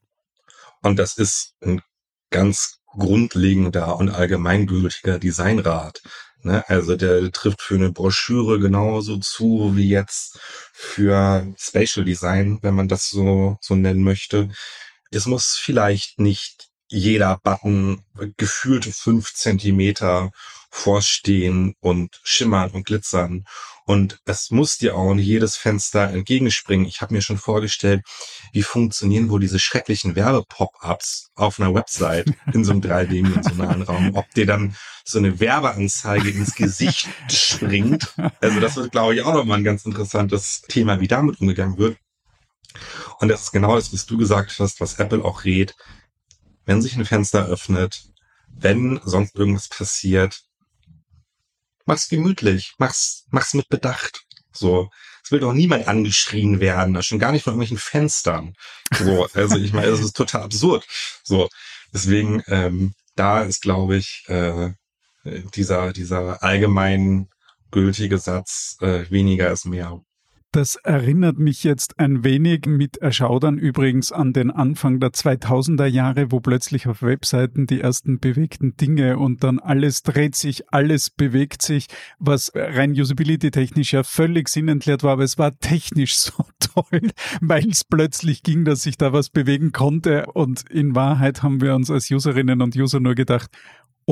Und 0.81 0.97
das 0.97 1.17
ist 1.17 1.53
ein 1.61 1.81
ganz 2.31 2.79
grundlegender 2.87 3.97
und 3.97 4.09
allgemeingültiger 4.09 5.19
Designrat. 5.19 6.01
Ne? 6.43 6.67
Also 6.67 6.95
der 6.95 7.31
trifft 7.31 7.61
für 7.61 7.75
eine 7.75 7.91
Broschüre 7.91 8.59
genauso 8.59 9.17
zu 9.17 9.75
wie 9.75 9.89
jetzt 9.89 10.39
für 10.73 11.45
Spatial 11.57 12.05
Design, 12.05 12.59
wenn 12.61 12.75
man 12.75 12.87
das 12.87 13.09
so, 13.09 13.57
so 13.61 13.75
nennen 13.75 14.03
möchte. 14.03 14.49
Es 15.11 15.25
muss 15.25 15.59
vielleicht 15.61 16.19
nicht 16.19 16.69
jeder 16.87 17.39
Button 17.43 18.03
gefühlte 18.37 18.91
fünf 18.91 19.33
Zentimeter 19.33 20.31
vorstehen 20.71 21.75
und 21.79 22.19
schimmern 22.23 22.71
und 22.71 22.85
glitzern 22.85 23.45
und 23.85 24.21
es 24.25 24.51
muss 24.51 24.77
dir 24.77 24.95
auch 24.95 25.11
in 25.11 25.19
jedes 25.19 25.57
Fenster 25.57 26.09
entgegenspringen. 26.09 26.85
Ich 26.85 27.01
habe 27.01 27.13
mir 27.13 27.21
schon 27.21 27.37
vorgestellt, 27.37 28.03
wie 28.53 28.63
funktionieren 28.63 29.29
wohl 29.29 29.39
diese 29.39 29.59
schrecklichen 29.59 30.15
Werbe-Pop-ups 30.15 31.31
auf 31.35 31.59
einer 31.59 31.73
Website 31.73 32.27
in 32.53 32.63
so 32.63 32.71
einem 32.71 32.81
dreidimensionalen 32.81 33.81
Raum. 33.81 34.15
Ob 34.15 34.29
dir 34.33 34.45
dann 34.45 34.75
so 35.03 35.17
eine 35.17 35.41
Werbeanzeige 35.41 36.29
ins 36.29 36.55
Gesicht 36.55 37.09
springt. 37.29 38.13
Also 38.39 38.59
das 38.59 38.77
wird, 38.77 38.91
glaube 38.91 39.15
ich, 39.15 39.23
auch 39.23 39.33
nochmal 39.33 39.57
ein 39.57 39.65
ganz 39.65 39.85
interessantes 39.85 40.61
Thema, 40.61 41.01
wie 41.01 41.07
damit 41.07 41.41
umgegangen 41.41 41.77
wird. 41.77 41.97
Und 43.19 43.27
das 43.27 43.41
ist 43.41 43.51
genau 43.51 43.75
das, 43.75 43.91
was 43.91 44.05
du 44.05 44.17
gesagt 44.17 44.57
hast, 44.59 44.79
was 44.79 44.99
Apple 44.99 45.25
auch 45.25 45.43
rät. 45.43 45.75
Wenn 46.65 46.81
sich 46.81 46.95
ein 46.95 47.05
Fenster 47.05 47.45
öffnet, 47.47 48.05
wenn 48.47 49.01
sonst 49.03 49.35
irgendwas 49.35 49.67
passiert, 49.67 50.43
mach's 51.85 52.09
gemütlich, 52.09 52.73
mach's, 52.77 53.25
mach's 53.29 53.53
mit 53.53 53.69
Bedacht. 53.69 54.25
So, 54.51 54.89
es 55.23 55.31
will 55.31 55.39
doch 55.39 55.53
niemand 55.53 55.87
angeschrien 55.87 56.59
werden, 56.59 57.01
schon 57.03 57.19
gar 57.19 57.31
nicht 57.31 57.43
von 57.43 57.53
irgendwelchen 57.53 57.77
Fenstern. 57.77 58.55
So, 58.97 59.27
also 59.33 59.57
ich 59.57 59.73
meine, 59.73 59.91
das 59.91 60.01
ist 60.01 60.15
total 60.15 60.43
absurd. 60.43 60.85
So, 61.23 61.49
deswegen, 61.93 62.43
ähm, 62.47 62.93
da 63.15 63.41
ist, 63.41 63.61
glaube 63.61 63.97
ich, 63.97 64.25
äh, 64.27 64.71
dieser, 65.23 65.93
dieser 65.93 66.43
allgemein 66.43 67.29
gültige 67.71 68.17
Satz, 68.17 68.77
äh, 68.81 69.09
weniger 69.09 69.51
ist 69.51 69.65
mehr. 69.65 70.01
Das 70.53 70.75
erinnert 70.75 71.39
mich 71.39 71.63
jetzt 71.63 71.97
ein 71.97 72.25
wenig 72.25 72.65
mit 72.65 72.97
Erschaudern 72.97 73.57
übrigens 73.57 74.11
an 74.11 74.33
den 74.33 74.51
Anfang 74.51 74.99
der 74.99 75.11
2000er 75.11 75.85
Jahre, 75.85 76.29
wo 76.33 76.41
plötzlich 76.41 76.87
auf 76.87 77.01
Webseiten 77.01 77.67
die 77.67 77.79
ersten 77.79 78.19
bewegten 78.19 78.75
Dinge 78.75 79.17
und 79.17 79.45
dann 79.45 79.59
alles 79.59 80.03
dreht 80.03 80.35
sich, 80.35 80.73
alles 80.73 81.09
bewegt 81.09 81.61
sich, 81.61 81.87
was 82.19 82.51
rein 82.53 82.91
usability-technisch 82.91 83.93
ja 83.93 84.03
völlig 84.03 84.49
sinnentleert 84.49 85.03
war, 85.03 85.13
aber 85.13 85.23
es 85.23 85.37
war 85.37 85.57
technisch 85.57 86.17
so 86.17 86.43
toll, 86.59 87.11
weil 87.39 87.69
es 87.69 87.85
plötzlich 87.85 88.43
ging, 88.43 88.65
dass 88.65 88.81
sich 88.81 88.97
da 88.97 89.13
was 89.13 89.29
bewegen 89.29 89.71
konnte. 89.71 90.25
Und 90.33 90.69
in 90.69 90.95
Wahrheit 90.95 91.43
haben 91.43 91.61
wir 91.61 91.75
uns 91.75 91.89
als 91.89 92.11
Userinnen 92.11 92.61
und 92.61 92.75
User 92.75 92.99
nur 92.99 93.15
gedacht, 93.15 93.51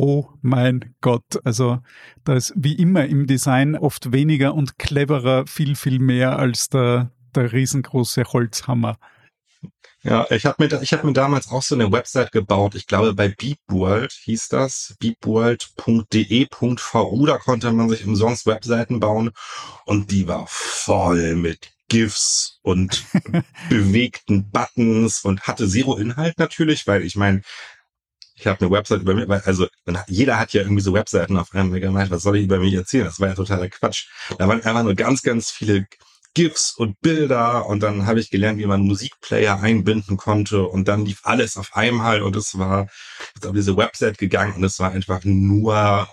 Oh 0.02 0.30
mein 0.42 0.96
Gott. 1.02 1.42
Also 1.44 1.80
da 2.24 2.36
ist 2.36 2.54
wie 2.56 2.76
immer 2.76 3.06
im 3.08 3.28
Design 3.28 3.76
oft 3.76 4.14
weniger 4.14 4.56
und 4.56 4.80
cleverer 4.80 5.46
viel, 5.46 5.76
viel 5.76 6.00
mehr 6.00 6.40
als 6.40 6.70
der, 6.70 7.12
der 7.36 7.52
riesengroße 7.52 8.24
Holzhammer. 8.24 8.98
Ja, 10.02 10.26
ich 10.30 10.46
habe 10.46 10.64
mir, 10.64 10.82
ich 10.82 10.94
hab 10.94 11.04
mir 11.04 11.12
damals 11.12 11.52
auch 11.52 11.64
so 11.64 11.76
eine 11.76 11.92
Website 11.92 12.32
gebaut. 12.32 12.76
Ich 12.76 12.88
glaube, 12.88 13.14
bei 13.14 13.28
Beepworld 13.28 14.14
hieß 14.14 14.48
das, 14.48 14.96
beepworld.de.vu, 15.02 17.26
da 17.26 17.38
konnte 17.38 17.70
man 17.74 17.90
sich 17.90 18.06
umsonst 18.06 18.46
Webseiten 18.46 19.02
bauen 19.02 19.32
und 19.84 20.12
die 20.12 20.30
war 20.30 20.46
voll 20.48 21.36
mit 21.36 21.74
GIFs 21.90 22.62
und 22.62 23.04
bewegten 23.70 24.50
Buttons 24.50 25.26
und 25.26 25.42
hatte 25.42 25.68
zero 25.68 25.98
Inhalt 25.98 26.40
natürlich, 26.40 26.88
weil 26.88 27.04
ich 27.04 27.18
meine, 27.18 27.42
ich 28.40 28.48
habe 28.48 28.62
eine 28.62 28.72
Website 28.72 29.02
über 29.02 29.14
mich, 29.14 29.30
also 29.30 29.68
jeder 30.08 30.40
hat 30.40 30.54
ja 30.54 30.62
irgendwie 30.62 30.82
so 30.82 30.94
Webseiten 30.94 31.38
auf 31.38 31.54
einem 31.54 31.74
gemeint, 31.74 32.10
was 32.10 32.24
soll 32.24 32.38
ich 32.38 32.46
über 32.46 32.60
mich 32.60 32.74
erzählen? 32.74 33.06
Das 33.06 33.20
war 33.20 33.28
ja 33.28 33.36
totaler 33.36 33.70
Quatsch. 33.70 34.08
Da 34.38 34.48
waren 34.48 34.64
einfach 34.64 34.84
nur 34.84 34.96
ganz, 34.96 35.22
ganz 35.22 35.52
viele 35.52 35.88
GIFs 36.36 36.74
und 36.78 37.02
Bilder 37.02 37.66
und 37.66 37.82
dann 37.82 38.06
habe 38.06 38.20
ich 38.20 38.30
gelernt, 38.30 38.60
wie 38.60 38.66
man 38.66 38.82
Musikplayer 38.82 39.60
einbinden 39.62 40.16
konnte 40.16 40.64
und 40.64 40.88
dann 40.88 41.06
lief 41.06 41.22
alles 41.24 41.58
auf 41.58 41.76
einmal 41.76 42.22
und 42.22 42.36
es 42.36 42.58
war 42.58 42.88
jetzt 43.36 43.46
auf 43.46 43.54
diese 43.54 43.76
Website 43.76 44.18
gegangen 44.18 44.54
und 44.54 44.64
es 44.64 44.80
war 44.80 44.92
einfach 44.92 45.22
nur 45.24 46.08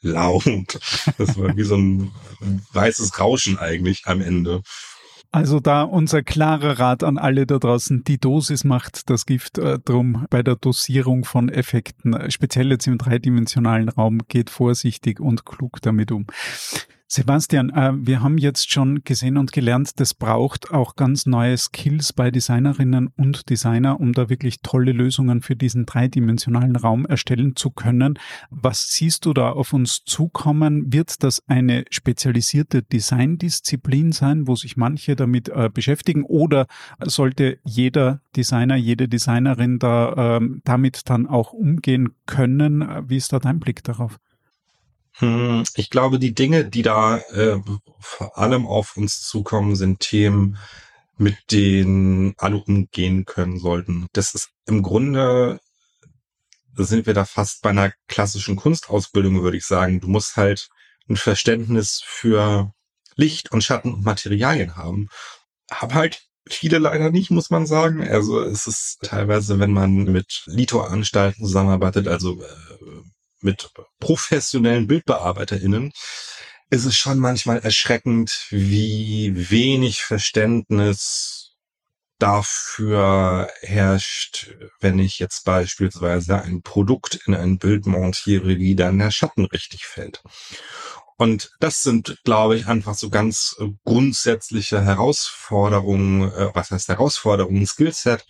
laut. 0.00 0.78
Das 1.18 1.36
war 1.36 1.56
wie 1.56 1.64
so 1.64 1.76
ein 1.76 2.12
weißes 2.72 3.18
Rauschen 3.18 3.58
eigentlich 3.58 4.02
am 4.06 4.20
Ende. 4.20 4.62
Also 5.30 5.60
da 5.60 5.82
unser 5.82 6.22
klarer 6.22 6.78
Rat 6.78 7.04
an 7.04 7.18
alle 7.18 7.46
da 7.46 7.58
draußen, 7.58 8.02
die 8.02 8.18
Dosis 8.18 8.64
macht 8.64 9.10
das 9.10 9.26
Gift 9.26 9.58
äh, 9.58 9.78
drum 9.78 10.26
bei 10.30 10.42
der 10.42 10.56
Dosierung 10.56 11.24
von 11.24 11.50
Effekten, 11.50 12.30
speziell 12.30 12.70
jetzt 12.70 12.86
im 12.86 12.96
dreidimensionalen 12.96 13.90
Raum, 13.90 14.20
geht 14.28 14.48
vorsichtig 14.48 15.20
und 15.20 15.44
klug 15.44 15.82
damit 15.82 16.12
um. 16.12 16.26
Sebastian, 17.10 17.70
äh, 17.70 17.92
wir 17.94 18.22
haben 18.22 18.36
jetzt 18.36 18.70
schon 18.70 19.02
gesehen 19.02 19.38
und 19.38 19.50
gelernt, 19.52 19.98
das 19.98 20.12
braucht 20.12 20.70
auch 20.72 20.94
ganz 20.94 21.24
neue 21.24 21.56
Skills 21.56 22.12
bei 22.12 22.30
Designerinnen 22.30 23.08
und 23.16 23.48
Designer, 23.48 23.98
um 23.98 24.12
da 24.12 24.28
wirklich 24.28 24.60
tolle 24.60 24.92
Lösungen 24.92 25.40
für 25.40 25.56
diesen 25.56 25.86
dreidimensionalen 25.86 26.76
Raum 26.76 27.06
erstellen 27.06 27.56
zu 27.56 27.70
können. 27.70 28.18
Was 28.50 28.90
siehst 28.90 29.24
du 29.24 29.32
da 29.32 29.52
auf 29.52 29.72
uns 29.72 30.04
zukommen? 30.04 30.92
Wird 30.92 31.22
das 31.22 31.42
eine 31.48 31.86
spezialisierte 31.88 32.82
Designdisziplin 32.82 34.12
sein, 34.12 34.46
wo 34.46 34.54
sich 34.54 34.76
manche 34.76 35.16
damit 35.16 35.48
äh, 35.48 35.70
beschäftigen? 35.72 36.24
Oder 36.24 36.66
sollte 37.02 37.58
jeder 37.64 38.20
Designer, 38.36 38.76
jede 38.76 39.08
Designerin 39.08 39.78
da 39.78 40.36
ähm, 40.36 40.60
damit 40.64 41.08
dann 41.08 41.26
auch 41.26 41.54
umgehen 41.54 42.10
können? 42.26 42.86
Wie 43.08 43.16
ist 43.16 43.32
da 43.32 43.38
dein 43.38 43.60
Blick 43.60 43.82
darauf? 43.82 44.18
Hm, 45.18 45.64
ich 45.74 45.90
glaube, 45.90 46.18
die 46.18 46.34
Dinge, 46.34 46.64
die 46.64 46.82
da 46.82 47.18
äh, 47.18 47.60
vor 47.98 48.38
allem 48.38 48.66
auf 48.66 48.96
uns 48.96 49.22
zukommen, 49.22 49.74
sind 49.76 50.00
Themen, 50.00 50.58
mit 51.16 51.36
denen 51.50 52.34
alle 52.38 52.58
umgehen 52.58 53.24
können 53.24 53.58
sollten. 53.58 54.06
Das 54.12 54.34
ist 54.34 54.50
im 54.66 54.82
Grunde, 54.82 55.60
sind 56.76 57.06
wir 57.06 57.14
da 57.14 57.24
fast 57.24 57.62
bei 57.62 57.70
einer 57.70 57.92
klassischen 58.06 58.56
Kunstausbildung, 58.56 59.42
würde 59.42 59.56
ich 59.56 59.66
sagen. 59.66 60.00
Du 60.00 60.08
musst 60.08 60.36
halt 60.36 60.68
ein 61.08 61.16
Verständnis 61.16 62.00
für 62.04 62.72
Licht 63.16 63.50
und 63.50 63.64
Schatten 63.64 63.94
und 63.94 64.04
Materialien 64.04 64.76
haben. 64.76 65.08
Hab 65.70 65.94
halt 65.94 66.22
viele 66.48 66.78
leider 66.78 67.10
nicht, 67.10 67.30
muss 67.30 67.50
man 67.50 67.66
sagen. 67.66 68.06
Also 68.06 68.40
es 68.40 68.68
ist 68.68 69.00
teilweise, 69.02 69.58
wenn 69.58 69.72
man 69.72 70.04
mit 70.04 70.44
Lito-Anstalten 70.46 71.44
zusammenarbeitet, 71.44 72.06
also 72.06 72.40
äh, 72.42 72.46
mit 73.40 73.70
professionellen 74.00 74.86
BildbearbeiterInnen, 74.86 75.92
ist 76.70 76.84
es 76.84 76.96
schon 76.96 77.18
manchmal 77.18 77.58
erschreckend, 77.58 78.46
wie 78.50 79.32
wenig 79.50 80.02
Verständnis 80.02 81.38
dafür 82.18 83.48
herrscht, 83.62 84.52
wenn 84.80 84.98
ich 84.98 85.18
jetzt 85.18 85.44
beispielsweise 85.44 86.42
ein 86.42 86.62
Produkt 86.62 87.20
in 87.26 87.34
ein 87.34 87.58
Bild 87.58 87.86
montiere, 87.86 88.58
wie 88.58 88.74
dann 88.74 88.98
der 88.98 89.12
Schatten 89.12 89.44
richtig 89.46 89.86
fällt. 89.86 90.22
Und 91.16 91.50
das 91.58 91.82
sind, 91.82 92.18
glaube 92.24 92.56
ich, 92.56 92.66
einfach 92.66 92.94
so 92.94 93.10
ganz 93.10 93.56
grundsätzliche 93.84 94.84
Herausforderungen, 94.84 96.30
äh, 96.30 96.50
was 96.54 96.70
heißt 96.70 96.88
Herausforderungen, 96.88 97.66
Skillset, 97.66 98.24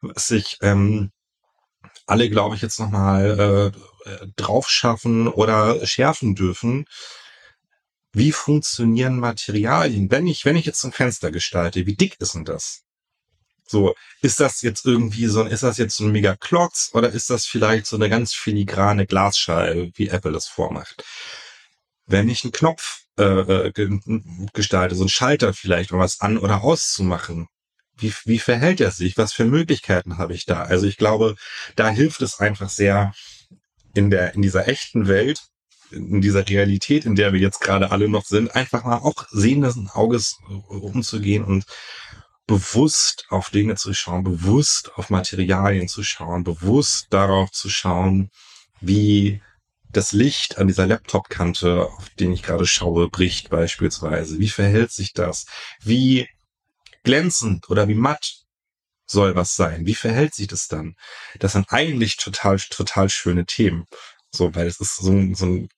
was 0.00 0.28
sich 0.28 0.56
ähm, 0.62 1.12
alle, 2.06 2.28
glaube 2.30 2.56
ich, 2.56 2.62
jetzt 2.62 2.80
nochmal 2.80 3.72
äh, 4.04 4.10
äh, 4.10 4.26
drauf 4.36 4.68
schaffen 4.68 5.28
oder 5.28 5.86
schärfen 5.86 6.34
dürfen. 6.34 6.86
Wie 8.12 8.32
funktionieren 8.32 9.18
Materialien? 9.18 10.10
Wenn 10.10 10.26
ich, 10.26 10.44
wenn 10.44 10.56
ich 10.56 10.66
jetzt 10.66 10.84
ein 10.84 10.92
Fenster 10.92 11.30
gestalte, 11.30 11.86
wie 11.86 11.96
dick 11.96 12.16
ist 12.20 12.34
denn 12.34 12.44
das? 12.44 12.82
So, 13.66 13.94
ist 14.20 14.40
das 14.40 14.62
jetzt 14.62 14.84
irgendwie 14.84 15.26
so, 15.26 15.44
ist 15.44 15.62
das 15.62 15.78
jetzt 15.78 15.96
so 15.96 16.04
ein 16.04 16.12
mega 16.12 16.36
Klotz 16.36 16.90
oder 16.92 17.10
ist 17.10 17.30
das 17.30 17.46
vielleicht 17.46 17.86
so 17.86 17.96
eine 17.96 18.10
ganz 18.10 18.34
filigrane 18.34 19.06
Glasscheibe, 19.06 19.90
wie 19.94 20.08
Apple 20.08 20.32
das 20.32 20.46
vormacht? 20.46 21.02
Wenn 22.06 22.28
ich 22.28 22.44
einen 22.44 22.52
Knopf 22.52 23.04
äh, 23.18 23.24
äh 23.24 23.72
gestalte, 24.52 24.94
so 24.94 25.04
ein 25.04 25.08
Schalter 25.08 25.54
vielleicht, 25.54 25.92
um 25.92 25.98
was 25.98 26.20
an- 26.20 26.38
oder 26.38 26.62
auszumachen, 26.62 27.48
wie, 27.96 28.12
wie 28.24 28.38
verhält 28.38 28.80
er 28.80 28.90
sich? 28.90 29.16
Was 29.16 29.32
für 29.32 29.44
Möglichkeiten 29.44 30.18
habe 30.18 30.34
ich 30.34 30.46
da? 30.46 30.62
Also 30.62 30.86
ich 30.86 30.96
glaube, 30.96 31.36
da 31.76 31.88
hilft 31.88 32.22
es 32.22 32.40
einfach 32.40 32.68
sehr 32.68 33.12
in 33.94 34.10
der, 34.10 34.34
in 34.34 34.42
dieser 34.42 34.68
echten 34.68 35.06
Welt, 35.06 35.42
in 35.90 36.20
dieser 36.20 36.48
Realität, 36.48 37.04
in 37.04 37.14
der 37.14 37.32
wir 37.32 37.40
jetzt 37.40 37.60
gerade 37.60 37.90
alle 37.92 38.08
noch 38.08 38.24
sind, 38.24 38.54
einfach 38.54 38.84
mal 38.84 38.98
auch 38.98 39.26
sehenden 39.30 39.88
Auges 39.88 40.38
umzugehen 40.68 41.44
und 41.44 41.64
bewusst 42.46 43.26
auf 43.30 43.50
Dinge 43.50 43.76
zu 43.76 43.94
schauen, 43.94 44.24
bewusst 44.24 44.92
auf 44.96 45.10
Materialien 45.10 45.88
zu 45.88 46.02
schauen, 46.02 46.44
bewusst 46.44 47.06
darauf 47.10 47.50
zu 47.52 47.70
schauen, 47.70 48.30
wie 48.80 49.40
das 49.90 50.12
Licht 50.12 50.58
an 50.58 50.66
dieser 50.66 50.86
Laptop-Kante, 50.86 51.86
auf 51.86 52.10
den 52.10 52.32
ich 52.32 52.42
gerade 52.42 52.66
schaue, 52.66 53.08
bricht 53.08 53.48
beispielsweise. 53.48 54.38
Wie 54.40 54.48
verhält 54.48 54.90
sich 54.90 55.12
das? 55.12 55.46
Wie 55.80 56.28
glänzend 57.04 57.70
oder 57.70 57.88
wie 57.88 57.94
matt 57.94 58.44
soll 59.06 59.34
was 59.36 59.54
sein? 59.54 59.86
Wie 59.86 59.94
verhält 59.94 60.34
sich 60.34 60.48
das 60.48 60.68
dann? 60.68 60.96
Das 61.38 61.52
sind 61.52 61.66
eigentlich 61.70 62.16
total, 62.16 62.58
total 62.58 63.08
schöne 63.10 63.46
Themen. 63.46 63.86
So, 64.32 64.54
weil 64.54 64.66
es 64.66 64.80
ist 64.80 64.96
so, 64.96 65.12
ein, 65.12 65.34
so 65.34 65.46
ein 65.46 65.68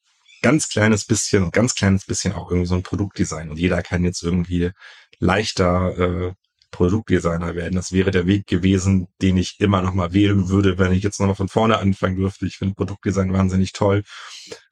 ganz 0.42 0.68
kleines 0.68 1.04
bisschen, 1.04 1.50
ganz 1.50 1.74
kleines 1.74 2.04
bisschen 2.06 2.32
auch 2.32 2.50
irgendwie 2.50 2.68
so 2.68 2.76
ein 2.76 2.82
Produktdesign 2.82 3.50
und 3.50 3.58
jeder 3.58 3.82
kann 3.82 4.04
jetzt 4.04 4.22
irgendwie 4.22 4.70
leichter 5.18 5.98
äh, 5.98 6.34
Produktdesigner 6.70 7.54
werden. 7.54 7.74
Das 7.74 7.92
wäre 7.92 8.10
der 8.10 8.26
Weg 8.26 8.46
gewesen, 8.46 9.08
den 9.22 9.36
ich 9.36 9.60
immer 9.60 9.82
noch 9.82 9.94
mal 9.94 10.12
wählen 10.12 10.48
würde, 10.48 10.78
wenn 10.78 10.92
ich 10.92 11.02
jetzt 11.02 11.20
noch 11.20 11.26
mal 11.26 11.34
von 11.34 11.48
vorne 11.48 11.78
anfangen 11.78 12.16
dürfte. 12.16 12.46
Ich 12.46 12.58
finde 12.58 12.74
Produktdesign 12.74 13.32
wahnsinnig 13.32 13.72
toll, 13.72 14.04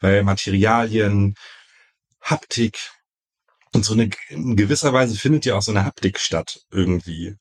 weil 0.00 0.22
Materialien, 0.22 1.34
Haptik, 2.20 2.90
und 3.74 3.84
so 3.84 3.94
eine, 3.94 4.10
in 4.28 4.56
gewisser 4.56 4.92
Weise 4.92 5.16
findet 5.16 5.44
ja 5.44 5.56
auch 5.56 5.62
so 5.62 5.72
eine 5.72 5.84
Haptik 5.84 6.18
statt 6.20 6.60
irgendwie 6.70 7.36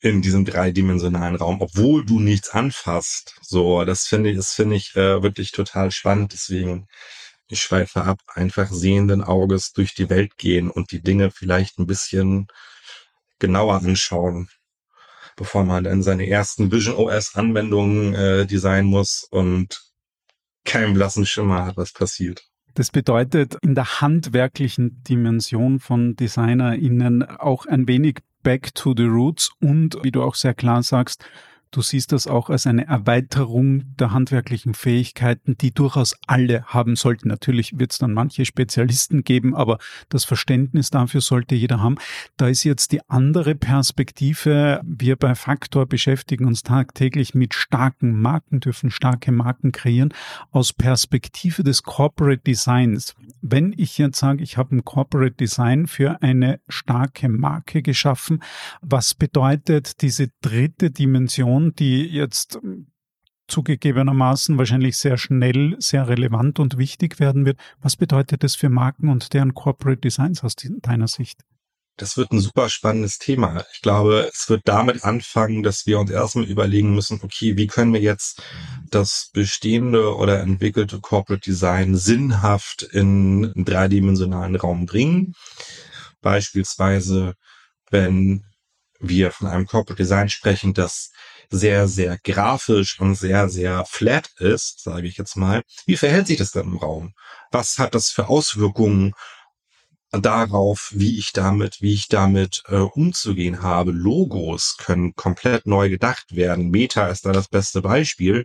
in 0.00 0.22
diesem 0.22 0.44
dreidimensionalen 0.44 1.36
Raum, 1.36 1.60
obwohl 1.60 2.04
du 2.06 2.20
nichts 2.20 2.50
anfasst. 2.50 3.36
So, 3.42 3.84
das 3.84 4.06
finde 4.06 4.30
ich, 4.30 4.36
das 4.36 4.52
finde 4.54 4.76
ich 4.76 4.94
äh, 4.96 5.22
wirklich 5.22 5.52
total 5.52 5.90
spannend. 5.90 6.32
Deswegen, 6.32 6.86
ich 7.48 7.60
schweife 7.60 8.02
ab, 8.04 8.20
einfach 8.28 8.70
sehenden 8.70 9.22
Auges 9.22 9.72
durch 9.72 9.94
die 9.94 10.08
Welt 10.10 10.36
gehen 10.38 10.70
und 10.70 10.92
die 10.92 11.02
Dinge 11.02 11.30
vielleicht 11.30 11.78
ein 11.78 11.86
bisschen 11.86 12.46
genauer 13.38 13.76
anschauen, 13.76 14.48
bevor 15.36 15.64
man 15.64 15.84
dann 15.84 16.02
seine 16.02 16.28
ersten 16.28 16.70
Vision 16.72 16.96
OS 16.96 17.34
Anwendungen 17.34 18.14
äh, 18.14 18.46
designen 18.46 18.88
muss 18.88 19.26
und 19.30 19.82
keinen 20.64 20.94
blassen 20.94 21.26
Schimmer 21.26 21.66
hat, 21.66 21.76
was 21.76 21.92
passiert. 21.92 22.47
Das 22.78 22.92
bedeutet 22.92 23.56
in 23.60 23.74
der 23.74 24.00
handwerklichen 24.00 25.02
Dimension 25.02 25.80
von 25.80 26.14
DesignerInnen 26.14 27.24
auch 27.24 27.66
ein 27.66 27.88
wenig 27.88 28.18
back 28.44 28.72
to 28.72 28.94
the 28.96 29.02
roots 29.02 29.50
und, 29.60 29.98
wie 30.04 30.12
du 30.12 30.22
auch 30.22 30.36
sehr 30.36 30.54
klar 30.54 30.84
sagst, 30.84 31.24
Du 31.70 31.82
siehst 31.82 32.12
das 32.12 32.26
auch 32.26 32.48
als 32.48 32.66
eine 32.66 32.86
Erweiterung 32.86 33.94
der 33.96 34.12
handwerklichen 34.12 34.72
Fähigkeiten, 34.72 35.58
die 35.58 35.72
durchaus 35.72 36.16
alle 36.26 36.64
haben 36.64 36.96
sollten. 36.96 37.28
Natürlich 37.28 37.78
wird 37.78 37.92
es 37.92 37.98
dann 37.98 38.14
manche 38.14 38.46
Spezialisten 38.46 39.22
geben, 39.22 39.54
aber 39.54 39.78
das 40.08 40.24
Verständnis 40.24 40.90
dafür 40.90 41.20
sollte 41.20 41.54
jeder 41.54 41.80
haben. 41.82 41.96
Da 42.38 42.48
ist 42.48 42.64
jetzt 42.64 42.92
die 42.92 43.00
andere 43.08 43.54
Perspektive. 43.54 44.80
Wir 44.84 45.16
bei 45.16 45.34
Faktor 45.34 45.86
beschäftigen 45.86 46.46
uns 46.46 46.62
tagtäglich 46.62 47.34
mit 47.34 47.52
starken 47.52 48.18
Marken, 48.18 48.60
dürfen 48.60 48.90
starke 48.90 49.30
Marken 49.30 49.72
kreieren 49.72 50.14
aus 50.50 50.72
Perspektive 50.72 51.62
des 51.64 51.82
Corporate 51.82 52.42
Designs. 52.46 53.14
Wenn 53.42 53.74
ich 53.76 53.98
jetzt 53.98 54.18
sage, 54.18 54.42
ich 54.42 54.56
habe 54.56 54.74
ein 54.74 54.84
Corporate 54.84 55.36
Design 55.36 55.86
für 55.86 56.22
eine 56.22 56.60
starke 56.68 57.28
Marke 57.28 57.82
geschaffen, 57.82 58.42
was 58.80 59.14
bedeutet 59.14 60.02
diese 60.02 60.28
dritte 60.40 60.90
Dimension 60.90 61.57
Diskussion, 61.58 61.74
die 61.74 62.06
jetzt 62.06 62.58
zugegebenermaßen 63.48 64.58
wahrscheinlich 64.58 64.96
sehr 64.96 65.16
schnell 65.16 65.76
sehr 65.78 66.08
relevant 66.08 66.58
und 66.58 66.76
wichtig 66.76 67.18
werden 67.18 67.46
wird. 67.46 67.58
Was 67.80 67.96
bedeutet 67.96 68.42
das 68.44 68.56
für 68.56 68.68
Marken 68.68 69.08
und 69.08 69.32
deren 69.32 69.54
Corporate 69.54 70.00
Designs 70.00 70.44
aus 70.44 70.54
deiner 70.56 71.08
Sicht? 71.08 71.40
Das 71.96 72.16
wird 72.16 72.30
ein 72.30 72.40
super 72.40 72.68
spannendes 72.68 73.18
Thema. 73.18 73.64
Ich 73.72 73.80
glaube, 73.80 74.30
es 74.32 74.48
wird 74.48 74.62
damit 74.66 75.02
anfangen, 75.02 75.64
dass 75.64 75.86
wir 75.86 75.98
uns 75.98 76.10
erstmal 76.10 76.44
überlegen 76.44 76.94
müssen, 76.94 77.18
okay, 77.22 77.56
wie 77.56 77.66
können 77.66 77.92
wir 77.92 78.00
jetzt 78.00 78.40
das 78.90 79.30
bestehende 79.32 80.14
oder 80.14 80.40
entwickelte 80.40 81.00
Corporate 81.00 81.40
Design 81.40 81.96
sinnhaft 81.96 82.82
in 82.82 83.52
einen 83.56 83.64
dreidimensionalen 83.64 84.54
Raum 84.54 84.86
bringen? 84.86 85.34
Beispielsweise, 86.20 87.34
wenn 87.90 88.44
wir 89.00 89.32
von 89.32 89.48
einem 89.48 89.66
Corporate 89.66 90.00
Design 90.00 90.28
sprechen, 90.28 90.74
das 90.74 91.10
sehr, 91.50 91.88
sehr 91.88 92.18
grafisch 92.18 93.00
und 93.00 93.14
sehr, 93.14 93.48
sehr 93.48 93.84
flat 93.86 94.30
ist, 94.38 94.82
sage 94.82 95.08
ich 95.08 95.16
jetzt 95.16 95.36
mal, 95.36 95.62
wie 95.86 95.96
verhält 95.96 96.26
sich 96.26 96.38
das 96.38 96.52
denn 96.52 96.64
im 96.64 96.76
Raum? 96.76 97.14
Was 97.50 97.78
hat 97.78 97.94
das 97.94 98.10
für 98.10 98.28
Auswirkungen 98.28 99.14
darauf, 100.10 100.90
wie 100.94 101.18
ich 101.18 101.32
damit, 101.32 101.80
wie 101.80 101.94
ich 101.94 102.08
damit 102.08 102.62
äh, 102.68 102.76
umzugehen 102.76 103.62
habe? 103.62 103.92
Logos 103.92 104.76
können 104.78 105.14
komplett 105.14 105.66
neu 105.66 105.88
gedacht 105.88 106.34
werden. 106.34 106.70
Meta 106.70 107.08
ist 107.08 107.26
da 107.26 107.32
das 107.32 107.48
beste 107.48 107.82
Beispiel 107.82 108.44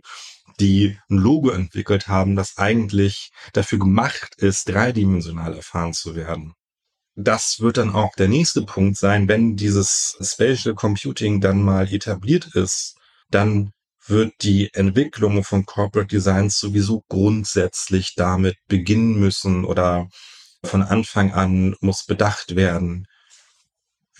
die 0.60 0.98
ein 1.10 1.18
Logo 1.18 1.50
entwickelt 1.50 2.08
haben, 2.08 2.36
das 2.36 2.58
eigentlich 2.58 3.30
dafür 3.52 3.78
gemacht 3.78 4.36
ist, 4.36 4.68
dreidimensional 4.68 5.54
erfahren 5.54 5.92
zu 5.92 6.14
werden. 6.14 6.54
Das 7.16 7.60
wird 7.60 7.76
dann 7.76 7.94
auch 7.94 8.14
der 8.16 8.28
nächste 8.28 8.62
Punkt 8.62 8.98
sein, 8.98 9.28
wenn 9.28 9.56
dieses 9.56 10.16
Spatial 10.20 10.74
Computing 10.74 11.40
dann 11.40 11.62
mal 11.62 11.92
etabliert 11.92 12.54
ist, 12.54 12.96
dann 13.30 13.70
wird 14.06 14.34
die 14.42 14.72
Entwicklung 14.74 15.44
von 15.44 15.64
Corporate 15.64 16.08
Designs 16.08 16.58
sowieso 16.58 17.04
grundsätzlich 17.08 18.14
damit 18.16 18.56
beginnen 18.68 19.18
müssen 19.18 19.64
oder 19.64 20.08
von 20.64 20.82
Anfang 20.82 21.32
an 21.32 21.76
muss 21.80 22.04
bedacht 22.04 22.56
werden, 22.56 23.06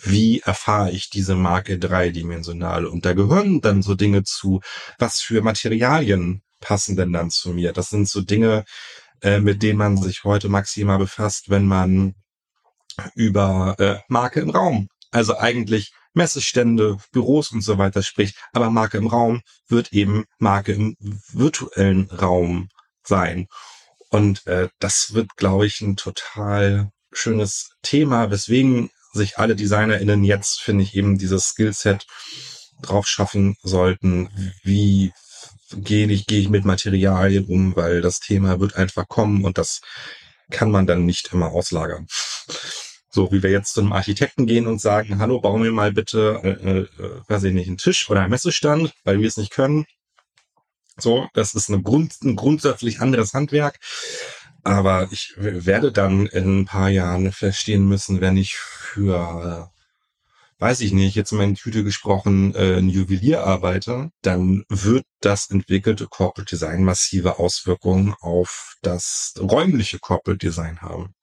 wie 0.03 0.41
erfahre 0.41 0.91
ich 0.91 1.11
diese 1.11 1.35
Marke 1.35 1.79
dreidimensional? 1.79 2.87
Und 2.87 3.05
da 3.05 3.15
gehören 3.15 3.61
dann 3.61 3.83
so 3.83 3.95
Dinge 3.95 4.23
zu, 4.23 4.61
was 4.99 5.21
für 5.21 5.43
Materialien 5.43 6.43
passen 6.61 6.97
denn 6.97 7.13
dann 7.13 7.31
zu 7.31 7.51
mir? 7.51 7.73
Das 7.73 7.91
sind 7.91 8.09
so 8.09 8.21
Dinge, 8.21 8.65
äh, 9.23 9.41
mit 9.41 9.63
denen 9.63 9.79
man 9.79 9.97
sich 9.97 10.25
heute 10.25 10.49
maximal 10.49 10.99
befasst, 10.99 11.51
wenn 11.51 11.67
man 11.67 12.15
über 13.15 13.77
äh, 13.79 13.97
Marke 14.09 14.41
im 14.41 14.51
Raum, 14.51 14.89
also 15.11 15.37
eigentlich 15.39 15.93
Messestände, 16.15 16.99
Büros 17.13 17.51
und 17.51 17.61
so 17.61 17.77
weiter 17.79 18.03
spricht, 18.03 18.37
aber 18.53 18.71
Marke 18.71 18.99
im 18.99 19.09
Raum 19.09 19.43
wird 19.69 19.93
eben 19.93 20.25
Marke 20.39 20.73
im 20.73 20.97
virtuellen 21.33 22.09
Raum 22.11 22.69
sein. 23.03 23.49
Und 24.11 24.47
äh, 24.47 24.69
das 24.79 25.15
wird, 25.15 25.37
glaube 25.37 25.67
ich, 25.67 25.81
ein 25.81 25.97
total 25.97 26.91
schönes 27.13 27.71
Thema, 27.83 28.31
weswegen 28.31 28.91
sich 29.13 29.39
alle 29.39 29.57
DesignerInnen 29.57 30.25
jetzt, 30.25 30.61
finde 30.61 30.85
ich, 30.85 30.95
eben 30.95 31.19
dieses 31.19 31.49
Skillset 31.49 32.07
drauf 32.81 33.07
schaffen 33.07 33.57
sollten. 33.63 34.31
Wie 34.63 35.13
gehe 35.73 36.07
ich, 36.07 36.27
gehe 36.27 36.41
ich 36.41 36.49
mit 36.49 36.65
Materialien 36.65 37.47
um, 37.47 37.75
weil 37.77 38.01
das 38.01 38.21
Thema 38.21 38.61
wird 38.61 38.77
einfach 38.77 39.09
kommen 39.09 39.45
und 39.45 39.59
das 39.59 39.81
kann 40.51 40.71
man 40.71 40.87
dann 40.87 41.05
nicht 41.05 41.33
immer 41.33 41.53
auslagern. 41.53 42.07
So 43.15 43.31
wie 43.31 43.45
wir 43.45 43.51
jetzt 43.51 43.75
zu 43.75 43.81
einem 43.81 43.93
Architekten 43.93 44.45
gehen 44.45 44.67
und 44.67 44.81
sagen, 44.81 45.21
hallo, 45.21 45.41
bauen 45.41 45.63
wir 45.63 45.71
mal 45.71 45.93
bitte, 45.93 46.41
äh, 46.43 46.81
äh, 46.81 47.21
weiß 47.29 47.45
ich 47.45 47.55
nicht, 47.55 47.69
einen 47.69 47.77
Tisch 47.77 48.11
oder 48.11 48.23
einen 48.23 48.31
Messestand, 48.31 48.93
weil 49.05 49.21
wir 49.21 49.29
es 49.29 49.37
nicht 49.37 49.53
können. 49.53 49.87
So, 50.97 51.29
das 51.33 51.55
ist 51.55 51.69
eine 51.71 51.81
Grund, 51.81 52.21
ein 52.25 52.35
grundsätzlich 52.35 53.01
anderes 53.01 53.33
Handwerk. 53.33 53.79
Aber 54.65 55.07
ich 55.13 55.35
werde 55.37 55.93
dann 55.93 56.27
in 56.27 56.63
ein 56.63 56.65
paar 56.65 56.89
Jahren 56.89 57.31
verstehen 57.31 57.87
müssen, 57.87 58.21
wenn 58.21 58.37
ich 58.37 58.57
für, 58.57 59.71
weiß 60.59 60.81
ich 60.81 60.93
nicht, 60.93 61.15
jetzt 61.15 61.31
in 61.31 61.55
Tüte 61.55 61.85
gesprochen, 61.85 62.53
äh, 62.57 62.79
ein 62.79 62.89
Juwelier 62.89 63.45
arbeite, 63.45 64.11
dann 64.23 64.65
wird 64.69 65.05
das 65.21 65.51
entwickelte 65.51 66.09
Corporate 66.09 66.51
Design 66.51 66.83
massive 66.83 67.39
Auswirkungen 67.39 68.13
auf 68.21 68.75
das 68.83 69.35
räumliche 69.39 70.01
Corporate 70.01 70.39
Design 70.45 70.81
haben. 70.81 71.15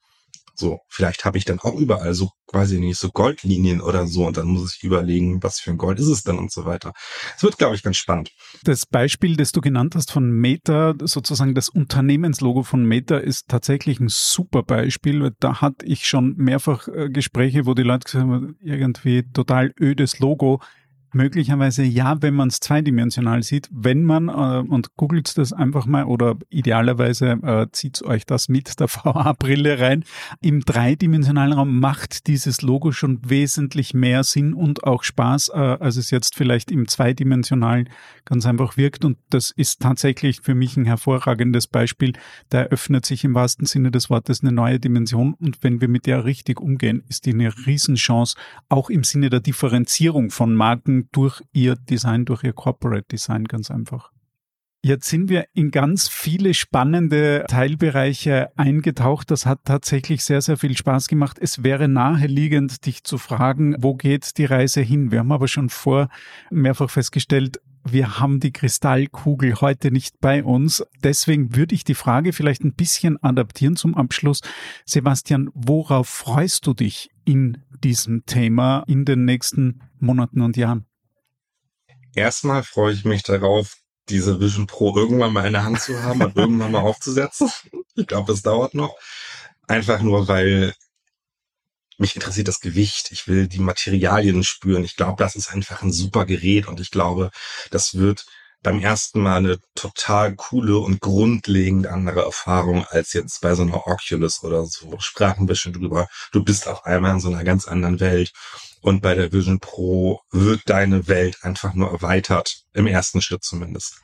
So, 0.54 0.80
vielleicht 0.88 1.26
habe 1.26 1.38
ich 1.38 1.46
dann 1.46 1.60
auch 1.60 1.76
überall 1.76 2.14
so 2.14 2.32
quasi 2.48 2.80
nicht 2.80 2.98
so 2.98 3.10
Goldlinien 3.10 3.82
oder 3.82 4.08
so 4.08 4.26
und 4.26 4.38
dann 4.38 4.48
muss 4.48 4.76
ich 4.76 4.84
überlegen, 4.84 5.42
was 5.42 5.60
für 5.60 5.72
ein 5.72 5.78
Gold 5.78 6.00
ist 6.00 6.08
es 6.08 6.24
denn 6.24 6.38
und 6.38 6.52
so 6.52 6.66
weiter. 6.66 6.92
Es 7.36 7.44
wird, 7.44 7.58
glaube 7.58 7.76
ich, 7.76 7.84
ganz 7.84 7.98
spannend. 7.98 8.32
Das 8.64 8.86
Beispiel, 8.86 9.38
das 9.38 9.52
du 9.54 9.62
genannt 9.62 9.96
hast 9.96 10.12
von 10.12 10.30
Meta, 10.30 10.94
sozusagen 11.02 11.56
das 11.56 11.70
Unternehmenslogo 11.70 12.64
von 12.64 12.84
Meta 12.84 13.18
ist 13.18 13.48
tatsächlich 13.48 14.00
ein 14.00 14.10
super 14.10 14.64
Beispiel. 14.64 15.32
Da 15.40 15.62
hatte 15.62 15.86
ich 15.86 16.08
schon 16.08 16.36
mehrfach 16.36 16.88
äh, 16.90 17.10
Gespräche, 17.10 17.66
wo 17.66 17.74
die 17.74 17.84
Leute 17.84 18.06
gesagt 18.06 18.26
haben, 18.26 18.58
irgendwie 18.62 19.24
total 19.32 19.74
ödes 19.80 20.20
Logo 20.20 20.62
Möglicherweise 21.14 21.84
ja, 21.84 22.22
wenn 22.22 22.34
man 22.34 22.48
es 22.48 22.60
zweidimensional 22.62 23.44
sieht. 23.44 23.68
Wenn 23.72 24.04
man, 24.04 24.30
äh, 24.30 24.68
und 24.68 24.96
googelt 24.96 25.38
das 25.38 25.52
einfach 25.52 25.86
mal 25.86 26.06
oder 26.06 26.38
idealerweise 26.50 27.38
äh, 27.44 27.68
zieht 27.72 28.02
euch 28.04 28.26
das 28.26 28.48
mit 28.48 28.80
der 28.80 28.88
VA-Brille 28.90 29.80
rein, 29.80 30.06
im 30.42 30.62
dreidimensionalen 30.62 31.54
Raum 31.54 31.80
macht 31.80 32.28
dieses 32.28 32.62
Logo 32.62 32.92
schon 32.92 33.20
wesentlich 33.24 33.94
mehr 33.94 34.24
Sinn 34.24 34.54
und 34.54 34.84
auch 34.86 35.04
Spaß, 35.04 35.50
äh, 35.50 35.58
als 35.58 35.98
es 35.98 36.12
jetzt 36.12 36.36
vielleicht 36.36 36.72
im 36.72 36.88
zweidimensionalen 36.88 37.90
ganz 38.24 38.46
einfach 38.46 38.78
wirkt. 38.78 39.04
Und 39.04 39.18
das 39.30 39.52
ist 39.52 39.82
tatsächlich 39.82 40.42
für 40.42 40.56
mich 40.56 40.78
ein 40.78 40.86
hervorragendes 40.86 41.68
Beispiel. 41.68 42.14
Da 42.50 42.62
eröffnet 42.62 43.06
sich 43.06 43.24
im 43.24 43.36
wahrsten 43.36 43.66
Sinne 43.66 43.92
des 43.92 44.10
Wortes 44.10 44.42
eine 44.42 44.52
neue 44.52 44.80
Dimension. 44.80 45.34
Und 45.34 45.62
wenn 45.62 45.82
wir 45.82 45.90
mit 45.90 46.06
der 46.06 46.24
richtig 46.24 46.62
umgehen, 46.62 47.04
ist 47.10 47.26
die 47.26 47.34
eine 47.34 47.54
Riesenchance, 47.66 48.38
auch 48.70 48.90
im 48.90 49.04
Sinne 49.04 49.30
der 49.30 49.42
Differenzierung 49.42 50.30
von 50.30 50.56
Marken 50.56 51.01
durch 51.12 51.42
ihr 51.52 51.76
Design, 51.76 52.26
durch 52.26 52.44
ihr 52.44 52.54
Corporate 52.54 53.06
Design 53.12 53.46
ganz 53.46 53.72
einfach. 53.72 54.12
Jetzt 54.84 55.10
sind 55.10 55.30
wir 55.30 55.46
in 55.54 55.70
ganz 55.70 56.08
viele 56.08 56.56
spannende 56.56 57.46
Teilbereiche 57.48 58.50
eingetaucht. 58.58 59.30
Das 59.30 59.46
hat 59.46 59.60
tatsächlich 59.64 60.24
sehr, 60.24 60.42
sehr 60.42 60.58
viel 60.58 60.76
Spaß 60.76 61.08
gemacht. 61.08 61.38
Es 61.40 61.64
wäre 61.64 61.88
naheliegend, 61.88 62.84
dich 62.88 63.04
zu 63.04 63.20
fragen, 63.20 63.76
wo 63.78 63.94
geht 63.94 64.40
die 64.40 64.46
Reise 64.46 64.82
hin? 64.82 65.12
Wir 65.12 65.20
haben 65.20 65.32
aber 65.32 65.48
schon 65.48 65.70
vor 65.70 66.10
mehrfach 66.50 66.90
festgestellt, 66.90 67.60
wir 67.84 68.20
haben 68.20 68.40
die 68.40 68.52
Kristallkugel 68.52 69.62
heute 69.62 69.92
nicht 69.92 70.20
bei 70.20 70.44
uns. 70.44 70.84
Deswegen 71.04 71.56
würde 71.56 71.76
ich 71.76 71.84
die 71.84 71.96
Frage 71.96 72.34
vielleicht 72.34 72.64
ein 72.64 72.74
bisschen 72.74 73.22
adaptieren 73.24 73.76
zum 73.76 73.96
Abschluss. 73.96 74.42
Sebastian, 74.86 75.50
worauf 75.54 76.08
freust 76.08 76.66
du 76.68 76.74
dich 76.74 77.10
in 77.26 77.58
diesem 77.84 78.26
Thema 78.26 78.84
in 78.88 79.06
den 79.06 79.26
nächsten 79.26 79.82
Monaten 80.00 80.42
und 80.42 80.58
Jahren? 80.58 80.86
Erstmal 82.16 82.64
freue 82.64 82.94
ich 82.94 83.06
mich 83.06 83.24
darauf, 83.24 83.78
diese 84.10 84.40
Vision 84.40 84.68
Pro 84.68 84.96
irgendwann 84.96 85.34
mal 85.34 85.46
in 85.46 85.54
der 85.54 85.64
Hand 85.64 85.82
zu 85.82 86.02
haben 86.02 86.22
und 86.22 86.36
irgendwann 86.36 86.72
mal 86.72 86.82
aufzusetzen. 86.82 87.50
Ich 87.96 88.08
glaube, 88.08 88.32
das 88.32 88.42
dauert 88.42 88.74
noch. 88.74 88.96
Einfach 89.68 90.02
nur, 90.02 90.28
weil 90.28 90.74
mich 91.98 92.16
interessiert 92.16 92.48
das 92.48 92.60
Gewicht. 92.60 93.12
Ich 93.12 93.28
will 93.28 93.48
die 93.48 93.60
Materialien 93.60 94.44
spüren. 94.44 94.84
Ich 94.84 94.96
glaube, 94.96 95.24
das 95.24 95.36
ist 95.36 95.52
einfach 95.52 95.82
ein 95.82 95.92
super 95.92 96.26
Gerät 96.26 96.68
und 96.68 96.80
ich 96.80 96.92
glaube, 96.92 97.32
das 97.70 97.94
wird 97.96 98.26
beim 98.64 98.80
ersten 98.80 99.22
Mal 99.22 99.38
eine 99.38 99.60
total 99.76 100.36
coole 100.36 100.78
und 100.78 101.00
grundlegend 101.02 101.88
andere 101.88 102.24
Erfahrung 102.24 102.86
als 102.86 103.14
jetzt 103.14 103.42
bei 103.42 103.56
so 103.56 103.64
einer 103.64 103.88
Oculus 103.88 104.44
oder 104.44 104.66
so. 104.66 105.00
Sprachen 105.00 105.48
wir 105.48 105.56
schon 105.56 105.74
drüber. 105.74 106.08
Du 106.32 106.44
bist 106.44 106.68
auf 106.68 106.86
einmal 106.86 107.14
in 107.14 107.20
so 107.20 107.30
einer 107.30 107.44
ganz 107.44 107.68
anderen 107.68 108.00
Welt. 108.00 108.32
Und 108.82 109.02
bei 109.02 109.14
der 109.14 109.32
Vision 109.32 109.60
Pro 109.60 110.22
wird 110.32 110.62
deine 110.66 111.08
Welt 111.08 111.38
einfach 111.44 111.74
nur 111.74 111.92
erweitert, 111.92 112.64
im 112.74 112.88
ersten 112.88 113.22
Schritt 113.22 113.44
zumindest. 113.44 114.02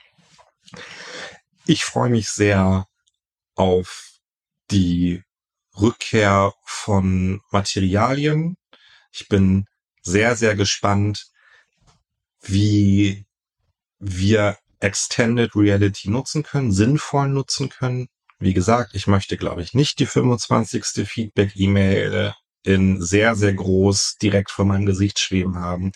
Ich 1.66 1.84
freue 1.84 2.10
mich 2.10 2.30
sehr 2.30 2.88
auf 3.56 4.20
die 4.70 5.24
Rückkehr 5.80 6.54
von 6.64 7.42
Materialien. 7.52 8.58
Ich 9.12 9.28
bin 9.28 9.66
sehr, 10.02 10.36
sehr 10.36 10.56
gespannt, 10.56 11.28
wie 12.42 13.26
wir 14.00 14.58
Extended 14.80 15.56
Reality 15.56 16.10
nutzen 16.10 16.44
können, 16.44 16.72
sinnvoll 16.72 17.30
nutzen 17.30 17.70
können. 17.70 18.10
Wie 18.40 18.54
gesagt, 18.54 18.94
ich 18.94 19.08
möchte, 19.08 19.38
glaube 19.38 19.64
ich, 19.64 19.74
nicht 19.74 19.98
die 20.00 20.06
25. 20.06 21.08
Feedback-E-Mail 21.08 22.36
in 22.68 23.02
sehr, 23.02 23.36
sehr 23.36 23.54
groß 23.54 24.18
direkt 24.22 24.52
vor 24.52 24.66
meinem 24.66 24.86
Gesicht 24.86 25.20
schweben 25.20 25.58
haben. 25.58 25.92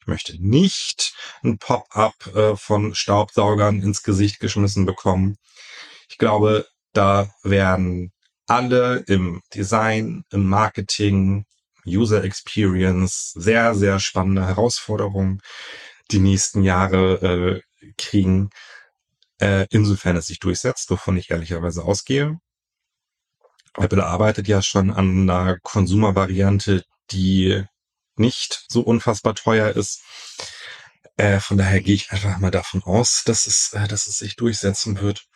Ich 0.00 0.06
möchte 0.06 0.36
nicht 0.40 1.14
ein 1.42 1.58
Pop-up 1.58 2.14
äh, 2.34 2.56
von 2.56 2.94
Staubsaugern 2.94 3.80
ins 3.82 4.02
Gesicht 4.02 4.40
geschmissen 4.40 4.84
bekommen. 4.84 5.36
Ich 6.10 6.18
glaube, 6.18 6.66
da 6.92 7.30
werden 7.42 8.12
alle 8.46 9.04
im 9.06 9.42
Design, 9.54 10.24
im 10.30 10.48
Marketing, 10.48 11.44
User 11.86 12.24
Experience 12.24 13.32
sehr, 13.34 13.74
sehr 13.74 14.00
spannende 14.00 14.46
Herausforderungen 14.46 15.40
die 16.10 16.18
nächsten 16.18 16.62
Jahre 16.62 17.62
äh, 17.80 17.92
kriegen, 17.96 18.50
äh, 19.40 19.66
insofern 19.70 20.16
es 20.16 20.26
sich 20.26 20.38
durchsetzt, 20.38 20.90
wovon 20.90 21.16
ich 21.16 21.30
ehrlicherweise 21.30 21.84
ausgehe. 21.84 22.38
Apple 23.80 24.04
arbeitet 24.04 24.48
ja 24.48 24.62
schon 24.62 24.90
an 24.90 25.28
einer 25.28 25.58
Konsumervariante, 25.60 26.84
die 27.10 27.64
nicht 28.16 28.64
so 28.68 28.80
unfassbar 28.80 29.34
teuer 29.34 29.70
ist. 29.70 30.02
Äh, 31.16 31.40
von 31.40 31.58
daher 31.58 31.80
gehe 31.80 31.94
ich 31.94 32.10
einfach 32.10 32.38
mal 32.38 32.50
davon 32.50 32.82
aus, 32.82 33.22
dass 33.24 33.46
es, 33.46 33.72
äh, 33.72 33.88
dass 33.88 34.06
es 34.06 34.18
sich 34.18 34.36
durchsetzen 34.36 35.00
wird. 35.00 35.26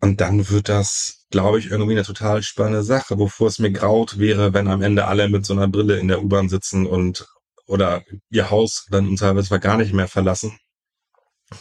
Und 0.00 0.20
dann 0.20 0.48
wird 0.48 0.68
das, 0.68 1.26
glaube 1.30 1.58
ich, 1.58 1.70
irgendwie 1.70 1.92
eine 1.92 2.04
total 2.04 2.42
spannende 2.42 2.82
Sache, 2.82 3.16
bevor 3.16 3.48
es 3.48 3.58
mir 3.58 3.70
graut 3.70 4.18
wäre, 4.18 4.52
wenn 4.52 4.68
am 4.68 4.82
Ende 4.82 5.06
alle 5.06 5.28
mit 5.28 5.46
so 5.46 5.52
einer 5.52 5.68
Brille 5.68 5.98
in 5.98 6.08
der 6.08 6.22
U-Bahn 6.22 6.48
sitzen 6.48 6.86
und 6.86 7.28
oder 7.66 8.02
ihr 8.30 8.50
Haus 8.50 8.86
dann 8.90 9.06
im 9.06 9.16
Zweifelsfall 9.16 9.60
gar 9.60 9.76
nicht 9.76 9.92
mehr 9.92 10.08
verlassen 10.08 10.58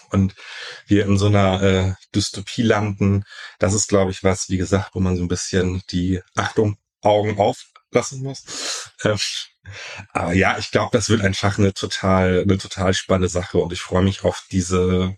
und 0.10 0.36
wir 0.88 1.06
in 1.06 1.18
so 1.18 1.28
einer 1.28 1.62
äh, 1.62 1.94
Dystopie 2.16 2.64
landen, 2.64 3.24
das 3.60 3.74
ist, 3.74 3.88
glaube 3.90 4.12
ich, 4.12 4.24
was, 4.24 4.50
wie 4.50 4.58
gesagt, 4.58 4.92
wo 4.94 5.00
man 5.00 5.18
so 5.18 5.24
ein 5.24 5.28
bisschen 5.28 5.82
die 5.92 6.22
Achtung, 6.36 6.78
Augen 7.02 7.40
auflassen 7.40 8.22
muss. 8.24 8.92
Ähm, 9.04 9.18
aber 10.14 10.34
ja, 10.34 10.58
ich 10.58 10.72
glaube, 10.72 10.90
das 10.94 11.10
wird 11.10 11.22
einfach 11.22 11.58
eine 11.58 11.74
total, 11.74 12.42
eine 12.42 12.58
total 12.58 12.94
spannende 12.94 13.30
Sache 13.30 13.58
und 13.58 13.74
ich 13.74 13.82
freue 13.82 14.04
mich 14.04 14.24
auf 14.24 14.44
diese 14.52 15.16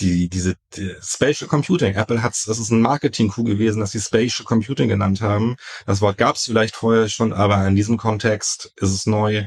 die, 0.00 0.28
diese 0.28 0.56
die 0.76 0.94
Spatial 1.00 1.48
Computing. 1.48 1.94
Apple 1.94 2.22
hat's, 2.22 2.44
das 2.44 2.58
ist 2.58 2.70
ein 2.70 2.80
Marketing-Coup 2.80 3.44
gewesen, 3.44 3.80
dass 3.80 3.92
sie 3.92 4.00
Spatial 4.00 4.44
Computing 4.44 4.88
genannt 4.88 5.20
haben. 5.20 5.56
Das 5.86 6.00
Wort 6.00 6.18
gab 6.18 6.36
es 6.36 6.44
vielleicht 6.44 6.76
vorher 6.76 7.08
schon, 7.08 7.32
aber 7.32 7.66
in 7.66 7.76
diesem 7.76 7.96
Kontext 7.96 8.72
ist 8.76 8.92
es 8.92 9.06
neu. 9.06 9.46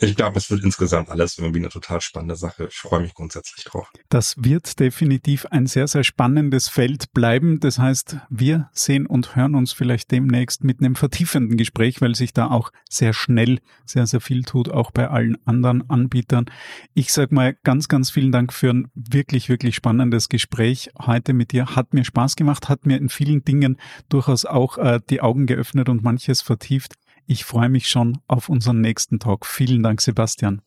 Ich 0.00 0.16
glaube, 0.16 0.38
es 0.38 0.50
wird 0.50 0.64
insgesamt 0.64 1.10
alles 1.10 1.38
irgendwie 1.38 1.60
eine 1.60 1.68
total 1.68 2.00
spannende 2.00 2.36
Sache. 2.36 2.68
Ich 2.70 2.76
freue 2.76 3.00
mich 3.00 3.14
grundsätzlich 3.14 3.64
drauf. 3.64 3.88
Das 4.08 4.34
wird 4.36 4.80
definitiv 4.80 5.46
ein 5.46 5.66
sehr, 5.66 5.86
sehr 5.86 6.02
spannendes 6.02 6.68
Feld 6.68 7.12
bleiben. 7.12 7.60
Das 7.60 7.78
heißt, 7.78 8.16
wir 8.28 8.68
sehen 8.72 9.06
und 9.06 9.36
hören 9.36 9.54
uns 9.54 9.72
vielleicht 9.72 10.10
demnächst 10.10 10.64
mit 10.64 10.80
einem 10.80 10.96
vertiefenden 10.96 11.56
Gespräch, 11.56 12.00
weil 12.00 12.14
sich 12.16 12.32
da 12.32 12.50
auch 12.50 12.72
sehr 12.88 13.12
schnell 13.12 13.60
sehr, 13.84 14.06
sehr 14.06 14.20
viel 14.20 14.42
tut, 14.42 14.70
auch 14.70 14.90
bei 14.90 15.08
allen 15.08 15.38
anderen 15.46 15.88
Anbietern. 15.88 16.46
Ich 16.94 17.12
sage 17.12 17.34
mal 17.34 17.56
ganz, 17.62 17.88
ganz 17.88 18.10
vielen 18.10 18.32
Dank 18.32 18.52
für 18.52 18.70
ein 18.70 18.90
wirklich, 18.94 19.48
wirklich 19.48 19.75
spannendes 19.76 20.28
Gespräch 20.28 20.90
heute 20.98 21.32
mit 21.32 21.52
dir. 21.52 21.76
Hat 21.76 21.94
mir 21.94 22.04
Spaß 22.04 22.34
gemacht, 22.34 22.68
hat 22.68 22.86
mir 22.86 22.96
in 22.96 23.08
vielen 23.08 23.44
Dingen 23.44 23.78
durchaus 24.08 24.44
auch 24.44 24.78
äh, 24.78 25.00
die 25.08 25.20
Augen 25.20 25.46
geöffnet 25.46 25.88
und 25.88 26.02
manches 26.02 26.42
vertieft. 26.42 26.94
Ich 27.26 27.44
freue 27.44 27.68
mich 27.68 27.88
schon 27.88 28.18
auf 28.26 28.48
unseren 28.48 28.80
nächsten 28.80 29.20
Talk. 29.20 29.46
Vielen 29.46 29.82
Dank, 29.82 30.00
Sebastian. 30.00 30.62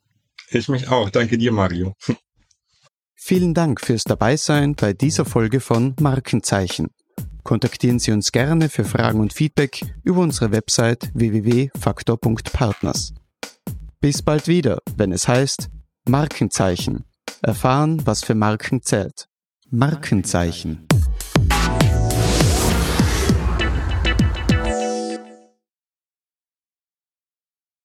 Ich 0.50 0.70
mich 0.70 0.88
auch. 0.88 1.10
Danke 1.10 1.38
dir, 1.38 1.52
Mario. 1.52 1.94
Vielen 3.16 3.54
Dank 3.54 3.82
fürs 3.82 4.06
Dabeisein 4.06 4.76
bei 4.76 4.94
dieser 4.94 5.26
Folge 5.26 5.60
von 5.60 5.96
Markenzeichen. 6.00 6.88
Kontaktieren 7.44 8.00
Sie 8.00 8.12
uns 8.12 8.32
gerne 8.32 8.70
für 8.70 8.86
Fragen 8.86 9.20
und 9.20 9.34
Feedback 9.34 9.82
über 10.04 10.22
unsere 10.22 10.52
Website 10.52 11.12
www.faktor.partners. 11.14 13.14
Bis 14.00 14.22
bald 14.22 14.48
wieder, 14.48 14.80
wenn 14.96 15.12
es 15.12 15.28
heißt 15.28 15.70
Markenzeichen. 16.08 17.09
Erfahren, 17.42 18.06
was 18.06 18.24
für 18.24 18.36
Marken 18.36 18.82
zählt. 18.82 19.28
Markenzeichen. 19.70 20.88